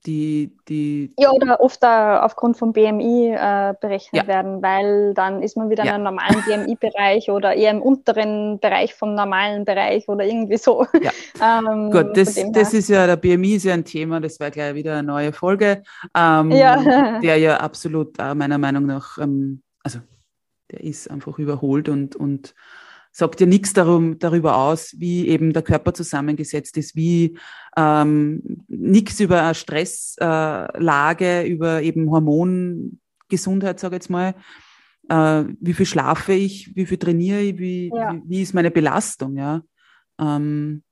die, 0.07 0.55
die. 0.69 1.15
Ja, 1.19 1.31
oder 1.31 1.61
oft 1.61 1.83
aufgrund 1.83 2.57
vom 2.57 2.73
BMI 2.73 3.31
äh, 3.31 3.75
berechnet 3.81 4.23
ja. 4.23 4.27
werden, 4.27 4.63
weil 4.63 5.15
dann 5.15 5.43
ist 5.43 5.57
man 5.57 5.71
wieder 5.71 5.85
ja. 5.85 5.97
in 5.97 6.07
einem 6.07 6.17
normalen 6.17 6.43
BMI-Bereich 6.47 7.31
oder 7.31 7.55
eher 7.55 7.71
im 7.71 7.81
unteren 7.81 8.61
Bereich 8.61 8.95
vom 8.95 9.15
normalen 9.15 9.65
Bereich 9.65 10.09
oder 10.09 10.25
irgendwie 10.25 10.59
so. 10.59 10.87
Ja. 11.01 11.11
ähm, 11.69 11.91
Gut, 11.91 12.17
das, 12.17 12.39
das 12.53 12.75
ist 12.75 12.89
ja, 12.89 13.07
der 13.07 13.17
BMI 13.17 13.55
ist 13.55 13.65
ja 13.65 13.75
ein 13.75 13.85
Thema, 13.85 14.21
das 14.21 14.39
wäre 14.41 14.51
gleich 14.51 14.75
wieder 14.75 14.99
eine 14.99 15.05
neue 15.05 15.33
Folge, 15.33 15.83
ähm, 16.15 16.51
ja. 16.51 17.21
der 17.23 17.39
ja 17.39 17.57
absolut 17.59 18.19
äh, 18.19 18.35
meiner 18.35 18.59
Meinung 18.59 18.87
nach, 18.87 19.19
ähm, 19.19 19.63
also 19.83 20.01
der 20.71 20.83
ist 20.83 21.11
einfach 21.11 21.39
überholt 21.39 21.89
und, 21.89 22.17
und 22.17 22.55
sagt 23.17 23.41
ja 23.41 23.47
nichts 23.47 23.73
darum, 23.73 24.19
darüber 24.19 24.57
aus, 24.57 24.97
wie 24.99 25.29
eben 25.29 25.53
der 25.53 25.63
Körper 25.63 25.95
zusammengesetzt 25.95 26.77
ist, 26.77 26.97
wie 26.97 27.39
ähm, 27.77 28.65
nichts 28.67 29.21
über 29.21 29.41
eine 29.41 29.55
Stresslage, 29.55 31.25
äh, 31.25 31.49
über 31.49 31.81
eben 31.81 32.11
Hormongesundheit, 32.11 33.79
sage 33.79 33.95
ich 33.95 34.03
jetzt 34.03 34.11
mal. 34.11 34.35
Äh, 35.09 35.45
wie 35.61 35.75
viel 35.75 35.87
schlafe 35.87 36.33
ich, 36.33 36.75
wie 36.75 36.87
viel 36.87 36.99
trainiere 36.99 37.41
ich, 37.41 37.59
wie, 37.59 37.93
ja. 37.95 38.15
wie, 38.15 38.23
wie, 38.27 38.43
ist 38.43 38.53
meine 38.53 38.73
Belastung, 38.73 39.37
ja. 39.37 39.63
Ähm, 40.19 40.83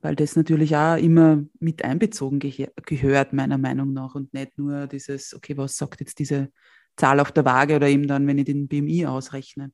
weil 0.00 0.16
das 0.16 0.34
natürlich 0.34 0.74
auch 0.74 0.96
immer 0.96 1.44
mit 1.60 1.84
einbezogen 1.84 2.40
ge 2.40 2.70
gehört, 2.86 3.32
meiner 3.32 3.58
Meinung 3.58 3.92
nach, 3.92 4.16
und 4.16 4.34
nicht 4.34 4.58
nur 4.58 4.88
dieses, 4.88 5.32
okay, 5.32 5.56
was 5.56 5.76
sagt 5.76 6.00
jetzt 6.00 6.18
diese 6.18 6.50
Zahl 6.96 7.20
auf 7.20 7.30
der 7.30 7.44
Waage 7.44 7.76
oder 7.76 7.86
eben 7.88 8.08
dann, 8.08 8.26
wenn 8.26 8.38
ich 8.38 8.46
den 8.46 8.66
BMI 8.66 9.06
ausrechne. 9.06 9.70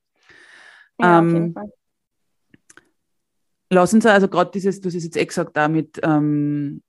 Ja, 1.00 1.18
ähm, 1.20 1.54
Lass 3.70 3.92
uns 3.92 4.06
also 4.06 4.28
gerade 4.28 4.50
dieses, 4.50 4.80
du 4.80 4.88
es 4.88 4.94
jetzt 4.94 5.16
eh 5.16 5.26
gesagt, 5.26 5.56
da 5.56 5.68
mit, 5.68 6.00
ähm, 6.02 6.82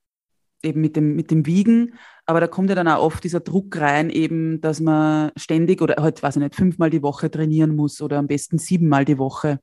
eben 0.63 0.81
mit 0.81 0.95
dem, 0.95 1.15
mit 1.15 1.29
dem 1.29 1.45
Wiegen, 1.45 1.95
aber 2.25 2.39
da 2.39 2.47
kommt 2.47 2.69
ja 2.69 2.75
dann 2.75 2.87
auch 2.87 3.03
oft 3.03 3.23
dieser 3.23 3.41
Druck 3.41 3.77
rein, 3.77 4.09
eben, 4.09 4.61
dass 4.61 4.79
man 4.79 5.31
ständig 5.35 5.81
oder 5.81 6.01
halt, 6.01 6.21
weiß 6.23 6.37
ich 6.37 6.41
nicht, 6.41 6.55
fünfmal 6.55 6.89
die 6.89 7.03
Woche 7.03 7.29
trainieren 7.29 7.75
muss 7.75 8.01
oder 8.01 8.17
am 8.17 8.27
besten 8.27 8.59
siebenmal 8.59 9.03
die 9.03 9.17
Woche. 9.17 9.59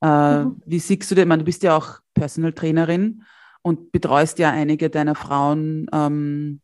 Äh, 0.00 0.44
mhm. 0.44 0.60
Wie 0.64 0.78
siehst 0.78 1.10
du 1.10 1.14
denn, 1.14 1.28
du 1.28 1.44
bist 1.44 1.62
ja 1.62 1.76
auch 1.76 2.00
Personal 2.14 2.52
Trainerin 2.52 3.24
und 3.62 3.92
betreust 3.92 4.38
ja 4.38 4.50
einige 4.50 4.90
deiner 4.90 5.14
Frauen 5.14 5.86
ähm, 5.92 6.60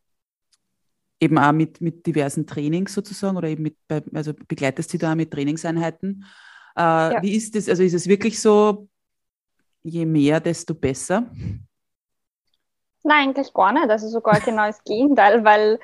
eben 1.21 1.39
auch 1.39 1.53
mit, 1.53 1.81
mit 1.81 2.07
diversen 2.07 2.47
Trainings 2.47 2.95
sozusagen 2.95 3.37
oder 3.37 3.49
eben 3.49 3.65
mit, 3.65 3.77
also 4.15 4.33
begleitest 4.47 4.91
sie 4.91 4.99
da 4.99 5.15
mit 5.15 5.31
Trainingseinheiten. 5.31 6.25
Äh, 6.79 6.81
ja. 6.81 7.23
Wie 7.23 7.35
ist 7.35 7.57
das, 7.57 7.69
also 7.69 7.83
ist 7.83 7.95
es 7.95 8.07
wirklich 8.07 8.41
so, 8.41 8.89
je 9.83 10.07
mehr, 10.07 10.39
desto 10.39 10.75
besser? 10.75 11.27
Nein, 13.03 13.29
eigentlich 13.29 13.53
gar 13.55 13.73
nicht. 13.73 13.89
Also 13.91 14.09
sogar 14.09 14.39
genau 14.45 14.67
das 14.67 14.85
Gegenteil, 14.85 15.45
weil 15.45 15.81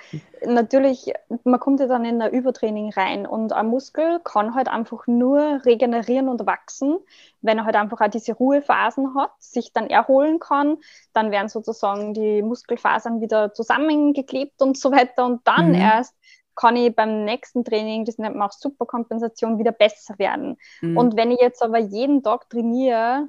natürlich, 0.47 1.13
man 1.43 1.59
kommt 1.59 1.81
ja 1.81 1.87
dann 1.87 2.05
in 2.05 2.23
ein 2.23 2.33
Übertraining 2.33 2.93
rein 2.93 3.27
und 3.27 3.53
ein 3.53 3.67
Muskel 3.67 4.21
kann 4.23 4.55
halt 4.55 4.69
einfach 4.69 5.07
nur 5.09 5.63
regenerieren 5.65 6.29
und 6.29 6.47
wachsen, 6.47 6.99
wenn 7.41 7.59
er 7.59 7.65
halt 7.65 7.77
einfach 7.77 8.01
auch 8.01 8.09
diese 8.09 8.35
Ruhephasen 8.35 9.17
hat, 9.17 9.33
sich 9.39 9.73
dann 9.73 9.89
erholen 9.89 10.39
kann, 10.39 10.77
dann 11.13 11.33
werden 11.33 11.49
sozusagen 11.49 12.15
die 12.15 12.43
Muskelfasern 12.43 13.21
wieder 13.21 13.53
zusammengeklebt 13.53 14.63
und 14.63 14.79
so 14.79 14.93
weiter 14.93 15.25
und 15.25 15.41
dann 15.45 15.71
mhm. 15.71 15.75
erst 15.77 16.15
kann 16.57 16.77
ich 16.77 16.95
beim 16.95 17.25
nächsten 17.25 17.65
Training, 17.65 18.05
das 18.05 18.19
nennt 18.19 18.37
man 18.37 18.49
auch 18.49 18.53
Superkompensation, 18.53 19.59
wieder 19.59 19.73
besser 19.73 20.19
werden. 20.19 20.57
Mhm. 20.81 20.97
Und 20.97 21.17
wenn 21.17 21.31
ich 21.31 21.41
jetzt 21.41 21.63
aber 21.63 21.79
jeden 21.79 22.23
Tag 22.23 22.49
trainiere, 22.51 23.29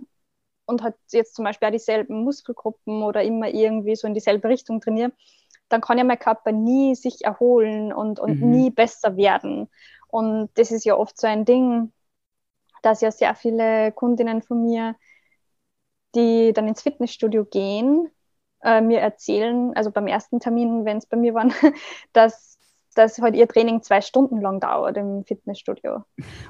und 0.65 0.81
hat 0.81 0.95
jetzt 1.11 1.35
zum 1.35 1.45
Beispiel 1.45 1.67
auch 1.67 1.71
dieselben 1.71 2.23
Muskelgruppen 2.23 3.03
oder 3.03 3.23
immer 3.23 3.49
irgendwie 3.49 3.95
so 3.95 4.07
in 4.07 4.13
dieselbe 4.13 4.49
Richtung 4.49 4.81
trainiere, 4.81 5.11
dann 5.69 5.81
kann 5.81 5.97
ja 5.97 6.03
mein 6.03 6.19
Körper 6.19 6.51
nie 6.51 6.95
sich 6.95 7.23
erholen 7.23 7.93
und, 7.93 8.19
und 8.19 8.41
mhm. 8.41 8.49
nie 8.49 8.69
besser 8.69 9.17
werden. 9.17 9.69
Und 10.07 10.49
das 10.55 10.71
ist 10.71 10.85
ja 10.85 10.95
oft 10.95 11.19
so 11.19 11.27
ein 11.27 11.45
Ding, 11.45 11.91
dass 12.81 13.01
ja 13.01 13.11
sehr 13.11 13.35
viele 13.35 13.91
Kundinnen 13.91 14.41
von 14.41 14.63
mir, 14.63 14.95
die 16.13 16.53
dann 16.53 16.67
ins 16.67 16.81
Fitnessstudio 16.81 17.45
gehen, 17.45 18.09
äh, 18.61 18.81
mir 18.81 18.99
erzählen, 18.99 19.75
also 19.75 19.91
beim 19.91 20.07
ersten 20.07 20.39
Termin, 20.39 20.85
wenn 20.85 20.97
es 20.97 21.07
bei 21.07 21.17
mir 21.17 21.33
waren, 21.33 21.53
dass 22.13 22.54
dass 22.97 23.19
halt 23.19 23.35
ihr 23.35 23.47
Training 23.47 23.81
zwei 23.83 24.01
Stunden 24.01 24.41
lang 24.41 24.59
dauert 24.59 24.97
im 24.97 25.25
Fitnessstudio. 25.25 26.03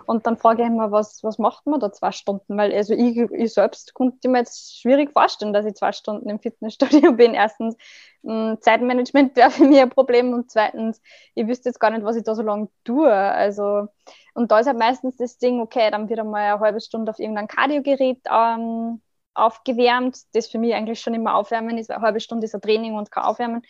Und 0.06 0.26
dann 0.26 0.38
frage 0.38 0.62
ich 0.62 0.68
immer, 0.68 0.92
was, 0.92 1.24
was 1.24 1.38
macht 1.40 1.66
man 1.66 1.80
da 1.80 1.92
zwei 1.92 2.12
Stunden? 2.12 2.58
Weil 2.58 2.74
also 2.74 2.94
ich, 2.94 3.18
ich 3.18 3.54
selbst 3.54 3.94
konnte 3.94 4.30
mir 4.30 4.40
jetzt 4.40 4.80
schwierig 4.80 5.12
vorstellen, 5.12 5.54
dass 5.54 5.66
ich 5.66 5.76
zwei 5.76 5.92
Stunden 5.92 6.30
im 6.30 6.40
Fitnessstudio 6.40 7.12
bin. 7.18 7.34
Erstens, 7.34 7.76
hm, 8.24 8.58
Zeitmanagement 8.62 9.36
wäre 9.36 9.52
für 9.52 9.66
mich 9.66 9.80
ein 9.80 9.90
Problem 9.90 10.34
und 10.34 10.52
zweitens, 10.52 11.02
ich 11.34 11.48
wüsste 11.48 11.70
jetzt 11.70 11.80
gar 11.80 11.90
nicht, 11.90 12.04
was 12.04 12.16
ich 12.16 12.24
da 12.24 12.36
so 12.36 12.44
lange 12.44 12.70
tue. 12.84 13.12
Also, 13.12 13.88
und 14.34 14.52
da 14.52 14.60
ist 14.60 14.68
halt 14.68 14.78
meistens 14.78 15.18
das 15.18 15.38
Ding, 15.38 15.62
okay, 15.62 15.90
dann 15.92 16.10
wird 16.10 16.20
einmal 16.20 16.54
eine 16.54 16.60
halbe 16.60 16.80
Stunde 16.80 17.12
auf 17.12 17.20
irgendein 17.20 17.48
Kardiogerät 17.48 18.22
ähm, 18.30 19.02
aufgewärmt. 19.34 20.18
Das 20.34 20.48
für 20.48 20.58
mich 20.58 20.74
eigentlich 20.74 21.00
schon 21.00 21.14
immer 21.14 21.36
Aufwärmen 21.36 21.78
ist, 21.78 21.90
weil 21.90 21.98
eine 21.98 22.06
halbe 22.06 22.20
Stunde 22.20 22.46
ist 22.46 22.56
ein 22.56 22.62
Training 22.62 22.96
und 22.96 23.12
kein 23.12 23.24
Aufwärmen. 23.24 23.62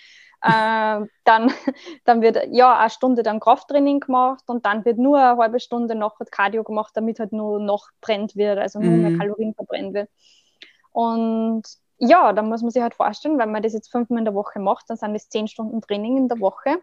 Äh, 0.46 1.06
dann, 1.24 1.52
dann 2.06 2.22
wird 2.22 2.48
ja 2.52 2.78
eine 2.78 2.90
Stunde 2.90 3.24
dann 3.24 3.40
Krafttraining 3.40 4.00
gemacht 4.00 4.44
und 4.48 4.66
dann 4.66 4.86
wird 4.86 5.00
nur 5.00 5.18
eine 5.18 5.38
halbe 5.38 5.60
Stunde 5.60 5.96
noch 5.96 6.20
Cardio 6.32 6.64
gemacht, 6.64 6.92
damit 6.96 7.20
halt 7.20 7.32
nur 7.32 7.60
noch 7.60 7.90
brennt 8.02 8.36
wird, 8.36 8.60
also 8.60 8.80
nur 8.80 8.92
mhm. 8.92 9.02
mehr 9.02 9.18
Kalorien 9.18 9.56
verbrennt 9.56 9.94
wird. 9.96 10.10
Und 10.92 11.64
ja, 11.98 12.32
dann 12.34 12.48
muss 12.50 12.62
man 12.62 12.72
sich 12.72 12.82
halt 12.82 12.94
vorstellen, 12.94 13.40
wenn 13.40 13.52
man 13.52 13.64
das 13.64 13.74
jetzt 13.74 13.92
fünfmal 13.92 14.20
in 14.20 14.26
der 14.26 14.36
Woche 14.36 14.60
macht, 14.60 14.90
dann 14.90 14.98
sind 14.98 15.14
das 15.14 15.30
zehn 15.30 15.48
Stunden 15.48 15.82
Training 15.82 16.18
in 16.18 16.28
der 16.28 16.40
Woche. 16.40 16.78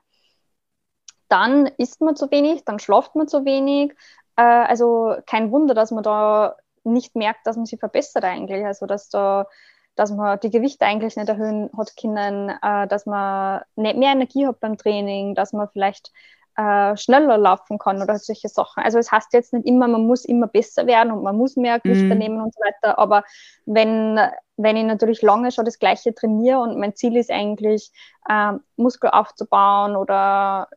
Dann 1.29 1.67
isst 1.79 2.01
man 2.01 2.17
zu 2.17 2.31
wenig, 2.31 2.65
dann 2.65 2.79
schlaft 2.79 3.15
man 3.15 3.29
zu 3.29 3.45
wenig. 3.45 3.93
Äh, 4.37 4.43
also 4.43 5.17
kein 5.27 5.53
Wunder, 5.53 5.75
dass 5.75 5.93
man 5.93 6.03
da 6.03 6.57
nicht 6.85 7.15
merkt, 7.15 7.47
dass 7.47 7.57
man 7.57 7.67
sich 7.67 7.79
verbessert 7.79 8.25
eigentlich. 8.25 8.65
Also 8.65 8.87
dass 8.87 9.09
da 9.09 9.47
dass 9.95 10.11
man 10.11 10.41
die 10.41 10.51
Gewichte 10.51 10.85
eigentlich 10.87 11.17
nicht 11.17 11.29
erhöhen 11.29 11.71
hat 11.77 11.93
können, 12.01 12.51
äh, 12.63 12.87
dass 12.89 13.07
man 13.07 13.63
nicht 13.77 13.97
mehr 13.97 14.13
Energie 14.13 14.47
hat 14.47 14.61
beim 14.61 14.77
Training, 14.77 15.35
dass 15.35 15.53
man 15.53 15.69
vielleicht 15.69 16.11
äh, 16.57 16.97
schneller 16.97 17.39
laufen 17.39 17.79
kann 17.79 18.03
oder 18.03 18.19
solche 18.19 18.49
Sachen. 18.49 18.83
Also 18.83 18.99
es 18.99 19.11
heißt 19.11 19.33
jetzt 19.33 19.53
nicht 19.53 19.67
immer, 19.67 19.89
man 19.89 20.07
muss 20.07 20.25
immer 20.25 20.47
besser 20.47 20.87
werden 20.87 21.13
und 21.13 21.23
man 21.23 21.37
muss 21.37 21.57
mehr 21.57 21.81
Gewichte 21.81 22.15
mm. 22.15 22.19
nehmen 22.19 22.41
und 22.43 22.55
so 22.55 22.61
weiter, 22.61 22.99
aber 22.99 23.25
wenn, 23.65 24.21
wenn 24.59 24.77
ich 24.77 24.85
natürlich 24.85 25.23
lange 25.23 25.51
schon 25.51 25.65
das 25.65 25.79
Gleiche 25.79 26.15
trainiere 26.15 26.59
und 26.59 26.79
mein 26.79 26.95
Ziel 26.95 27.17
ist 27.17 27.31
eigentlich, 27.31 27.91
äh, 28.29 28.53
Muskel 28.77 29.11
aufzubauen 29.11 29.97
oder 29.97 30.69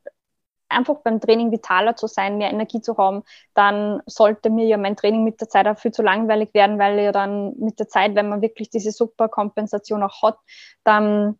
einfach 0.75 0.97
beim 1.03 1.19
Training 1.19 1.51
vitaler 1.51 1.95
zu 1.95 2.07
sein, 2.07 2.37
mehr 2.37 2.51
Energie 2.51 2.81
zu 2.81 2.97
haben, 2.97 3.23
dann 3.53 4.01
sollte 4.05 4.49
mir 4.49 4.65
ja 4.65 4.77
mein 4.77 4.95
Training 4.95 5.23
mit 5.23 5.41
der 5.41 5.49
Zeit 5.49 5.67
auch 5.67 5.77
viel 5.77 5.91
zu 5.91 6.03
langweilig 6.03 6.53
werden, 6.53 6.79
weil 6.79 6.99
ja 6.99 7.11
dann 7.11 7.57
mit 7.57 7.79
der 7.79 7.87
Zeit, 7.87 8.15
wenn 8.15 8.29
man 8.29 8.41
wirklich 8.41 8.69
diese 8.69 8.91
Superkompensation 8.91 10.03
auch 10.03 10.21
hat, 10.21 10.37
dann 10.83 11.39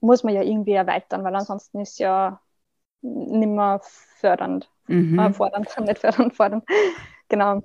muss 0.00 0.22
man 0.22 0.34
ja 0.34 0.42
irgendwie 0.42 0.72
erweitern, 0.72 1.24
weil 1.24 1.34
ansonsten 1.34 1.80
ist 1.80 1.98
ja 1.98 2.40
nicht 3.02 3.48
mehr 3.48 3.80
fördernd. 3.82 4.70
Mhm. 4.86 5.18
Äh, 5.18 5.32
fordernd, 5.32 5.68
nicht 5.80 5.98
fördernd, 5.98 6.34
fordernd. 6.34 6.64
genau. 7.28 7.62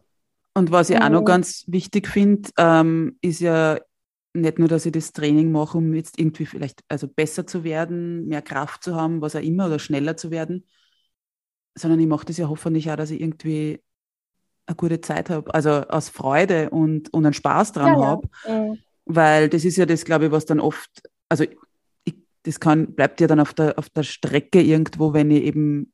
Und 0.54 0.72
was 0.72 0.90
ich 0.90 1.02
auch 1.02 1.10
noch 1.10 1.22
mhm. 1.22 1.26
ganz 1.26 1.64
wichtig 1.68 2.08
finde, 2.08 2.50
ähm, 2.58 3.18
ist 3.22 3.40
ja 3.40 3.78
nicht 4.34 4.60
nur, 4.60 4.68
dass 4.68 4.86
ich 4.86 4.92
das 4.92 5.12
Training 5.12 5.52
mache, 5.52 5.78
um 5.78 5.94
jetzt 5.94 6.20
irgendwie 6.20 6.46
vielleicht 6.46 6.82
also 6.88 7.08
besser 7.08 7.46
zu 7.46 7.64
werden, 7.64 8.28
mehr 8.28 8.42
Kraft 8.42 8.84
zu 8.84 8.96
haben, 8.96 9.22
was 9.22 9.36
auch 9.36 9.42
immer, 9.42 9.68
oder 9.68 9.80
schneller 9.80 10.16
zu 10.18 10.32
werden, 10.32 10.66
sondern 11.76 12.00
ich 12.00 12.08
mache 12.08 12.26
das 12.26 12.38
ja 12.38 12.50
hoffentlich 12.50 12.90
auch, 12.92 12.96
dass 12.96 13.12
ich 13.12 13.22
irgendwie 13.22 13.82
eine 14.66 14.76
gute 14.76 15.02
Zeit 15.02 15.30
habe, 15.30 15.54
also 15.54 15.70
aus 15.70 16.10
Freude 16.10 16.70
und, 16.70 17.14
und 17.14 17.26
einen 17.26 17.34
Spaß 17.34 17.74
dran 17.74 18.00
ja, 18.00 18.06
habe. 18.06 18.30
Ja. 18.48 18.60
Mhm. 18.60 18.78
Weil 19.06 19.50
das 19.50 19.66
ist 19.66 19.78
ja 19.78 19.86
das, 19.86 20.06
glaube 20.06 20.28
ich, 20.28 20.32
was 20.32 20.46
dann 20.46 20.60
oft, 20.60 20.90
also 21.28 21.44
ich, 22.06 22.16
das 22.44 22.60
kann, 22.60 22.94
bleibt 22.94 23.20
ja 23.20 23.28
dann 23.28 23.40
auf 23.40 23.54
der, 23.54 23.78
auf 23.78 23.90
der 23.90 24.04
Strecke 24.04 24.62
irgendwo, 24.62 25.14
wenn 25.14 25.32
ich 25.32 25.44
eben 25.44 25.92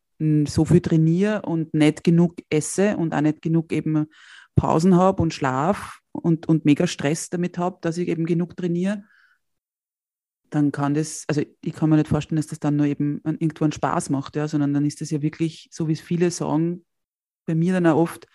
so 0.47 0.65
viel 0.65 0.81
trainiere 0.81 1.43
und 1.43 1.73
nicht 1.73 2.03
genug 2.03 2.35
esse 2.49 2.97
und 2.97 3.13
auch 3.13 3.21
nicht 3.21 3.41
genug 3.41 3.71
eben 3.71 4.07
Pausen 4.55 4.95
habe 4.95 5.21
und 5.21 5.33
Schlaf 5.33 5.99
und, 6.17 6.47
und 6.47 6.65
mega 6.65 6.87
Stress 6.87 7.29
damit 7.29 7.57
habe, 7.57 7.77
dass 7.81 7.97
ich 7.97 8.07
eben 8.07 8.25
genug 8.25 8.55
trainiere, 8.57 9.03
dann 10.49 10.71
kann 10.71 10.93
das, 10.93 11.25
also 11.27 11.41
ich 11.61 11.73
kann 11.73 11.89
mir 11.89 11.97
nicht 11.97 12.07
vorstellen, 12.07 12.37
dass 12.37 12.47
das 12.47 12.59
dann 12.59 12.77
nur 12.77 12.85
eben 12.85 13.21
irgendwo 13.23 13.65
einen 13.65 13.73
Spaß 13.73 14.09
macht, 14.09 14.35
ja, 14.35 14.47
sondern 14.47 14.73
dann 14.73 14.85
ist 14.85 15.01
das 15.01 15.11
ja 15.11 15.21
wirklich, 15.21 15.67
so 15.71 15.87
wie 15.87 15.93
es 15.93 16.01
viele 16.01 16.31
sagen, 16.31 16.85
bei 17.45 17.55
mir 17.55 17.73
dann 17.73 17.87
auch 17.87 17.97
oft, 17.97 18.27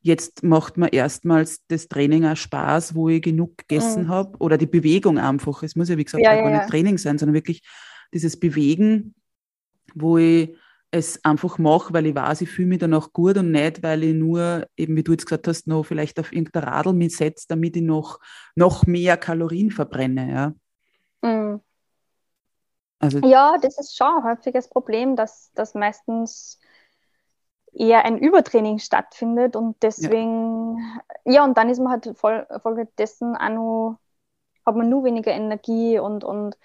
jetzt 0.00 0.42
macht 0.42 0.76
mir 0.76 0.92
erstmals 0.92 1.64
das 1.68 1.88
Training 1.88 2.26
auch 2.26 2.36
Spaß, 2.36 2.94
wo 2.94 3.08
ich 3.08 3.22
genug 3.22 3.56
gegessen 3.56 4.04
mhm. 4.04 4.08
habe 4.08 4.38
oder 4.38 4.58
die 4.58 4.66
Bewegung 4.66 5.18
einfach. 5.18 5.62
Es 5.62 5.76
muss 5.76 5.88
ja, 5.88 5.96
wie 5.96 6.04
gesagt, 6.04 6.22
ja, 6.22 6.34
ja, 6.34 6.42
gar 6.42 6.50
nicht 6.50 6.68
Training 6.68 6.98
sein, 6.98 7.16
sondern 7.16 7.34
wirklich 7.34 7.62
dieses 8.12 8.38
Bewegen, 8.38 9.14
wo 9.94 10.18
ich 10.18 10.56
es 10.94 11.24
einfach 11.24 11.58
mache, 11.58 11.92
weil 11.92 12.06
ich 12.06 12.14
weiß, 12.14 12.40
ich 12.42 12.50
fühle 12.50 12.68
mich 12.68 12.78
danach 12.78 13.12
gut 13.12 13.36
und 13.36 13.50
nicht, 13.50 13.82
weil 13.82 14.04
ich 14.04 14.14
nur, 14.14 14.66
eben 14.76 14.94
wie 14.94 15.02
du 15.02 15.10
jetzt 15.10 15.26
gesagt 15.26 15.48
hast, 15.48 15.66
noch 15.66 15.82
vielleicht 15.82 16.20
auf 16.20 16.32
irgendein 16.32 16.62
Radl 16.62 16.92
mich 16.92 17.16
setze, 17.16 17.46
damit 17.48 17.76
ich 17.76 17.82
noch, 17.82 18.20
noch 18.54 18.86
mehr 18.86 19.16
Kalorien 19.16 19.72
verbrenne. 19.72 20.54
Ja. 21.22 21.28
Mhm. 21.28 21.60
Also, 23.00 23.18
ja, 23.18 23.56
das 23.60 23.76
ist 23.78 23.96
schon 23.96 24.06
ein 24.06 24.22
häufiges 24.22 24.68
Problem, 24.68 25.16
dass, 25.16 25.50
dass 25.54 25.74
meistens 25.74 26.60
eher 27.72 28.04
ein 28.04 28.18
Übertraining 28.18 28.78
stattfindet 28.78 29.56
und 29.56 29.82
deswegen, 29.82 30.78
ja, 31.24 31.32
ja 31.32 31.44
und 31.44 31.58
dann 31.58 31.70
ist 31.70 31.80
man 31.80 31.90
halt 31.90 32.16
voll, 32.16 32.46
Folge 32.62 32.88
dessen 32.98 33.34
auch 33.34 33.48
noch, 33.48 33.98
hat 34.64 34.76
man 34.76 34.88
nur 34.88 35.02
weniger 35.02 35.32
Energie 35.32 35.98
und, 35.98 36.22
und 36.22 36.56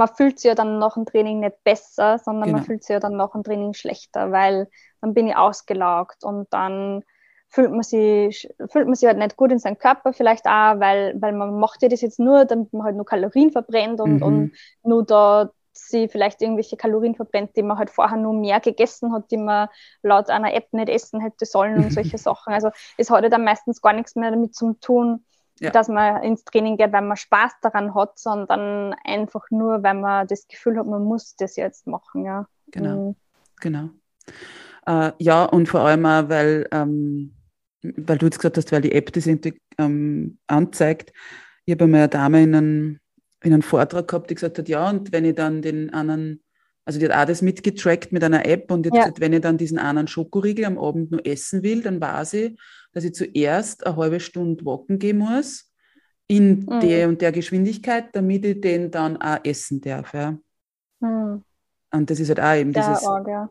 man 0.00 0.08
fühlt 0.08 0.38
sich 0.38 0.48
ja 0.48 0.54
dann 0.54 0.78
nach 0.78 0.94
dem 0.94 1.04
Training 1.04 1.40
nicht 1.40 1.62
besser, 1.62 2.18
sondern 2.18 2.46
genau. 2.46 2.56
man 2.56 2.66
fühlt 2.66 2.82
sich 2.82 2.94
ja 2.94 3.00
dann 3.00 3.16
nach 3.16 3.32
dem 3.32 3.44
Training 3.44 3.74
schlechter, 3.74 4.32
weil 4.32 4.66
dann 5.02 5.12
bin 5.12 5.28
ich 5.28 5.36
ausgelaugt 5.36 6.24
und 6.24 6.46
dann 6.50 7.04
fühlt 7.50 7.70
man 7.70 7.82
sich, 7.82 8.48
fühlt 8.70 8.86
man 8.86 8.94
sich 8.94 9.06
halt 9.06 9.18
nicht 9.18 9.36
gut 9.36 9.52
in 9.52 9.58
seinem 9.58 9.76
Körper 9.76 10.14
vielleicht 10.14 10.46
auch, 10.46 10.80
weil, 10.80 11.20
weil 11.20 11.32
man 11.34 11.60
macht 11.60 11.82
ja 11.82 11.90
das 11.90 12.00
jetzt 12.00 12.18
nur, 12.18 12.46
damit 12.46 12.72
man 12.72 12.84
halt 12.84 12.96
nur 12.96 13.04
Kalorien 13.04 13.50
verbrennt 13.52 14.00
und, 14.00 14.16
mhm. 14.16 14.22
und 14.22 14.52
nur 14.84 15.04
da 15.04 15.50
sie 15.72 16.08
vielleicht 16.08 16.40
irgendwelche 16.40 16.78
Kalorien 16.78 17.14
verbrennt, 17.14 17.54
die 17.56 17.62
man 17.62 17.76
halt 17.76 17.90
vorher 17.90 18.16
nur 18.16 18.32
mehr 18.32 18.60
gegessen 18.60 19.12
hat, 19.12 19.30
die 19.30 19.36
man 19.36 19.68
laut 20.02 20.30
einer 20.30 20.54
App 20.54 20.72
nicht 20.72 20.88
essen 20.88 21.20
hätte 21.20 21.44
sollen 21.44 21.76
und 21.76 21.92
solche 21.92 22.16
Sachen. 22.18 22.54
Also 22.54 22.70
es 22.96 23.10
hat 23.10 23.22
ja 23.22 23.28
dann 23.28 23.44
meistens 23.44 23.82
gar 23.82 23.92
nichts 23.92 24.16
mehr 24.16 24.30
damit 24.30 24.54
zu 24.54 24.72
tun, 24.80 25.24
ja. 25.60 25.70
dass 25.70 25.88
man 25.88 26.22
ins 26.22 26.44
Training 26.44 26.76
geht, 26.76 26.92
weil 26.92 27.02
man 27.02 27.16
Spaß 27.16 27.52
daran 27.62 27.94
hat, 27.94 28.18
sondern 28.18 28.94
einfach 29.04 29.44
nur, 29.50 29.82
weil 29.82 29.94
man 29.94 30.26
das 30.26 30.48
Gefühl 30.48 30.78
hat, 30.78 30.86
man 30.86 31.04
muss 31.04 31.36
das 31.36 31.56
jetzt 31.56 31.86
machen. 31.86 32.24
Ja. 32.24 32.46
Genau, 32.72 33.10
mhm. 33.10 33.16
genau. 33.60 33.90
Äh, 34.86 35.12
ja, 35.18 35.44
und 35.44 35.68
vor 35.68 35.80
allem 35.80 36.06
auch, 36.06 36.28
weil, 36.28 36.66
ähm, 36.72 37.34
weil 37.82 38.18
du 38.18 38.26
jetzt 38.26 38.38
gesagt 38.38 38.56
hast, 38.56 38.72
weil 38.72 38.82
die 38.82 38.92
App 38.92 39.12
das 39.12 39.26
ähm, 39.26 40.38
anzeigt. 40.46 41.12
Ich 41.64 41.72
habe 41.72 41.84
einmal 41.84 42.00
eine 42.00 42.08
Dame 42.08 42.42
in 42.42 42.54
einem, 42.54 43.00
in 43.42 43.52
einem 43.52 43.62
Vortrag 43.62 44.08
gehabt, 44.08 44.30
die 44.30 44.34
gesagt 44.34 44.58
hat, 44.58 44.68
ja, 44.68 44.88
und 44.88 45.12
wenn 45.12 45.24
ich 45.24 45.34
dann 45.34 45.62
den 45.62 45.92
anderen 45.92 46.42
also 46.90 46.98
die 46.98 47.08
hat 47.08 47.16
auch 47.16 47.24
das 47.24 47.40
mitgetrackt 47.40 48.10
mit 48.10 48.24
einer 48.24 48.44
App 48.44 48.68
und 48.72 48.84
jetzt, 48.84 48.96
ja. 48.96 49.12
wenn 49.18 49.32
ich 49.32 49.42
dann 49.42 49.56
diesen 49.56 49.78
einen 49.78 50.08
Schokoriegel 50.08 50.64
am 50.64 50.76
Abend 50.76 51.12
nur 51.12 51.24
essen 51.24 51.62
will, 51.62 51.82
dann 51.82 52.00
weiß 52.00 52.32
ich, 52.32 52.58
dass 52.92 53.04
ich 53.04 53.14
zuerst 53.14 53.86
eine 53.86 53.94
halbe 53.94 54.18
Stunde 54.18 54.64
walken 54.64 54.98
gehen 54.98 55.18
muss 55.18 55.72
in 56.26 56.66
mhm. 56.68 56.80
der 56.80 57.08
und 57.08 57.20
der 57.20 57.30
Geschwindigkeit, 57.30 58.08
damit 58.12 58.44
ich 58.44 58.60
den 58.60 58.90
dann 58.90 59.18
auch 59.18 59.38
essen 59.44 59.80
darf. 59.80 60.12
Ja. 60.14 60.36
Mhm. 60.98 61.44
Und 61.92 62.10
das 62.10 62.18
ist 62.18 62.28
halt 62.28 62.40
auch 62.40 62.56
eben 62.56 62.72
der 62.72 62.88
dieses 62.88 63.04
Org, 63.04 63.28
ja. 63.28 63.48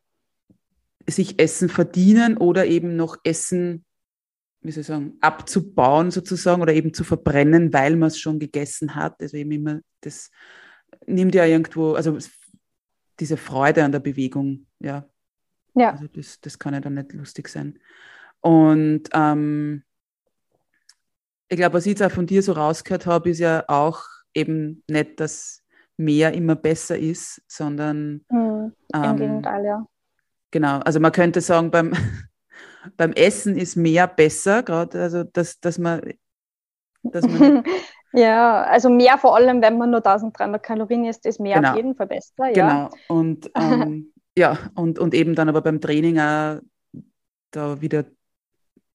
sich 1.07 1.39
Essen 1.39 1.69
verdienen 1.69 2.35
oder 2.35 2.65
eben 2.65 2.97
noch 2.97 3.15
Essen, 3.23 3.85
wie 4.59 4.71
soll 4.73 4.81
ich 4.81 4.87
sagen, 4.87 5.13
abzubauen 5.21 6.11
sozusagen 6.11 6.61
oder 6.61 6.73
eben 6.73 6.93
zu 6.93 7.05
verbrennen, 7.05 7.71
weil 7.71 7.95
man 7.95 8.07
es 8.07 8.19
schon 8.19 8.37
gegessen 8.37 8.95
hat. 8.95 9.21
Also 9.21 9.37
eben 9.37 9.51
immer 9.51 9.79
das 10.01 10.29
nimmt 11.07 11.35
ja 11.35 11.45
irgendwo, 11.45 11.93
also 11.93 12.17
diese 13.19 13.37
Freude 13.37 13.83
an 13.83 13.91
der 13.91 13.99
Bewegung, 13.99 14.67
ja. 14.79 15.05
Ja. 15.75 15.91
Also 15.91 16.07
das, 16.07 16.39
das 16.41 16.59
kann 16.59 16.73
ja 16.73 16.81
dann 16.81 16.95
nicht 16.95 17.13
lustig 17.13 17.47
sein. 17.47 17.79
Und 18.41 19.03
ähm, 19.13 19.83
ich 21.47 21.57
glaube, 21.57 21.75
was 21.75 21.85
ich 21.85 21.91
jetzt 21.91 22.03
auch 22.03 22.11
von 22.11 22.27
dir 22.27 22.41
so 22.41 22.53
rausgehört 22.53 23.05
habe, 23.05 23.29
ist 23.29 23.39
ja 23.39 23.63
auch 23.67 24.03
eben 24.33 24.83
nicht, 24.87 25.19
dass 25.19 25.63
mehr 25.97 26.33
immer 26.33 26.55
besser 26.55 26.97
ist, 26.97 27.41
sondern 27.47 28.25
mhm, 28.29 28.73
im 28.93 29.03
ähm, 29.03 29.17
Gegenteil, 29.17 29.65
ja. 29.65 29.85
Genau, 30.51 30.79
also 30.79 30.99
man 30.99 31.11
könnte 31.11 31.41
sagen, 31.41 31.71
beim, 31.71 31.93
beim 32.97 33.11
Essen 33.13 33.57
ist 33.57 33.75
mehr 33.75 34.07
besser, 34.07 34.63
gerade, 34.63 35.01
also 35.01 35.23
dass, 35.23 35.59
dass 35.59 35.77
man, 35.77 36.01
dass 37.03 37.27
man 37.27 37.63
Ja, 38.13 38.63
also 38.63 38.89
mehr 38.89 39.17
vor 39.17 39.35
allem, 39.35 39.61
wenn 39.61 39.77
man 39.77 39.91
nur 39.91 39.99
1300 39.99 40.61
Kalorien 40.61 41.05
isst, 41.05 41.25
ist 41.25 41.39
mehr 41.39 41.57
genau. 41.57 41.69
auf 41.69 41.75
jeden 41.75 41.95
Fall 41.95 42.07
besser. 42.07 42.55
Ja. 42.55 42.89
Genau. 42.89 43.19
Und 43.19 43.51
ähm, 43.55 44.13
ja, 44.37 44.57
und, 44.75 44.99
und 44.99 45.13
eben 45.13 45.35
dann 45.35 45.49
aber 45.49 45.61
beim 45.61 45.81
Training 45.81 46.19
auch 46.19 46.59
da 47.51 47.81
wieder 47.81 48.05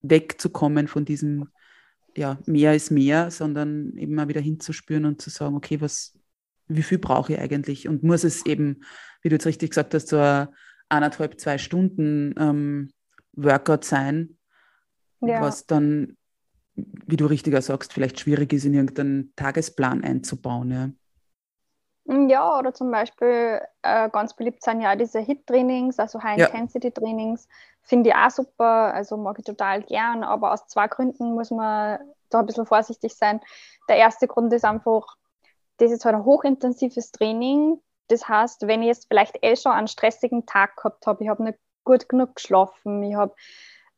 wegzukommen 0.03 0.89
von 0.89 1.05
diesem, 1.05 1.49
ja, 2.17 2.39
mehr 2.47 2.75
ist 2.75 2.91
mehr, 2.91 3.31
sondern 3.31 3.97
eben 3.97 4.15
mal 4.15 4.29
wieder 4.29 4.41
hinzuspüren 4.41 5.05
und 5.05 5.21
zu 5.21 5.31
sagen, 5.31 5.57
okay, 5.57 5.81
was, 5.81 6.19
wie 6.69 6.83
viel 6.83 6.99
brauche 6.99 7.33
ich 7.33 7.39
eigentlich? 7.39 7.89
Und 7.89 8.03
muss 8.03 8.25
es 8.25 8.47
eben, 8.47 8.85
wie 9.23 9.29
du 9.29 9.37
jetzt 9.37 9.47
richtig 9.47 9.71
gesagt 9.71 9.95
hast, 9.95 10.09
so 10.09 10.19
ein, 10.19 10.49
eineinhalb, 10.89 11.41
zwei 11.41 11.59
Stunden 11.59 12.35
ähm, 12.39 12.91
Workout 13.33 13.85
sein, 13.85 14.37
ja. 15.21 15.41
was 15.41 15.67
dann, 15.67 16.17
wie 16.77 17.17
du 17.17 17.27
richtiger 17.27 17.63
sagst, 17.63 17.93
vielleicht 17.93 18.21
schwierig 18.21 18.53
ist, 18.53 18.65
in 18.65 18.75
irgendeinen 18.75 19.33
Tagesplan 19.37 20.03
einzubauen. 20.03 20.71
Ja. 20.71 20.91
Mm, 22.07 22.29
ja, 22.29 22.59
oder 22.59 22.75
zum 22.75 22.91
Beispiel 22.91 23.61
äh, 23.83 24.11
ganz 24.11 24.35
beliebt 24.35 24.63
sind 24.63 24.81
ja 24.81 24.97
diese 24.97 25.21
HIT-Trainings, 25.21 25.99
also 25.99 26.23
High-Intensity-Trainings. 26.23 27.49
Finde 27.83 28.11
ich 28.11 28.17
auch 28.17 28.31
super, 28.31 28.95
also 28.95 29.17
mag 29.17 29.39
ich 29.39 29.45
total 29.45 29.83
gern, 29.83 30.25
aber 30.25 30.53
aus 30.53 30.67
zwei 30.67 30.89
Gründen 30.89 31.35
muss 31.35 31.51
man 31.51 31.99
da 32.31 32.41
ein 32.41 32.47
bisschen 32.47 32.67
vorsichtig 32.67 33.15
sein. 33.15 33.41
Der 33.89 33.97
erste 33.97 34.27
Grund 34.27 34.53
ist 34.53 34.65
einfach, 34.65 35.17
das 35.77 35.93
ist 35.93 36.05
halt 36.05 36.15
ein 36.15 36.25
hochintensives 36.25 37.13
Training. 37.13 37.81
Das 38.09 38.29
heißt, 38.29 38.67
wenn 38.67 38.83
ich 38.83 38.89
jetzt 38.89 39.07
vielleicht 39.09 39.39
eh 39.43 39.57
schon 39.57 39.73
einen 39.73 39.89
stressigen 39.89 40.47
Tag 40.47 40.77
gehabt 40.77 41.07
habe, 41.07 41.23
ich 41.23 41.31
habe 41.31 41.43
nicht 41.43 41.59
gut 41.85 42.09
genug 42.09 42.37
geschlafen, 42.37 43.03
ich 43.03 43.15
habe 43.15 43.35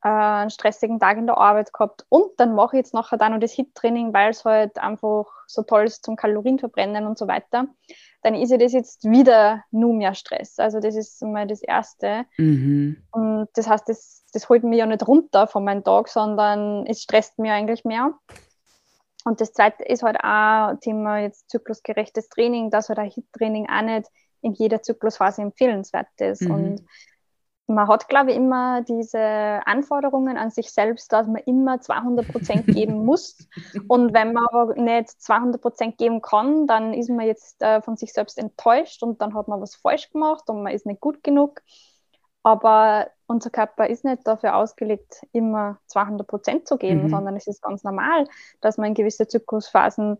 äh, 0.07 0.43
einen 0.43 0.51
stressigen 0.51 1.01
Tag 1.01 1.19
in 1.19 1.27
der 1.27 1.37
Arbeit 1.37 1.73
gehabt 1.73 2.07
und 2.09 2.31
dann 2.37 2.55
mache 2.55 2.77
ich 2.77 2.79
jetzt 2.79 2.95
nachher 2.95 3.19
dann 3.19 3.33
noch 3.33 3.41
das 3.41 3.53
HIT-Training, 3.53 4.15
weil 4.15 4.31
es 4.31 4.45
halt 4.45 4.79
einfach 4.79 5.27
so 5.49 5.63
toll 5.63 5.85
ist 5.85 6.05
zum 6.05 6.15
Kalorienverbrennen 6.15 7.07
und 7.07 7.19
so 7.19 7.27
weiter, 7.27 7.67
dann 8.23 8.35
ist 8.35 8.51
ja 8.51 8.57
das 8.57 8.73
jetzt 8.73 9.05
wieder 9.05 9.65
nur 9.73 9.95
mehr 9.95 10.15
Stress. 10.15 10.61
Also 10.61 10.79
das 10.79 10.95
ist 10.95 11.21
mal 11.23 11.47
das 11.47 11.61
Erste. 11.61 12.25
Mhm. 12.37 13.03
Und 13.11 13.49
das 13.55 13.69
heißt, 13.69 13.89
das, 13.89 14.25
das 14.33 14.49
holt 14.49 14.63
mich 14.63 14.79
ja 14.79 14.87
nicht 14.87 15.07
runter 15.07 15.49
von 15.49 15.65
meinem 15.65 15.83
Tag, 15.83 16.09
sondern 16.09 16.87
es 16.87 17.03
stresst 17.03 17.39
mich 17.39 17.51
eigentlich 17.51 17.85
mehr. 17.85 18.15
Und 19.25 19.41
das 19.41 19.53
Zweite 19.53 19.83
ist 19.83 20.05
halt 20.05 20.19
auch 20.23 20.79
Thema 20.81 21.19
jetzt 21.19 21.51
zyklusgerechtes 21.51 22.29
Training, 22.29 22.71
dass 22.71 22.89
halt 22.89 23.01
ein 23.01 23.11
HIT-Training 23.11 23.69
auch 23.69 23.83
nicht 23.83 24.09
in 24.43 24.53
jeder 24.53 24.83
Zyklusphase 24.83 25.43
empfehlenswert 25.43 26.07
ist. 26.19 26.43
Mhm. 26.43 26.51
Und 26.55 26.85
man 27.67 27.89
hat, 27.89 28.09
glaube 28.09 28.31
ich, 28.31 28.37
immer 28.37 28.83
diese 28.83 29.61
Anforderungen 29.67 30.37
an 30.37 30.51
sich 30.51 30.71
selbst, 30.71 31.13
dass 31.13 31.27
man 31.27 31.43
immer 31.47 31.81
200 31.81 32.29
Prozent 32.29 32.67
geben 32.67 33.05
muss. 33.05 33.49
Und 33.89 34.15
wenn 34.15 34.33
man 34.33 34.47
aber 34.53 34.75
nicht 34.75 35.11
200 35.11 35.61
Prozent 35.61 35.99
geben 35.99 36.23
kann, 36.23 36.67
dann 36.67 36.95
ist 36.95 37.11
man 37.11 37.27
jetzt 37.27 37.61
äh, 37.63 37.83
von 37.83 37.97
sich 37.97 38.13
selbst 38.13 38.39
enttäuscht 38.39 39.03
und 39.03 39.21
dann 39.21 39.35
hat 39.35 39.49
man 39.49 39.61
was 39.61 39.75
falsch 39.75 40.11
gemacht 40.11 40.49
und 40.49 40.63
man 40.63 40.73
ist 40.73 40.87
nicht 40.87 41.01
gut 41.01 41.23
genug. 41.25 41.61
Aber 42.43 43.09
unser 43.27 43.51
Körper 43.51 43.89
ist 43.89 44.05
nicht 44.05 44.25
dafür 44.25 44.55
ausgelegt, 44.55 45.27
immer 45.33 45.81
200 45.87 46.27
Prozent 46.29 46.69
zu 46.69 46.77
geben, 46.77 47.05
mhm. 47.05 47.09
sondern 47.09 47.37
es 47.37 47.49
ist 47.49 47.61
ganz 47.61 47.83
normal, 47.83 48.29
dass 48.61 48.79
man 48.79 48.89
in 48.89 48.95
gewisse 48.95 49.27
Zyklusphasen 49.27 50.19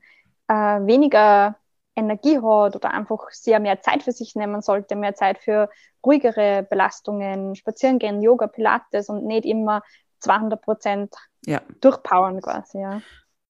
äh, 0.49 0.55
weniger 0.55 1.57
Energie 1.97 2.37
hat 2.37 2.77
oder 2.77 2.93
einfach 2.93 3.31
sehr 3.31 3.59
mehr 3.59 3.81
Zeit 3.81 4.03
für 4.03 4.13
sich 4.13 4.35
nehmen 4.37 4.61
sollte, 4.61 4.95
mehr 4.95 5.15
Zeit 5.15 5.39
für 5.39 5.71
ruhigere 6.05 6.67
Belastungen, 6.69 7.57
spazieren 7.57 7.99
gehen, 7.99 8.23
Yoga, 8.23 8.47
Pilates 8.47 9.09
und 9.09 9.25
nicht 9.25 9.47
immer 9.47 9.83
200 10.21 10.61
Prozent 10.61 11.15
ja. 11.47 11.63
durchpowern 11.81 12.41
quasi. 12.41 12.79
Ja, 12.79 13.03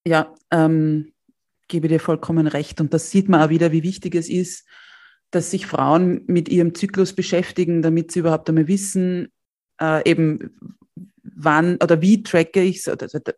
ja 0.07 0.35
ähm, 0.51 1.13
gebe 1.69 1.89
dir 1.89 2.01
vollkommen 2.01 2.47
recht. 2.47 2.81
Und 2.81 2.95
das 2.95 3.11
sieht 3.11 3.29
man 3.29 3.43
auch 3.43 3.51
wieder, 3.51 3.73
wie 3.73 3.83
wichtig 3.83 4.15
es 4.15 4.29
ist, 4.29 4.67
dass 5.31 5.51
sich 5.51 5.67
Frauen 5.67 6.23
mit 6.27 6.49
ihrem 6.49 6.75
Zyklus 6.75 7.15
beschäftigen, 7.15 7.83
damit 7.83 8.13
sie 8.13 8.21
überhaupt 8.21 8.49
einmal 8.49 8.69
wissen, 8.69 9.33
äh, 9.81 10.09
eben 10.09 10.57
wann 11.35 11.79
oder 11.83 12.01
wie 12.01 12.23
tracke 12.23 12.63
ich 12.63 12.87
es. 12.87 12.87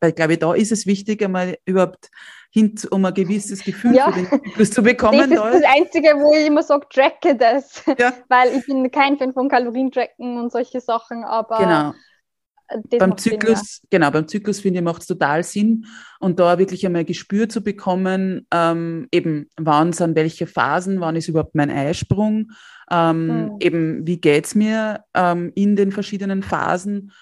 Weil, 0.00 0.12
glaube 0.12 0.34
ich, 0.34 0.38
da 0.38 0.54
ist 0.54 0.72
es 0.72 0.86
wichtig, 0.86 1.22
einmal 1.22 1.56
überhaupt 1.64 2.10
hin, 2.50 2.74
um 2.90 3.04
ein 3.04 3.14
gewisses 3.14 3.62
Gefühl 3.62 3.94
ja. 3.94 4.10
für 4.10 4.20
den 4.20 4.26
Zyklus 4.28 4.70
zu 4.70 4.82
bekommen. 4.82 5.30
Das 5.30 5.54
ist 5.54 5.62
das 5.62 5.76
Einzige, 5.76 6.08
wo 6.16 6.34
ich 6.34 6.46
immer 6.46 6.62
sage, 6.62 6.86
tracke 6.90 7.36
das. 7.36 7.82
Ja. 7.98 8.12
Weil 8.28 8.56
ich 8.56 8.66
bin 8.66 8.90
kein 8.90 9.18
Fan 9.18 9.32
von 9.32 9.48
Kalorientracken 9.48 10.38
und 10.38 10.50
solche 10.50 10.80
Sachen, 10.80 11.24
aber 11.24 11.58
genau. 11.58 12.98
beim 12.98 13.18
Zyklus, 13.18 13.58
Sinn, 13.58 13.80
ja. 13.82 13.98
genau, 13.98 14.10
beim 14.10 14.28
Zyklus 14.28 14.60
finde 14.60 14.78
ich, 14.78 14.84
macht 14.84 15.02
es 15.02 15.08
total 15.08 15.42
Sinn. 15.42 15.86
Und 16.20 16.40
da 16.40 16.58
wirklich 16.58 16.86
einmal 16.86 17.04
Gespür 17.04 17.48
zu 17.48 17.62
bekommen, 17.62 18.46
ähm, 18.52 19.08
eben, 19.12 19.48
wann 19.56 19.92
sind 19.92 20.16
welche 20.16 20.46
Phasen, 20.46 21.00
wann 21.00 21.16
ist 21.16 21.28
überhaupt 21.28 21.54
mein 21.54 21.70
Eisprung, 21.70 22.52
ähm, 22.90 23.26
mhm. 23.26 23.56
eben, 23.60 24.06
wie 24.06 24.20
geht 24.20 24.46
es 24.46 24.54
mir 24.54 25.04
ähm, 25.14 25.52
in 25.54 25.76
den 25.76 25.92
verschiedenen 25.92 26.42
Phasen 26.42 27.12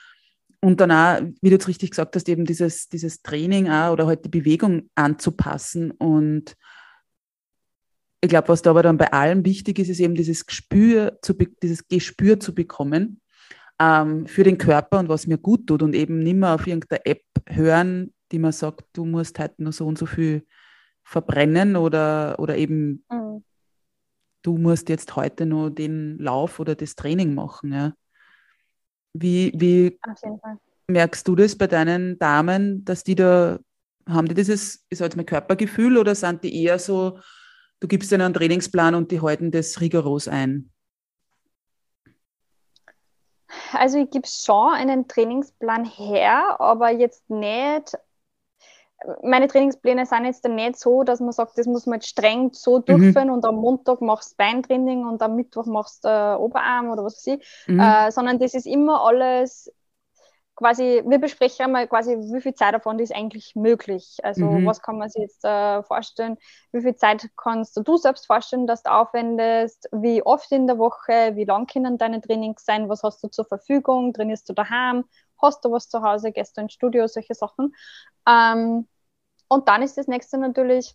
und 0.67 0.81
dann 0.81 0.91
auch, 0.91 1.21
wie 1.43 1.51
du 1.51 1.55
jetzt 1.55 1.69
richtig 1.69 1.91
gesagt 1.91 2.17
hast, 2.17 2.29
eben 2.29 2.45
dieses, 2.45 2.89
dieses 2.89 3.23
Training 3.23 3.71
auch 3.71 3.93
oder 3.93 4.09
halt 4.09 4.25
die 4.25 4.29
Bewegung 4.29 4.91
anzupassen. 4.97 5.93
Und 5.93 6.57
ich 8.21 8.29
glaube, 8.29 8.49
was 8.49 8.63
da 8.63 8.71
aber 8.71 8.83
dann 8.83 8.99
bei 8.99 9.13
allem 9.13 9.45
wichtig 9.45 9.79
ist, 9.79 9.89
ist 9.89 10.01
eben 10.01 10.17
dieses 10.17 10.45
Gespür 10.45 11.21
zu, 11.23 11.35
dieses 11.63 11.87
Gespür 11.87 12.41
zu 12.41 12.53
bekommen 12.53 13.21
ähm, 13.79 14.27
für 14.27 14.43
den 14.43 14.59
Körper 14.59 14.99
und 14.99 15.09
was 15.09 15.29
mir 15.29 15.39
gut 15.39 15.69
tut 15.69 15.85
und 15.85 15.95
eben 15.95 16.19
nicht 16.19 16.35
mehr 16.35 16.57
auf 16.57 16.67
irgendeine 16.67 17.07
App 17.07 17.23
hören, 17.47 18.13
die 18.33 18.41
man 18.41 18.51
sagt, 18.51 18.87
du 18.93 19.05
musst 19.05 19.39
halt 19.39 19.61
nur 19.61 19.71
so 19.71 19.87
und 19.87 19.97
so 19.97 20.07
viel 20.07 20.45
verbrennen 21.05 21.77
oder, 21.77 22.41
oder 22.41 22.57
eben 22.57 23.05
mhm. 23.09 23.45
du 24.43 24.59
musst 24.59 24.89
jetzt 24.89 25.15
heute 25.15 25.47
nur 25.47 25.71
den 25.71 26.19
Lauf 26.19 26.59
oder 26.59 26.75
das 26.75 26.97
Training 26.97 27.37
machen. 27.37 27.73
Ja. 27.73 27.93
Wie, 29.21 29.53
wie 29.57 29.99
merkst 30.89 31.27
du 31.27 31.35
das 31.35 31.57
bei 31.57 31.67
deinen 31.67 32.19
Damen, 32.19 32.85
dass 32.85 33.03
die 33.03 33.15
da, 33.15 33.59
haben 34.09 34.29
die 34.29 34.35
dieses, 34.35 34.85
ist 34.91 35.01
jetzt 35.01 35.17
mein 35.17 35.27
Körpergefühl 35.27 35.97
oder 35.97 36.15
sind 36.15 36.45
die 36.45 36.63
eher 36.63 36.79
so, 36.79 37.19
du 37.81 37.89
gibst 37.89 38.13
ihnen 38.13 38.23
einen 38.23 38.35
Trainingsplan 38.35 38.95
und 38.95 39.11
die 39.11 39.21
halten 39.21 39.51
das 39.51 39.81
rigoros 39.81 40.29
ein? 40.29 40.71
Also 43.73 43.99
ich 43.99 44.11
gebe 44.11 44.27
schon 44.27 44.75
einen 44.75 45.09
Trainingsplan 45.09 45.85
her, 45.85 46.61
aber 46.61 46.91
jetzt 46.91 47.29
nicht 47.31 47.97
meine 49.23 49.47
Trainingspläne 49.47 50.07
sind 50.07 50.25
jetzt 50.25 50.47
nicht 50.47 50.79
so, 50.79 51.03
dass 51.03 51.21
man 51.21 51.33
sagt, 51.33 51.59
das 51.59 51.67
muss 51.67 51.87
man 51.87 51.97
jetzt 51.97 52.09
streng 52.09 52.51
so 52.53 52.79
mhm. 52.79 52.85
durchführen 52.85 53.29
mhm. 53.29 53.35
und 53.35 53.45
am 53.45 53.57
Montag 53.57 54.01
machst 54.01 54.33
du 54.33 54.37
Beintraining 54.37 55.07
und 55.07 55.23
am 55.23 55.37
Mittwoch 55.37 55.67
machst 55.67 56.05
du 56.05 56.09
äh, 56.09 56.35
Oberarm 56.37 56.91
oder 56.91 57.05
was 57.05 57.17
weiß 57.17 57.39
ich, 57.39 57.67
mhm. 57.67 57.81
äh, 57.81 58.11
sondern 58.11 58.39
das 58.39 58.55
ist 58.55 58.67
immer 58.67 59.05
alles 59.05 59.71
quasi, 60.57 61.03
wir 61.07 61.19
besprechen 61.19 61.67
einmal 61.67 61.87
quasi, 61.87 62.17
wie 62.17 62.41
viel 62.41 62.55
Zeit 62.55 62.75
davon 62.75 62.99
ist 62.99 63.15
eigentlich 63.15 63.55
möglich. 63.55 64.17
Also 64.23 64.47
mhm. 64.47 64.67
was 64.67 64.81
kann 64.81 64.97
man 64.97 65.11
sich 65.11 65.23
jetzt 65.23 65.45
äh, 65.45 65.83
vorstellen, 65.83 66.39
wie 66.73 66.81
viel 66.81 66.97
Zeit 66.97 67.29
kannst 67.37 67.77
du 67.77 67.97
selbst 67.99 68.27
vorstellen, 68.27 68.67
dass 68.67 68.83
du 68.83 68.91
aufwendest, 68.91 69.89
wie 69.93 70.23
oft 70.23 70.51
in 70.51 70.67
der 70.67 70.79
Woche, 70.79 71.37
wie 71.37 71.45
lang 71.45 71.67
können 71.67 71.99
deine 71.99 72.23
Trainings 72.23 72.65
sein, 72.65 72.89
was 72.89 73.03
hast 73.03 73.23
du 73.23 73.29
zur 73.29 73.45
Verfügung, 73.45 74.15
trainierst 74.15 74.49
du 74.49 74.55
daheim, 74.55 75.05
hast 75.41 75.63
du 75.65 75.71
was 75.71 75.91
zu 75.91 76.03
Hause, 76.03 76.33
gehst 76.33 76.57
du 76.57 76.63
ins 76.63 76.73
Studio, 76.73 77.07
solche 77.07 77.35
Sachen. 77.35 77.75
Ähm, 78.29 78.87
und 79.49 79.69
dann 79.69 79.83
ist 79.83 79.97
das 79.97 80.09
nächste 80.09 80.39
natürlich, 80.39 80.95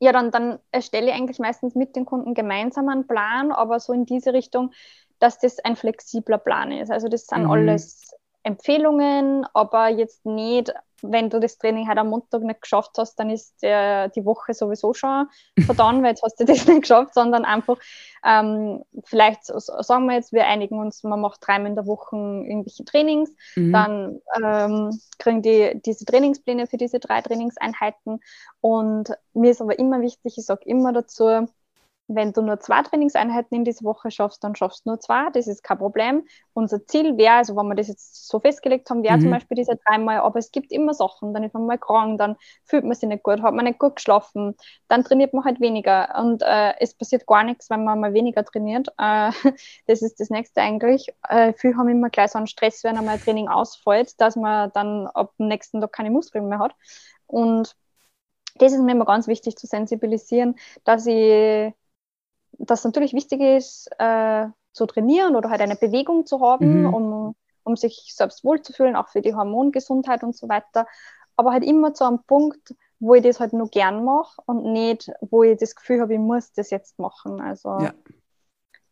ja, 0.00 0.12
dann, 0.12 0.30
dann 0.30 0.58
erstelle 0.72 1.10
ich 1.10 1.14
eigentlich 1.14 1.38
meistens 1.38 1.74
mit 1.74 1.94
den 1.94 2.04
Kunden 2.04 2.34
gemeinsam 2.34 2.88
einen 2.88 3.06
Plan, 3.06 3.52
aber 3.52 3.78
so 3.78 3.92
in 3.92 4.04
diese 4.04 4.32
Richtung, 4.32 4.72
dass 5.18 5.38
das 5.38 5.60
ein 5.60 5.76
flexibler 5.76 6.38
Plan 6.38 6.72
ist. 6.72 6.90
Also 6.90 7.08
das 7.08 7.26
sind 7.26 7.44
mhm. 7.44 7.50
alles 7.50 8.12
Empfehlungen, 8.42 9.46
aber 9.54 9.88
jetzt 9.88 10.26
nicht 10.26 10.72
wenn 11.02 11.30
du 11.30 11.40
das 11.40 11.58
Training 11.58 11.88
heute 11.88 12.00
am 12.00 12.08
Montag 12.08 12.42
nicht 12.42 12.62
geschafft 12.62 12.92
hast, 12.96 13.16
dann 13.16 13.30
ist 13.30 13.62
der, 13.62 14.08
die 14.08 14.24
Woche 14.24 14.54
sowieso 14.54 14.94
schon 14.94 15.26
vertan, 15.66 16.02
weil 16.02 16.10
jetzt 16.10 16.22
hast 16.22 16.40
du 16.40 16.44
das 16.44 16.66
nicht 16.66 16.82
geschafft, 16.82 17.14
sondern 17.14 17.44
einfach 17.44 17.78
ähm, 18.24 18.84
vielleicht 19.04 19.44
sagen 19.44 20.06
wir 20.06 20.14
jetzt, 20.14 20.32
wir 20.32 20.46
einigen 20.46 20.78
uns, 20.78 21.02
man 21.02 21.20
macht 21.20 21.46
dreimal 21.46 21.70
in 21.70 21.74
der 21.74 21.86
Woche 21.86 22.16
irgendwelche 22.16 22.84
Trainings, 22.84 23.34
mhm. 23.56 23.72
dann 23.72 24.20
ähm, 24.42 25.00
kriegen 25.18 25.42
die 25.42 25.80
diese 25.84 26.04
Trainingspläne 26.04 26.66
für 26.66 26.76
diese 26.76 27.00
drei 27.00 27.20
Trainingseinheiten 27.20 28.20
und 28.60 29.12
mir 29.34 29.50
ist 29.50 29.60
aber 29.60 29.78
immer 29.78 30.00
wichtig, 30.00 30.34
ich 30.38 30.46
sage 30.46 30.62
immer 30.66 30.92
dazu, 30.92 31.48
wenn 32.08 32.32
du 32.32 32.42
nur 32.42 32.60
zwei 32.60 32.82
Trainingseinheiten 32.82 33.56
in 33.56 33.64
dieser 33.64 33.84
Woche 33.84 34.10
schaffst, 34.10 34.42
dann 34.44 34.56
schaffst 34.56 34.84
du 34.84 34.90
nur 34.90 35.00
zwei, 35.00 35.30
das 35.30 35.46
ist 35.46 35.62
kein 35.62 35.78
Problem. 35.78 36.26
Unser 36.52 36.86
Ziel 36.86 37.16
wäre, 37.16 37.36
also 37.36 37.56
wenn 37.56 37.68
wir 37.68 37.74
das 37.74 37.88
jetzt 37.88 38.28
so 38.28 38.40
festgelegt 38.40 38.90
haben, 38.90 39.02
wäre 39.02 39.16
mhm. 39.16 39.22
zum 39.22 39.30
Beispiel 39.30 39.56
diese 39.56 39.76
dreimal, 39.76 40.18
aber 40.18 40.38
es 40.38 40.50
gibt 40.50 40.72
immer 40.72 40.94
Sachen, 40.94 41.32
dann 41.32 41.44
ist 41.44 41.54
man 41.54 41.66
mal 41.66 41.78
krank, 41.78 42.18
dann 42.18 42.36
fühlt 42.64 42.84
man 42.84 42.94
sich 42.94 43.08
nicht 43.08 43.22
gut, 43.22 43.42
hat 43.42 43.54
man 43.54 43.64
nicht 43.64 43.78
gut 43.78 43.96
geschlafen, 43.96 44.56
dann 44.88 45.04
trainiert 45.04 45.32
man 45.32 45.44
halt 45.44 45.60
weniger 45.60 46.18
und 46.18 46.42
äh, 46.42 46.74
es 46.80 46.94
passiert 46.94 47.26
gar 47.26 47.44
nichts, 47.44 47.70
wenn 47.70 47.84
man 47.84 48.00
mal 48.00 48.12
weniger 48.14 48.44
trainiert. 48.44 48.88
Äh, 48.98 49.30
das 49.86 50.02
ist 50.02 50.20
das 50.20 50.30
Nächste 50.30 50.60
eigentlich. 50.60 51.08
Äh, 51.28 51.52
viele 51.54 51.76
haben 51.76 51.88
immer 51.88 52.10
gleich 52.10 52.32
so 52.32 52.38
einen 52.38 52.46
Stress, 52.46 52.84
wenn 52.84 52.96
einmal 52.96 53.14
ein 53.14 53.20
Training 53.20 53.48
ausfällt, 53.48 54.20
dass 54.20 54.36
man 54.36 54.70
dann 54.74 55.06
ab 55.08 55.32
dem 55.38 55.48
nächsten 55.48 55.80
Tag 55.80 55.92
keine 55.92 56.10
Muskeln 56.10 56.48
mehr 56.48 56.58
hat 56.58 56.74
und 57.26 57.76
das 58.56 58.72
ist 58.72 58.82
mir 58.82 58.92
immer 58.92 59.06
ganz 59.06 59.28
wichtig 59.28 59.56
zu 59.56 59.66
sensibilisieren, 59.66 60.56
dass 60.84 61.06
ich 61.06 61.72
das 62.58 62.84
natürlich 62.84 63.12
wichtig 63.12 63.40
ist, 63.40 63.88
äh, 63.98 64.46
zu 64.72 64.86
trainieren 64.86 65.36
oder 65.36 65.50
halt 65.50 65.60
eine 65.60 65.76
Bewegung 65.76 66.26
zu 66.26 66.40
haben, 66.40 66.82
mhm. 66.82 66.94
um, 66.94 67.36
um 67.64 67.76
sich 67.76 68.12
selbst 68.14 68.44
wohlzufühlen, 68.44 68.96
auch 68.96 69.08
für 69.08 69.20
die 69.20 69.34
Hormongesundheit 69.34 70.22
und 70.22 70.36
so 70.36 70.48
weiter. 70.48 70.86
Aber 71.36 71.52
halt 71.52 71.64
immer 71.64 71.94
zu 71.94 72.04
einem 72.04 72.22
Punkt, 72.26 72.74
wo 73.00 73.14
ich 73.14 73.22
das 73.22 73.40
halt 73.40 73.52
nur 73.52 73.68
gern 73.68 74.04
mache 74.04 74.40
und 74.46 74.64
nicht, 74.64 75.10
wo 75.20 75.42
ich 75.42 75.58
das 75.58 75.74
Gefühl 75.74 76.00
habe, 76.00 76.14
ich 76.14 76.20
muss 76.20 76.52
das 76.52 76.70
jetzt 76.70 76.98
machen. 76.98 77.40
Also 77.40 77.78
ja. 77.80 77.92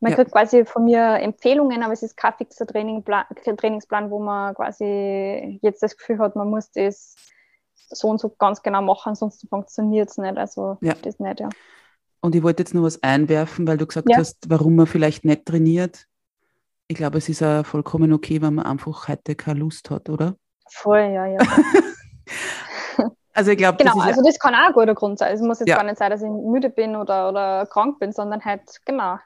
Man 0.00 0.12
ja. 0.12 0.16
kriegt 0.16 0.32
quasi 0.32 0.64
von 0.64 0.84
mir 0.84 1.20
Empfehlungen, 1.20 1.82
aber 1.82 1.92
es 1.92 2.02
ist 2.02 2.16
kein 2.16 2.32
fixer 2.32 2.66
Trainingplan, 2.66 3.26
Trainingsplan, 3.44 4.10
wo 4.10 4.18
man 4.18 4.54
quasi 4.54 5.60
jetzt 5.62 5.82
das 5.82 5.96
Gefühl 5.96 6.18
hat, 6.18 6.36
man 6.36 6.48
muss 6.48 6.70
das 6.72 7.16
so 7.74 8.08
und 8.08 8.18
so 8.18 8.30
ganz 8.30 8.62
genau 8.62 8.80
machen, 8.80 9.14
sonst 9.14 9.46
funktioniert 9.48 10.08
es 10.08 10.16
nicht. 10.16 10.38
Also 10.38 10.78
ja. 10.80 10.94
das 11.02 11.18
nicht, 11.18 11.40
ja. 11.40 11.50
Und 12.20 12.34
ich 12.34 12.42
wollte 12.42 12.62
jetzt 12.62 12.74
noch 12.74 12.82
was 12.82 13.02
einwerfen, 13.02 13.66
weil 13.66 13.78
du 13.78 13.86
gesagt 13.86 14.08
ja. 14.10 14.18
hast, 14.18 14.48
warum 14.48 14.76
man 14.76 14.86
vielleicht 14.86 15.24
nicht 15.24 15.46
trainiert. 15.46 16.06
Ich 16.86 16.96
glaube, 16.96 17.18
es 17.18 17.28
ist 17.28 17.42
auch 17.42 17.64
vollkommen 17.64 18.12
okay, 18.12 18.42
wenn 18.42 18.54
man 18.54 18.66
einfach 18.66 19.08
heute 19.08 19.34
keine 19.34 19.60
Lust 19.60 19.90
hat, 19.90 20.08
oder? 20.10 20.34
Voll, 20.68 21.00
ja, 21.00 21.26
ja. 21.26 21.38
also 23.32 23.50
ich 23.52 23.58
glaube, 23.58 23.78
genau, 23.78 23.94
das 23.96 24.06
also 24.06 24.22
das 24.24 24.38
kann 24.38 24.54
auch 24.54 24.68
ein 24.68 24.72
guter 24.72 24.94
Grund 24.94 25.18
sein. 25.18 25.34
Es 25.34 25.40
muss 25.40 25.60
jetzt 25.60 25.68
ja. 25.68 25.76
gar 25.76 25.84
nicht 25.84 25.98
sein, 25.98 26.10
dass 26.10 26.22
ich 26.22 26.28
müde 26.28 26.68
bin 26.68 26.96
oder, 26.96 27.28
oder 27.28 27.66
krank 27.66 27.98
bin, 27.98 28.12
sondern 28.12 28.44
halt, 28.44 28.62
genau, 28.84 29.18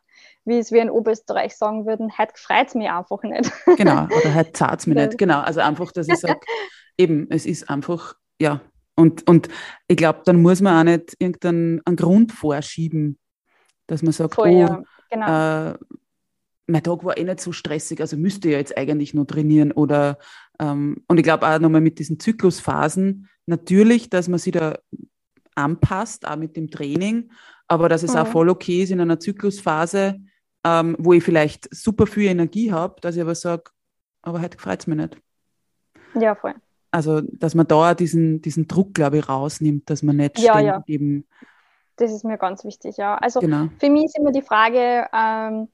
wie 0.45 0.59
es 0.59 0.73
wir 0.73 0.83
in 0.83 0.91
Oberösterreich 0.91 1.57
sagen 1.57 1.87
würden, 1.87 2.17
heute 2.17 2.33
freut 2.37 2.69
es 2.69 2.75
mich 2.75 2.89
einfach 2.89 3.23
nicht. 3.23 3.51
genau, 3.77 4.05
oder 4.05 4.35
heute 4.35 4.53
zahlt 4.53 4.81
es 4.81 4.87
mich 4.87 4.97
nicht. 4.99 5.19
Genau, 5.19 5.41
also 5.41 5.61
einfach, 5.61 5.91
dass 5.93 6.09
ich 6.09 6.19
sage, 6.19 6.41
eben, 6.99 7.27
es 7.31 7.47
ist 7.47 7.69
einfach, 7.69 8.15
ja. 8.41 8.61
Und, 8.97 9.29
und 9.29 9.49
ich 9.89 9.97
glaube, 9.97 10.23
dann 10.25 10.41
muss 10.41 10.61
man 10.61 10.79
auch 10.79 10.91
nicht 10.91 11.17
irgendeinen 11.19 11.83
Grund 11.97 12.33
vorschieben, 12.33 13.19
dass 13.87 14.03
man 14.03 14.13
sagt, 14.13 14.35
Voll, 14.35 14.51
oh, 14.51 14.61
ja. 14.61 14.83
genau. 15.11 15.71
äh, 15.71 15.79
mein 16.67 16.83
Tag 16.83 17.05
war 17.05 17.19
eh 17.19 17.25
nicht 17.25 17.41
so 17.41 17.53
stressig, 17.53 18.01
also 18.01 18.17
müsste 18.17 18.49
ich 18.49 18.53
ja 18.53 18.59
jetzt 18.59 18.77
eigentlich 18.77 19.15
nur 19.15 19.27
trainieren. 19.27 19.73
Oder 19.73 20.19
ähm, 20.59 21.05
und 21.09 21.19
ich 21.19 21.25
glaube 21.25 21.47
auch 21.47 21.59
nochmal 21.59 21.81
mit 21.81 21.99
diesen 21.99 22.19
Zyklusphasen, 22.19 23.29
natürlich, 23.47 24.09
dass 24.09 24.29
man 24.29 24.39
sich 24.39 24.53
da 24.53 24.79
anpasst, 25.55 26.27
auch 26.27 26.37
mit 26.37 26.57
dem 26.57 26.71
Training, 26.71 27.31
aber 27.69 27.89
dass 27.89 28.03
es 28.03 28.15
mhm. 28.15 28.21
auch 28.21 28.27
voll 28.27 28.49
okay 28.49 28.83
ist 28.83 28.91
in 28.91 29.01
einer 29.01 29.21
Zyklusphase, 29.21 30.21
ähm, 30.65 30.97
wo 30.99 31.13
ich 31.13 31.23
vielleicht 31.23 31.73
super 31.75 32.07
viel 32.07 32.31
Energie 32.31 32.73
habe, 32.73 33.01
dass 33.01 33.17
ich 33.17 33.23
aber 33.23 33.35
sage, 33.35 33.65
aber 34.23 34.41
heute 34.41 34.59
freut 34.59 34.81
es 34.81 34.87
mich 34.87 34.97
nicht. 34.97 35.19
Ja, 36.19 36.35
voll. 36.35 36.55
Also, 36.95 37.23
dass 37.23 37.57
man 37.57 37.67
da 37.67 37.93
diesen, 37.95 38.41
diesen 38.41 38.69
Druck, 38.69 38.95
glaube 38.95 39.19
ich, 39.19 39.29
rausnimmt, 39.29 39.91
dass 39.91 40.05
man 40.05 40.17
nicht 40.17 40.39
ja, 40.39 40.61
ja. 40.61 40.85
eben. 40.87 41.27
Das 41.97 42.13
ist 42.13 42.25
mir 42.25 42.39
ganz 42.39 42.65
wichtig, 42.65 42.99
ja. 42.99 43.17
Also 43.17 43.41
genau. 43.41 43.67
für 43.81 43.91
mich 43.91 44.05
ist 44.05 44.17
immer 44.17 44.31
die 44.31 44.43
Frage, 44.43 45.09
ähm, 45.13 45.69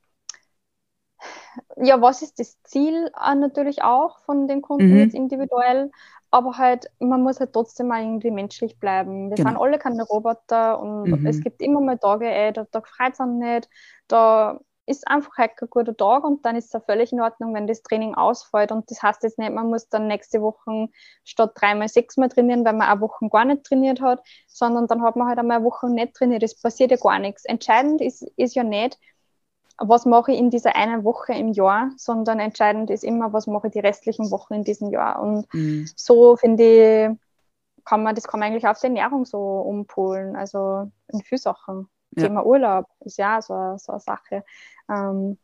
ja, 1.77 2.01
was 2.01 2.23
ist 2.23 2.39
das 2.39 2.63
Ziel 2.63 3.11
äh, 3.23 3.35
natürlich 3.35 3.83
auch 3.83 4.21
von 4.21 4.49
den 4.49 4.63
Kunden 4.63 4.93
mhm. 4.93 4.97
jetzt 4.97 5.15
individuell? 5.15 5.91
Aber 6.31 6.57
halt, 6.57 6.87
man 7.01 7.23
muss 7.23 7.39
halt 7.39 7.53
trotzdem 7.53 7.89
mal 7.89 8.03
irgendwie 8.03 8.31
menschlich 8.31 8.79
bleiben. 8.79 9.29
Wir 9.29 9.37
genau. 9.37 9.51
sind 9.51 9.59
alle 9.59 9.79
keine 9.79 10.05
Roboter 10.05 10.81
und 10.81 11.03
mhm. 11.03 11.27
es 11.27 11.43
gibt 11.43 11.61
immer 11.61 11.83
mal 11.83 11.99
Tage, 11.99 12.31
ey, 12.31 12.55
da, 12.55 12.67
da 12.71 12.81
freut 12.81 13.13
es 13.13 13.19
nicht, 13.19 13.69
da 14.09 14.59
ist 14.91 15.07
einfach 15.09 15.39
halt 15.39 15.57
kein 15.57 15.71
guter 15.71 15.97
Tag 15.97 16.25
und 16.25 16.45
dann 16.45 16.57
ist 16.57 16.67
es 16.67 16.73
ja 16.73 16.81
völlig 16.81 17.13
in 17.13 17.21
Ordnung, 17.21 17.55
wenn 17.55 17.67
das 17.67 17.83
Training 17.83 18.15
ausfällt. 18.15 18.73
Und 18.73 18.91
das 18.91 19.03
heißt 19.03 19.23
jetzt 19.23 19.39
nicht, 19.39 19.53
man 19.53 19.69
muss 19.69 19.89
dann 19.89 20.09
nächste 20.09 20.43
Woche 20.43 20.89
statt 21.25 21.53
dreimal 21.55 21.89
sechsmal 21.89 22.29
trainieren, 22.29 22.65
weil 22.65 22.73
man 22.73 22.89
eine 22.89 23.01
Woche 23.01 23.29
gar 23.29 23.45
nicht 23.45 23.65
trainiert 23.65 24.01
hat, 24.01 24.23
sondern 24.49 24.87
dann 24.89 25.03
hat 25.03 25.17
man 25.17 25.29
halt 25.29 25.39
einmal 25.39 25.59
eine 25.59 25.67
Woche 25.67 25.89
nicht 25.89 26.15
trainiert. 26.15 26.43
Es 26.43 26.61
passiert 26.61 26.91
ja 26.91 26.97
gar 26.97 27.19
nichts. 27.19 27.45
Entscheidend 27.45 28.01
ist, 28.01 28.23
ist 28.37 28.55
ja 28.55 28.65
nicht, 28.65 28.99
was 29.79 30.05
mache 30.05 30.33
ich 30.33 30.39
in 30.39 30.51
dieser 30.51 30.77
einen 30.77 31.05
Woche 31.05 31.33
im 31.33 31.53
Jahr, 31.53 31.91
sondern 31.97 32.39
entscheidend 32.39 32.91
ist 32.91 33.05
immer, 33.05 33.33
was 33.33 33.47
mache 33.47 33.69
ich 33.69 33.73
die 33.73 33.81
restlichen 33.81 34.31
Wochen 34.31 34.55
in 34.55 34.65
diesem 34.65 34.91
Jahr. 34.91 35.23
Und 35.23 35.53
mhm. 35.55 35.89
so 35.97 36.37
finde 36.37 36.65
ich, 36.65 37.19
kann 37.85 38.03
man, 38.03 38.15
das 38.15 38.29
kann 38.29 38.41
man 38.41 38.51
eigentlich 38.51 38.67
auf 38.67 38.79
die 38.79 38.87
Ernährung 38.87 39.25
so 39.25 39.39
umpolen, 39.39 40.37
also 40.37 40.91
in 41.09 41.23
vielen 41.23 41.41
Sachen. 41.41 41.89
Ja. 42.13 42.25
Thema 42.25 42.45
Urlaub 42.45 42.87
ist 43.01 43.19
ja 43.19 43.41
so, 43.41 43.77
so 43.77 43.93
eine 43.93 44.01
Sache. 44.01 44.45
Ähm, 44.89 45.39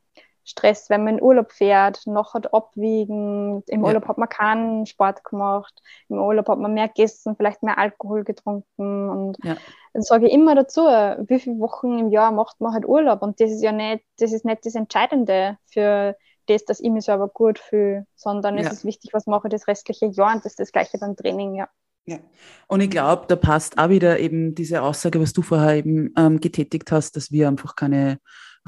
Stress, 0.47 0.89
wenn 0.91 1.03
man 1.03 1.19
in 1.19 1.23
Urlaub 1.23 1.51
fährt, 1.51 2.07
noch 2.07 2.35
hat 2.35 2.55
abwiegen. 2.55 3.65
Im 3.67 3.81
ja. 3.81 3.87
Urlaub 3.87 4.07
hat 4.07 4.17
man 4.17 4.29
keinen 4.29 4.87
Sport 4.87 5.25
gemacht. 5.25 5.83
Im 6.09 6.19
Urlaub 6.19 6.49
hat 6.49 6.61
man 6.61 6.73
mehr 6.73 6.87
gegessen, 6.87 7.35
vielleicht 7.37 7.65
mehr 7.65 7.79
Alkohol 7.79 8.23
getrunken. 8.23 9.11
Und 9.11 9.39
ja. 9.43 9.57
dann 9.93 10.03
sage 10.03 10.29
ich 10.29 10.33
immer 10.33 10.55
dazu, 10.55 10.83
wie 10.83 11.41
viele 11.41 11.59
Wochen 11.59 11.99
im 11.99 12.11
Jahr 12.11 12.31
macht 12.31 12.61
man 12.61 12.73
halt 12.73 12.87
Urlaub? 12.87 13.23
Und 13.23 13.41
das 13.41 13.51
ist 13.51 13.63
ja 13.63 13.73
nicht, 13.73 14.05
das 14.21 14.33
ist 14.33 14.45
nicht 14.45 14.65
das 14.65 14.77
Entscheidende 14.77 15.59
für 15.67 16.17
das, 16.47 16.65
dass 16.65 16.79
ich 16.79 16.91
mich 16.91 17.05
selber 17.05 17.27
gut 17.27 17.59
fühle, 17.59 18.07
sondern 18.15 18.57
ja. 18.57 18.63
es 18.63 18.73
ist 18.73 18.85
wichtig, 18.85 19.13
was 19.13 19.27
mache 19.27 19.49
ich 19.49 19.53
das 19.53 19.67
restliche 19.67 20.07
Jahr 20.07 20.33
und 20.33 20.45
das 20.45 20.53
ist 20.53 20.61
das 20.61 20.71
gleiche 20.71 20.97
beim 20.99 21.17
Training, 21.17 21.57
ja. 21.57 21.69
Ja, 22.07 22.19
und 22.69 22.81
ich 22.81 22.91
glaube, 22.91 23.25
da 23.29 23.35
passt 23.35 23.79
auch 23.79 23.89
wieder 23.89 24.21
eben 24.21 24.55
diese 24.55 24.83
Aussage, 24.83 25.21
was 25.21 25.33
du 25.33 25.43
vorher 25.43 25.75
eben 25.75 26.13
ähm, 26.17 26.41
getätigt 26.41 26.93
hast, 26.93 27.17
dass 27.17 27.33
wir 27.33 27.49
einfach 27.49 27.75
keine 27.75 28.19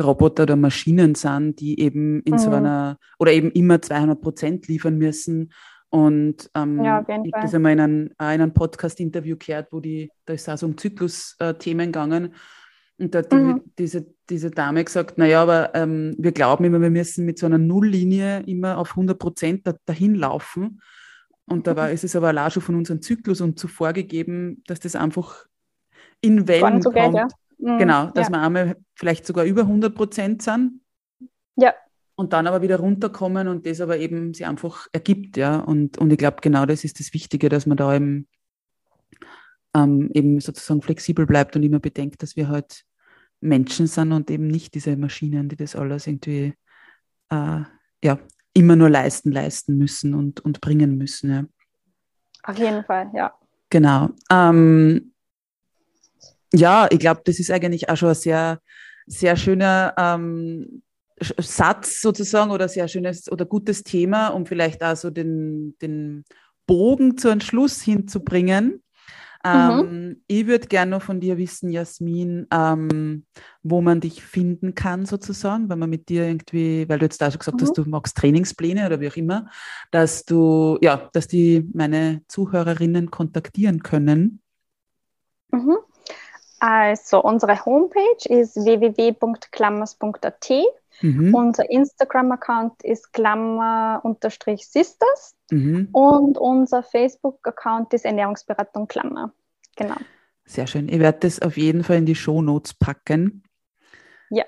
Roboter 0.00 0.44
oder 0.44 0.56
Maschinen 0.56 1.14
sind, 1.14 1.60
die 1.60 1.80
eben 1.80 2.20
in 2.22 2.34
mhm. 2.34 2.38
so 2.38 2.50
einer 2.50 2.98
oder 3.18 3.32
eben 3.32 3.50
immer 3.52 3.80
200 3.80 4.20
Prozent 4.20 4.68
liefern 4.68 4.98
müssen. 4.98 5.52
Und 5.90 6.50
ähm, 6.54 6.82
ja, 6.84 7.00
ich 7.00 7.32
habe 7.32 7.42
das 7.42 7.54
einmal 7.54 7.72
in 7.72 7.80
einem, 7.80 8.06
in 8.06 8.14
einem 8.18 8.52
Podcast-Interview 8.52 9.36
gehört, 9.38 9.72
wo 9.72 9.80
die, 9.80 10.10
da 10.26 10.34
ist 10.34 10.48
auch 10.48 10.58
so 10.58 10.66
um 10.66 10.76
Zyklus-Themen 10.76 11.86
gegangen. 11.92 12.34
Und 12.98 13.14
da 13.14 13.20
hat 13.20 13.32
mhm. 13.32 13.62
die, 13.64 13.72
diese, 13.78 14.06
diese 14.28 14.50
Dame 14.50 14.84
gesagt, 14.84 15.16
naja, 15.16 15.42
aber 15.42 15.74
ähm, 15.74 16.14
wir 16.18 16.32
glauben 16.32 16.64
immer, 16.64 16.80
wir 16.80 16.90
müssen 16.90 17.24
mit 17.24 17.38
so 17.38 17.46
einer 17.46 17.58
Nulllinie 17.58 18.42
immer 18.46 18.78
auf 18.78 18.90
100 18.90 19.18
Prozent 19.18 19.66
da, 19.66 19.74
dahin 19.86 20.14
laufen. 20.14 20.80
Und 21.48 21.66
da 21.66 21.76
war, 21.76 21.90
ist 21.90 22.04
es 22.04 22.14
aber 22.14 22.30
auch 22.34 22.50
schon 22.50 22.62
von 22.62 22.74
unserem 22.74 23.02
Zyklus 23.02 23.40
und 23.40 23.58
zuvor 23.58 23.92
gegeben, 23.92 24.62
dass 24.66 24.80
das 24.80 24.96
einfach 24.96 25.46
in 26.20 26.46
Wellen 26.48 26.82
so 26.82 26.90
kommt. 26.90 27.14
Geht, 27.14 27.14
ja. 27.14 27.28
Mhm, 27.58 27.78
genau, 27.78 28.06
dass 28.10 28.28
ja. 28.28 28.32
wir 28.32 28.42
einmal 28.42 28.76
vielleicht 28.94 29.26
sogar 29.26 29.44
über 29.44 29.62
100 29.62 29.94
Prozent 29.94 30.42
sind. 30.42 30.80
Ja. 31.56 31.74
Und 32.14 32.32
dann 32.32 32.46
aber 32.46 32.62
wieder 32.62 32.78
runterkommen 32.78 33.48
und 33.48 33.64
das 33.66 33.80
aber 33.80 33.98
eben 33.98 34.34
sich 34.34 34.46
einfach 34.46 34.88
ergibt, 34.92 35.36
ja. 35.36 35.58
Und, 35.58 35.98
und 35.98 36.10
ich 36.12 36.18
glaube, 36.18 36.38
genau 36.40 36.66
das 36.66 36.84
ist 36.84 37.00
das 37.00 37.14
Wichtige, 37.14 37.48
dass 37.48 37.66
man 37.66 37.76
da 37.76 37.94
eben, 37.94 38.28
ähm, 39.74 40.10
eben 40.14 40.40
sozusagen 40.40 40.82
flexibel 40.82 41.26
bleibt 41.26 41.56
und 41.56 41.62
immer 41.62 41.80
bedenkt, 41.80 42.22
dass 42.22 42.36
wir 42.36 42.48
halt 42.48 42.84
Menschen 43.40 43.86
sind 43.86 44.12
und 44.12 44.30
eben 44.30 44.48
nicht 44.48 44.74
diese 44.74 44.96
Maschinen, 44.96 45.48
die 45.48 45.56
das 45.56 45.76
alles 45.76 46.06
irgendwie 46.06 46.54
äh, 47.30 47.60
ja, 48.02 48.18
immer 48.54 48.76
nur 48.76 48.90
leisten, 48.90 49.32
leisten 49.32 49.76
müssen 49.78 50.14
und, 50.14 50.40
und 50.40 50.60
bringen 50.60 50.96
müssen. 50.96 51.30
Ja. 51.30 51.44
Auf 52.42 52.58
jeden 52.58 52.84
Fall, 52.84 53.10
ja. 53.14 53.34
Genau. 53.70 54.10
Ähm, 54.30 55.12
ja, 56.52 56.88
ich 56.90 56.98
glaube, 56.98 57.20
das 57.24 57.38
ist 57.38 57.50
eigentlich 57.50 57.88
auch 57.88 57.96
schon 57.96 58.10
ein 58.10 58.14
sehr, 58.14 58.60
sehr 59.06 59.36
schöner 59.36 59.94
ähm, 59.98 60.82
Satz 61.20 62.00
sozusagen 62.00 62.50
oder 62.50 62.68
sehr 62.68 62.88
schönes 62.88 63.30
oder 63.30 63.44
gutes 63.44 63.82
Thema, 63.82 64.28
um 64.28 64.46
vielleicht 64.46 64.82
auch 64.82 64.96
so 64.96 65.10
den, 65.10 65.76
den 65.82 66.24
Bogen 66.66 67.18
zu 67.18 67.28
einem 67.28 67.40
Schluss 67.40 67.82
hinzubringen. 67.82 68.82
Mhm. 69.44 69.80
Ähm, 69.80 70.22
ich 70.26 70.46
würde 70.46 70.66
gerne 70.66 70.90
noch 70.90 71.02
von 71.02 71.20
dir 71.20 71.38
wissen, 71.38 71.70
Jasmin, 71.70 72.46
ähm, 72.52 73.24
wo 73.62 73.80
man 73.80 74.00
dich 74.00 74.22
finden 74.24 74.74
kann, 74.74 75.06
sozusagen, 75.06 75.68
wenn 75.68 75.78
man 75.78 75.90
mit 75.90 76.08
dir 76.08 76.26
irgendwie, 76.26 76.88
weil 76.88 76.98
du 76.98 77.04
jetzt 77.04 77.20
da 77.20 77.30
schon 77.30 77.38
gesagt 77.38 77.60
mhm. 77.60 77.62
hast, 77.62 77.78
du 77.78 77.84
magst 77.88 78.16
Trainingspläne 78.16 78.86
oder 78.86 79.00
wie 79.00 79.08
auch 79.08 79.16
immer, 79.16 79.48
dass 79.90 80.24
du, 80.24 80.78
ja, 80.80 81.08
dass 81.12 81.28
die 81.28 81.68
meine 81.72 82.22
Zuhörerinnen 82.28 83.10
kontaktieren 83.10 83.82
können. 83.82 84.42
Mhm. 85.52 85.78
Also 86.60 87.22
unsere 87.22 87.64
Homepage 87.64 88.28
ist 88.28 88.56
www.klammers.at. 88.56 90.50
Mhm. 91.00 91.34
Unser 91.34 91.70
Instagram-Account 91.70 92.82
ist 92.82 93.12
Klammer-Sisters 93.12 95.36
mhm. 95.50 95.88
und 95.92 96.38
unser 96.38 96.82
Facebook-Account 96.82 97.94
ist 97.94 98.04
Ernährungsberatung 98.04 98.88
Klammer. 98.88 99.32
Genau. 99.76 99.96
Sehr 100.44 100.66
schön. 100.66 100.88
Ich 100.88 100.98
werde 100.98 101.20
das 101.20 101.40
auf 101.40 101.56
jeden 101.56 101.84
Fall 101.84 101.98
in 101.98 102.06
die 102.06 102.14
Show 102.14 102.42
Notes 102.42 102.74
packen. 102.74 103.44
Ja. 104.30 104.44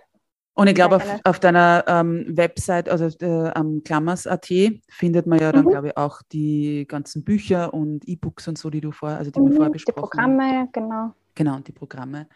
Und 0.55 0.67
ich 0.67 0.75
glaube, 0.75 0.97
auf, 0.97 1.05
auf, 1.25 1.39
deiner 1.39 1.85
ähm, 1.87 2.27
Website, 2.29 2.89
also 2.89 3.07
äh, 3.25 3.51
am 3.51 3.83
Klammers.at, 3.85 4.49
findet 4.89 5.27
man 5.27 5.39
ja 5.39 5.53
dann, 5.53 5.67
mhm. 5.67 5.69
glaube 5.69 5.89
ich, 5.89 5.97
auch 5.97 6.23
die 6.33 6.87
ganzen 6.89 7.23
Bücher 7.23 7.73
und 7.73 8.09
E-Books 8.09 8.49
und 8.49 8.59
so, 8.59 8.71
die 8.71 8.81
du 8.81 8.91
vorher, 8.91 9.19
also 9.19 9.31
die 9.31 9.39
wir 9.39 9.51
mhm, 9.51 9.57
vorher 9.57 9.71
besprochen 9.71 10.21
haben. 10.21 10.33
Die 10.33 10.37
Programme, 10.37 10.59
haben. 10.59 10.73
genau. 10.73 11.15
Genau, 11.35 11.57
und 11.57 11.69
die 11.69 11.73
Programme. 11.73 12.29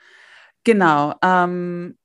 Genau. 0.63 1.15
Ähm, 1.23 1.97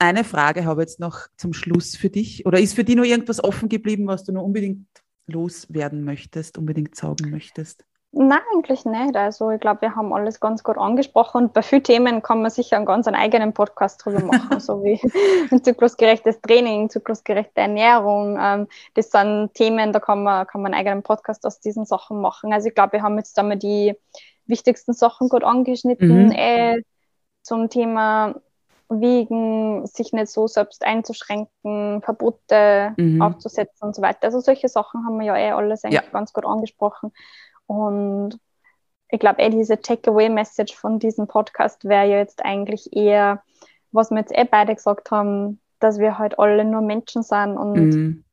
eine 0.00 0.24
Frage 0.24 0.64
habe 0.64 0.82
ich 0.82 0.88
jetzt 0.88 1.00
noch 1.00 1.28
zum 1.36 1.52
Schluss 1.52 1.96
für 1.96 2.10
dich. 2.10 2.46
Oder 2.46 2.58
ist 2.58 2.74
für 2.74 2.84
dich 2.84 2.96
noch 2.96 3.04
irgendwas 3.04 3.42
offen 3.42 3.68
geblieben, 3.68 4.06
was 4.06 4.24
du 4.24 4.32
noch 4.32 4.42
unbedingt 4.42 4.86
loswerden 5.26 6.04
möchtest, 6.04 6.58
unbedingt 6.58 6.96
sagen 6.96 7.30
möchtest? 7.30 7.84
Nein, 8.12 8.40
eigentlich 8.52 8.84
nicht. 8.84 9.14
Also 9.14 9.50
ich 9.50 9.60
glaube, 9.60 9.82
wir 9.82 9.94
haben 9.94 10.12
alles 10.12 10.40
ganz 10.40 10.64
gut 10.64 10.78
angesprochen 10.78 11.44
und 11.44 11.52
bei 11.52 11.62
vielen 11.62 11.84
Themen 11.84 12.22
kann 12.22 12.42
man 12.42 12.50
sicher 12.50 12.76
einen 12.76 12.86
ganz 12.86 13.06
eigenen 13.06 13.52
Podcast 13.52 14.04
drüber 14.04 14.24
machen, 14.24 14.58
so 14.60 14.82
wie 14.82 15.00
ein 15.52 15.62
zyklusgerechtes 15.62 16.40
Training, 16.40 16.90
zyklusgerechte 16.90 17.60
Ernährung. 17.60 18.36
Ähm, 18.40 18.66
das 18.94 19.12
sind 19.12 19.54
Themen, 19.54 19.92
da 19.92 20.00
kann 20.00 20.24
man, 20.24 20.44
kann 20.48 20.62
man 20.62 20.72
einen 20.72 20.80
eigenen 20.80 21.02
Podcast 21.04 21.46
aus 21.46 21.60
diesen 21.60 21.84
Sachen 21.84 22.20
machen. 22.20 22.52
Also 22.52 22.68
ich 22.68 22.74
glaube, 22.74 22.94
wir 22.94 23.02
haben 23.02 23.16
jetzt 23.16 23.38
einmal 23.38 23.58
die 23.58 23.94
wichtigsten 24.46 24.92
Sachen 24.92 25.28
gut 25.28 25.44
angeschnitten. 25.44 26.26
Mhm. 26.26 26.32
Äh, 26.32 26.82
zum 27.42 27.70
Thema 27.70 28.34
wiegen, 28.90 29.86
sich 29.86 30.12
nicht 30.12 30.28
so 30.28 30.46
selbst 30.48 30.84
einzuschränken, 30.84 32.02
Verbote 32.02 32.92
mhm. 32.96 33.22
aufzusetzen 33.22 33.86
und 33.86 33.94
so 33.94 34.02
weiter. 34.02 34.24
Also 34.24 34.40
solche 34.40 34.68
Sachen 34.68 35.06
haben 35.06 35.18
wir 35.18 35.26
ja 35.26 35.36
eh 35.36 35.52
alles 35.52 35.84
eigentlich 35.84 36.02
ja. 36.02 36.10
ganz 36.10 36.32
gut 36.32 36.44
angesprochen. 36.44 37.12
Und 37.66 38.38
ich 39.08 39.20
glaube, 39.20 39.42
eh 39.42 39.50
diese 39.50 39.80
Takeaway-Message 39.80 40.74
von 40.74 40.98
diesem 40.98 41.28
Podcast 41.28 41.84
wäre 41.84 42.08
ja 42.08 42.16
jetzt 42.18 42.44
eigentlich 42.44 42.94
eher, 42.94 43.42
was 43.92 44.10
wir 44.10 44.18
jetzt 44.18 44.36
eh 44.36 44.44
beide 44.44 44.74
gesagt 44.74 45.10
haben, 45.10 45.60
dass 45.78 45.98
wir 45.98 46.18
halt 46.18 46.38
alle 46.38 46.64
nur 46.64 46.80
Menschen 46.80 47.22
sind 47.22 47.56
und 47.56 47.74
mhm. 47.74 48.24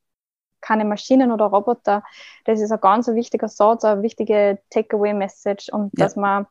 keine 0.61 0.85
Maschinen 0.85 1.31
oder 1.31 1.45
Roboter. 1.45 2.03
Das 2.45 2.59
ist 2.59 2.71
ein 2.71 2.81
ganz 2.81 3.07
wichtiger 3.07 3.47
Satz, 3.47 3.85
eine 3.85 4.01
wichtige 4.01 4.59
Takeaway-Message 4.71 5.69
und 5.69 5.91
ja. 5.97 6.05
dass 6.05 6.15
man 6.15 6.47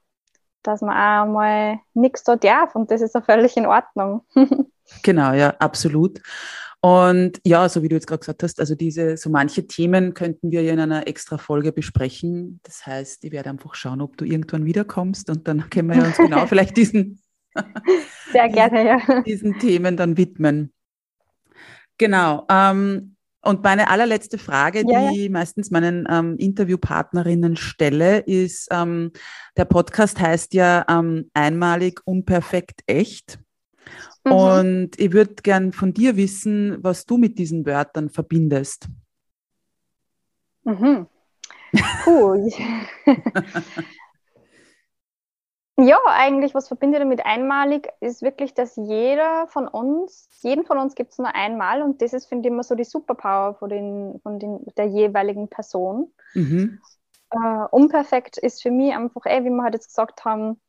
dass 0.67 0.81
man 0.81 0.91
auch 0.91 1.33
mal 1.33 1.79
nichts 1.95 2.25
da 2.25 2.37
darf 2.37 2.75
und 2.75 2.91
das 2.91 3.01
ist 3.01 3.15
ja 3.15 3.21
völlig 3.21 3.57
in 3.57 3.67
Ordnung. 3.67 4.23
genau, 5.03 5.33
ja, 5.33 5.55
absolut. 5.59 6.21
Und 6.81 7.41
ja, 7.45 7.69
so 7.69 7.83
wie 7.83 7.89
du 7.89 7.97
jetzt 7.97 8.07
gerade 8.07 8.21
gesagt 8.21 8.43
hast, 8.43 8.61
also 8.61 8.75
diese, 8.75 9.17
so 9.17 9.31
manche 9.31 9.67
Themen 9.67 10.15
könnten 10.15 10.51
wir 10.53 10.63
ja 10.63 10.73
in 10.73 10.81
einer 10.81 11.09
extra 11.09 11.39
Folge 11.39 11.73
besprechen. 11.73 12.61
Das 12.63 12.87
heißt, 12.87 13.25
ich 13.25 13.33
werde 13.33 13.51
einfach 13.51 13.75
schauen, 13.75 14.01
ob 14.01 14.17
du 14.17 14.25
irgendwann 14.25 14.67
wiederkommst 14.67 15.29
und 15.31 15.49
dann 15.49 15.69
können 15.71 15.91
wir 15.91 16.05
uns 16.05 16.17
genau 16.17 16.47
vielleicht 16.47 16.77
diesen, 16.77 17.21
Sehr 18.33 18.49
gerne, 18.49 18.87
ja. 18.87 19.23
diesen 19.23 19.59
Themen 19.59 19.97
dann 19.97 20.17
widmen. 20.17 20.73
Genau. 21.99 22.47
Ähm, 22.51 23.16
und 23.47 23.63
meine 23.63 23.89
allerletzte 23.89 24.39
Frage, 24.39 24.83
ja, 24.87 25.11
die 25.11 25.25
ja. 25.25 25.31
meistens 25.31 25.71
meinen 25.71 26.07
ähm, 26.11 26.37
Interviewpartnerinnen 26.39 27.57
stelle, 27.57 28.19
ist, 28.19 28.69
ähm, 28.71 29.13
der 29.57 29.65
Podcast 29.65 30.21
heißt 30.21 30.55
ja 30.55 30.85
ähm, 30.89 31.31
einmalig, 31.35 32.01
unperfekt, 32.05 32.83
echt. 32.87 33.39
Mhm. 34.25 34.33
Und 34.33 35.01
ich 35.01 35.13
würde 35.13 35.35
gern 35.43 35.73
von 35.73 35.93
dir 35.95 36.17
wissen, 36.17 36.77
was 36.83 37.07
du 37.07 37.17
mit 37.17 37.39
diesen 37.39 37.65
Wörtern 37.65 38.11
verbindest. 38.11 38.89
Mhm. 40.65 41.07
Puh. 42.05 42.51
ja, 45.79 45.99
eigentlich, 46.07 46.55
was 46.55 46.69
verbindet 46.69 47.03
damit 47.03 47.25
einmalig, 47.27 47.89
ist 48.01 48.23
wirklich, 48.23 48.55
dass 48.55 48.77
jeder 48.77 49.47
von 49.49 49.69
uns, 49.69 50.29
jeden 50.43 50.65
von 50.65 50.79
uns 50.79 50.95
gibt 50.95 51.13
es 51.13 51.19
nur 51.19 51.35
einmal 51.35 51.83
und 51.83 52.01
das 52.01 52.13
ist, 52.15 52.27
finde 52.27 52.49
ich, 52.49 52.53
immer 52.53 52.63
so 52.63 52.75
die 52.75 52.85
Superpower 52.85 53.55
von, 53.55 53.69
den, 53.69 54.21
von 54.23 54.39
den, 54.39 54.65
der 54.77 54.87
jeweiligen 54.87 55.49
Person. 55.49 56.13
Mhm. 56.35 56.81
Uh, 57.35 57.67
unperfekt 57.73 58.39
ist 58.39 58.63
für 58.63 58.71
mich 58.71 58.95
einfach, 58.95 59.23
ey, 59.25 59.45
wie 59.45 59.51
wir 59.51 59.65
halt 59.65 59.75
jetzt 59.75 59.89
gesagt 59.89 60.25
haben, 60.25 60.61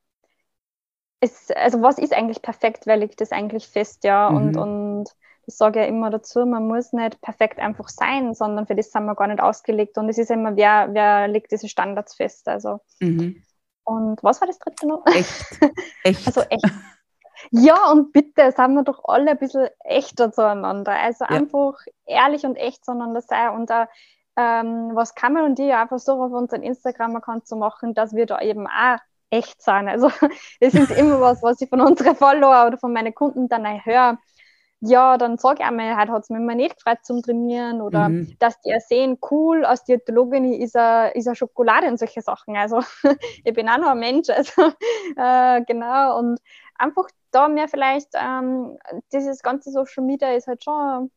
es, 1.19 1.51
also 1.51 1.81
was 1.81 1.97
ist 1.97 2.13
eigentlich 2.13 2.41
perfekt, 2.41 2.85
wer 2.85 2.97
legt 2.97 3.21
das 3.21 3.31
eigentlich 3.31 3.67
fest, 3.67 4.03
ja? 4.03 4.29
Mhm. 4.29 4.37
Und, 4.37 4.57
und 4.57 5.09
ich 5.45 5.55
sage 5.55 5.79
ja 5.79 5.85
immer 5.85 6.09
dazu, 6.09 6.45
man 6.45 6.67
muss 6.67 6.91
nicht 6.91 7.21
perfekt 7.21 7.59
einfach 7.59 7.87
sein, 7.87 8.33
sondern 8.33 8.67
für 8.67 8.75
das 8.75 8.91
sind 8.91 9.05
wir 9.05 9.15
gar 9.15 9.27
nicht 9.27 9.39
ausgelegt. 9.39 9.97
Und 9.97 10.09
es 10.09 10.17
ist 10.17 10.29
immer, 10.29 10.57
wer, 10.57 10.89
wer 10.91 11.29
legt 11.29 11.51
diese 11.51 11.69
Standards 11.69 12.15
fest. 12.15 12.49
Also. 12.49 12.81
Mhm. 12.99 13.41
Und 13.87 14.21
was 14.21 14.41
war 14.41 14.47
das 14.47 14.59
dritte 14.59 14.85
noch? 14.85 15.05
Echt. 15.05 15.45
echt. 16.03 16.27
Also 16.27 16.41
echt. 16.41 16.65
Ja, 17.51 17.89
und 17.89 18.11
bitte, 18.11 18.51
seien 18.51 18.73
wir 18.73 18.83
doch 18.83 19.05
alle 19.05 19.31
ein 19.31 19.37
bisschen 19.37 19.69
echter 19.85 20.29
zueinander. 20.29 20.91
Also 20.91 21.23
ja. 21.23 21.31
einfach 21.31 21.79
ehrlich 22.05 22.45
und 22.45 22.57
echt 22.57 22.83
zueinander 22.83 23.21
sein. 23.21 23.51
Und 23.51 23.69
da, 23.69 23.87
ähm, 24.35 24.91
was 24.93 25.15
Kamel 25.15 25.43
und 25.43 25.57
die 25.57 25.71
einfach 25.71 25.99
so 25.99 26.21
auf 26.21 26.33
unseren 26.33 26.63
Instagram-Account 26.63 27.47
zu 27.47 27.55
machen, 27.55 27.93
dass 27.93 28.13
wir 28.13 28.25
da 28.25 28.41
eben 28.41 28.67
auch 28.67 28.97
echt 29.29 29.61
sein. 29.61 29.87
Also 29.87 30.09
das 30.59 30.73
ist 30.73 30.91
immer 30.91 31.21
was, 31.21 31.41
was 31.41 31.61
ich 31.61 31.69
von 31.69 31.79
unseren 31.79 32.17
Follower 32.17 32.67
oder 32.67 32.77
von 32.77 32.91
meinen 32.91 33.15
Kunden 33.15 33.47
dann 33.47 33.85
höre. 33.85 34.17
Ja, 34.79 35.17
dann 35.17 35.37
sage 35.37 35.61
ich 35.61 35.65
einmal, 35.65 35.97
heute 35.97 36.11
hat 36.11 36.23
es 36.23 36.29
mir 36.29 36.39
mal 36.39 36.55
nicht 36.55 36.75
gefreut 36.75 36.99
zum 37.01 37.23
Trainieren 37.23 37.81
oder 37.81 38.09
mhm. 38.09 38.35
dass 38.37 38.61
die 38.61 38.75
sehen, 38.79 39.17
cool, 39.31 39.65
aus 39.65 39.83
Diätologin 39.83 40.53
ist 40.53 40.75
er 40.75 41.15
ist 41.15 41.35
Schokolade 41.35 41.87
und 41.87 41.97
solche 41.97 42.21
Sachen. 42.21 42.55
Also 42.55 42.81
ich 43.43 43.53
bin 43.53 43.69
auch 43.69 43.79
noch 43.79 43.89
ein 43.89 43.99
Mensch. 43.99 44.29
Also 44.29 44.61
äh, 45.17 45.63
genau. 45.65 46.19
Und 46.19 46.39
einfach 46.75 47.07
da 47.31 47.47
mehr 47.47 47.67
vielleicht, 47.67 48.09
ähm, 48.13 48.77
dieses 49.11 49.41
ganze 49.41 49.71
Social 49.71 50.03
Media 50.03 50.31
ist 50.33 50.47
halt 50.47 50.63
schon 50.63 51.09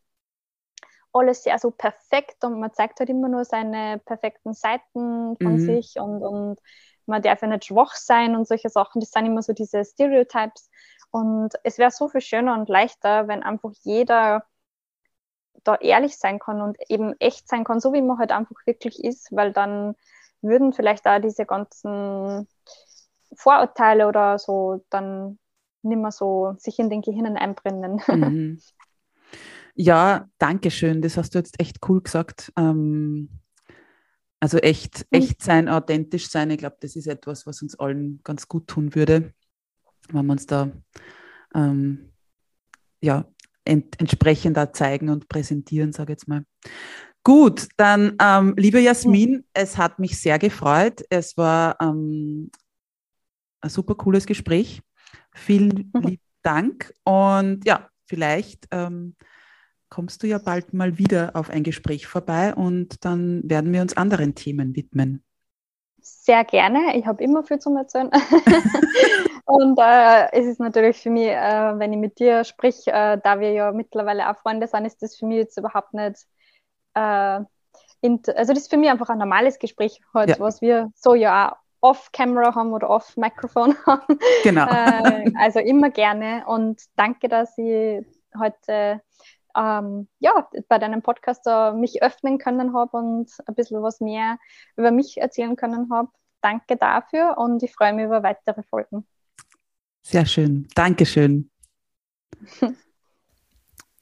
alles 1.13 1.43
sehr 1.43 1.59
so 1.59 1.71
perfekt 1.71 2.45
und 2.45 2.61
man 2.61 2.73
zeigt 2.73 3.01
halt 3.01 3.11
immer 3.11 3.29
nur 3.29 3.45
seine 3.45 3.99
perfekten 3.99 4.55
Seiten 4.55 5.37
von 5.37 5.55
mhm. 5.55 5.67
sich 5.67 5.97
und, 5.99 6.23
und 6.23 6.59
man 7.07 7.23
darf 7.23 7.43
ja 7.43 7.49
nicht 7.49 7.67
schwach 7.67 7.95
sein 7.95 8.37
und 8.37 8.47
solche 8.47 8.69
Sachen. 8.69 9.01
Das 9.01 9.11
sind 9.11 9.27
immer 9.27 9.43
so 9.43 9.53
diese 9.53 9.85
Stereotypes. 9.85 10.71
Und 11.11 11.55
es 11.65 11.79
wäre 11.79 11.91
so 11.91 12.09
viel 12.09 12.21
schöner 12.21 12.55
und 12.55 12.69
leichter, 12.69 13.29
wenn 13.29 13.43
einfach 13.43 13.73
jeder 13.83 14.45
da 15.65 15.75
ehrlich 15.77 16.17
sein 16.17 16.39
kann 16.39 16.61
und 16.61 16.79
eben 16.89 17.15
echt 17.19 17.49
sein 17.49 17.65
kann, 17.65 17.81
so 17.81 17.93
wie 17.93 18.03
man 18.03 18.19
halt 18.19 18.33
einfach 18.33 18.57
wirklich 18.65 19.03
ist, 19.03 19.29
weil 19.33 19.53
dann 19.53 19.95
würden 20.41 20.73
vielleicht 20.73 21.05
da 21.05 21.19
diese 21.19 21.45
ganzen 21.45 22.49
Vorurteile 23.35 24.09
oder 24.09 24.39
so 24.39 24.85
dann 24.91 25.39
nicht 25.83 25.99
mehr 25.99 26.13
so 26.13 26.55
sich 26.59 26.79
in 26.79 26.91
den 26.91 27.03
Gehirnen 27.03 27.37
einbrennen. 27.37 28.01
Mhm. 28.09 28.61
Ja, 29.77 30.29
danke 30.39 30.71
schön. 30.71 31.01
Das 31.01 31.17
hast 31.17 31.35
du 31.35 31.39
jetzt 31.39 31.59
echt 31.59 31.79
cool 31.89 32.03
gesagt. 32.03 32.53
Ähm, 32.59 33.41
also 34.41 34.59
echt, 34.59 35.07
mhm. 35.11 35.19
echt 35.19 35.43
sein, 35.43 35.69
authentisch 35.69 36.29
sein, 36.29 36.51
ich 36.51 36.59
glaube, 36.59 36.77
das 36.81 36.97
ist 36.97 37.07
etwas, 37.07 37.47
was 37.47 37.63
uns 37.63 37.79
allen 37.79 38.21
ganz 38.25 38.49
gut 38.49 38.67
tun 38.67 38.95
würde, 38.95 39.33
wenn 40.09 40.27
wir 40.27 40.33
uns 40.33 40.47
da 40.47 40.71
ähm, 41.55 42.13
ja, 43.01 43.25
ent 43.65 44.01
entsprechend 44.01 44.57
da 44.57 44.73
zeigen 44.73 45.09
und 45.09 45.29
präsentieren, 45.29 45.93
sage 45.93 46.13
ich 46.13 46.19
jetzt 46.19 46.29
mal. 46.29 46.45
Gut, 47.23 47.69
dann, 47.77 48.17
ähm, 48.21 48.55
liebe 48.57 48.81
Jasmin, 48.81 49.45
es 49.53 49.77
hat 49.77 49.99
mich 49.99 50.21
sehr 50.21 50.39
gefreut. 50.39 51.03
Es 51.11 51.37
war 51.37 51.77
ähm, 51.81 52.51
ein 53.61 53.71
super 53.71 53.95
cooles 53.95 54.27
Gespräch. 54.27 54.81
Vielen 55.35 55.91
lieben 55.95 56.23
Dank 56.43 56.95
und 57.05 57.67
ja, 57.67 57.91
vielleicht 58.07 58.67
ähm, 58.71 59.15
kommst 59.91 60.23
du 60.23 60.27
ja 60.27 60.39
bald 60.39 60.73
mal 60.73 60.97
wieder 60.97 61.33
auf 61.35 61.51
ein 61.51 61.63
Gespräch 61.63 62.07
vorbei 62.07 62.55
und 62.55 63.05
dann 63.05 63.43
werden 63.45 63.73
wir 63.73 63.83
uns 63.83 63.97
anderen 63.97 64.35
Themen 64.35 64.75
widmen. 64.75 65.23
Sehr 66.01 66.45
gerne. 66.45 66.97
Ich 66.97 67.05
habe 67.07 67.23
immer 67.23 67.45
viel 67.45 67.59
zu 67.59 67.75
erzählen. 67.77 68.11
äh, 69.81 70.29
es 70.33 70.47
ist 70.47 70.61
natürlich 70.61 71.01
für 71.01 71.11
mich, 71.11 71.29
äh, 71.29 71.79
wenn 71.79 71.93
ich 71.93 71.99
mit 71.99 72.19
dir 72.19 72.45
sprich, 72.45 72.87
äh, 72.87 73.19
da 73.23 73.41
wir 73.41 73.53
ja 73.53 73.73
mittlerweile 73.73 74.31
auch 74.31 74.37
Freunde 74.39 74.67
sind, 74.67 74.85
ist 74.85 75.03
das 75.03 75.17
für 75.17 75.27
mich 75.27 75.39
jetzt 75.39 75.59
überhaupt 75.59 75.95
nicht. 75.95 76.27
Äh, 76.95 77.41
also, 78.03 78.53
das 78.55 78.63
ist 78.63 78.71
für 78.71 78.79
mich 78.79 78.91
einfach 78.91 79.11
ein 79.11 79.19
normales 79.19 79.59
Gespräch, 79.59 80.01
halt, 80.15 80.31
ja. 80.31 80.41
was 80.41 80.63
wir 80.63 80.91
so 80.95 81.15
ja 81.15 81.53
auch 81.53 81.57
off-Camera 81.83 82.55
haben 82.55 82.73
oder 82.73 82.91
off-Mikrofon 82.91 83.75
haben. 83.87 84.19
Genau. 84.43 84.67
Äh, 84.67 85.33
also 85.39 85.61
immer 85.61 85.91
gerne 85.91 86.45
und 86.47 86.83
danke, 86.97 87.29
dass 87.29 87.57
ich 87.59 88.05
heute 88.39 89.01
ähm, 89.57 90.09
ja, 90.19 90.49
bei 90.69 90.79
deinem 90.79 91.03
Podcast 91.03 91.47
uh, 91.47 91.73
mich 91.73 92.03
öffnen 92.03 92.39
können 92.39 92.75
habe 92.75 92.97
und 92.97 93.33
ein 93.47 93.55
bisschen 93.55 93.83
was 93.83 94.01
mehr 94.01 94.39
über 94.77 94.91
mich 94.91 95.19
erzählen 95.19 95.57
können 95.57 95.91
habe. 95.93 96.09
Danke 96.41 96.77
dafür 96.77 97.37
und 97.39 97.63
ich 97.63 97.73
freue 97.73 97.93
mich 97.93 98.05
über 98.05 98.23
weitere 98.23 98.63
Folgen. 98.63 99.07
Sehr 100.03 100.27
schön. 100.27 100.69
Dankeschön. 100.75 101.51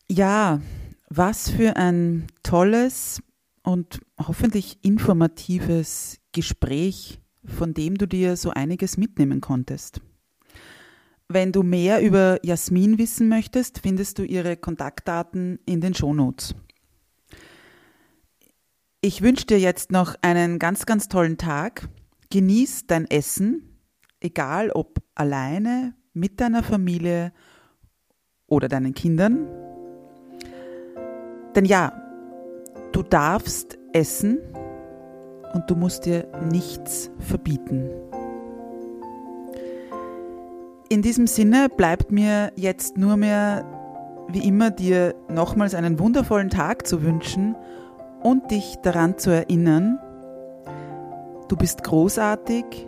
ja, 0.09 0.61
was 1.09 1.51
für 1.51 1.77
ein 1.77 2.27
tolles 2.43 3.23
und 3.63 4.01
hoffentlich 4.19 4.79
informatives 4.83 6.19
Gespräch, 6.33 7.21
von 7.45 7.75
dem 7.75 7.97
du 7.97 8.07
dir 8.07 8.37
so 8.37 8.51
einiges 8.51 8.97
mitnehmen 8.97 9.41
konntest. 9.41 10.01
Wenn 11.29 11.53
du 11.53 11.63
mehr 11.63 12.01
über 12.01 12.39
Jasmin 12.43 12.97
wissen 12.97 13.29
möchtest, 13.29 13.81
findest 13.81 14.19
du 14.19 14.23
ihre 14.23 14.57
Kontaktdaten 14.57 15.59
in 15.67 15.83
den 15.83 15.95
Shownotes. 15.95 16.55
Ich 19.03 19.21
wünsche 19.21 19.47
dir 19.47 19.61
jetzt 19.61 19.93
noch 19.93 20.15
einen 20.23 20.59
ganz, 20.59 20.87
ganz 20.87 21.09
tollen 21.09 21.37
Tag. 21.37 21.89
Genieß 22.31 22.87
dein 22.87 23.09
Essen, 23.11 23.78
egal 24.21 24.71
ob 24.71 24.99
alleine, 25.15 25.95
mit 26.13 26.41
deiner 26.41 26.63
Familie 26.63 27.33
oder 28.47 28.69
deinen 28.69 28.95
Kindern. 28.95 29.47
Denn 31.55 31.65
ja, 31.65 31.93
du 32.93 33.03
darfst 33.03 33.79
essen 33.93 34.39
und 35.53 35.71
du 35.71 35.77
musst 35.77 36.07
dir 36.07 36.27
nichts 36.51 37.11
verbieten. 37.19 37.91
In 40.89 41.03
diesem 41.03 41.27
Sinne 41.27 41.69
bleibt 41.69 42.11
mir 42.11 42.51
jetzt 42.57 42.97
nur 42.97 43.17
mehr, 43.17 43.65
wie 44.29 44.47
immer, 44.47 44.71
dir 44.71 45.15
nochmals 45.29 45.75
einen 45.75 45.99
wundervollen 45.99 46.49
Tag 46.49 46.87
zu 46.87 47.03
wünschen 47.03 47.55
und 48.23 48.51
dich 48.51 48.77
daran 48.83 49.19
zu 49.19 49.31
erinnern, 49.31 49.99
du 51.49 51.57
bist 51.57 51.85
großartig, 51.85 52.88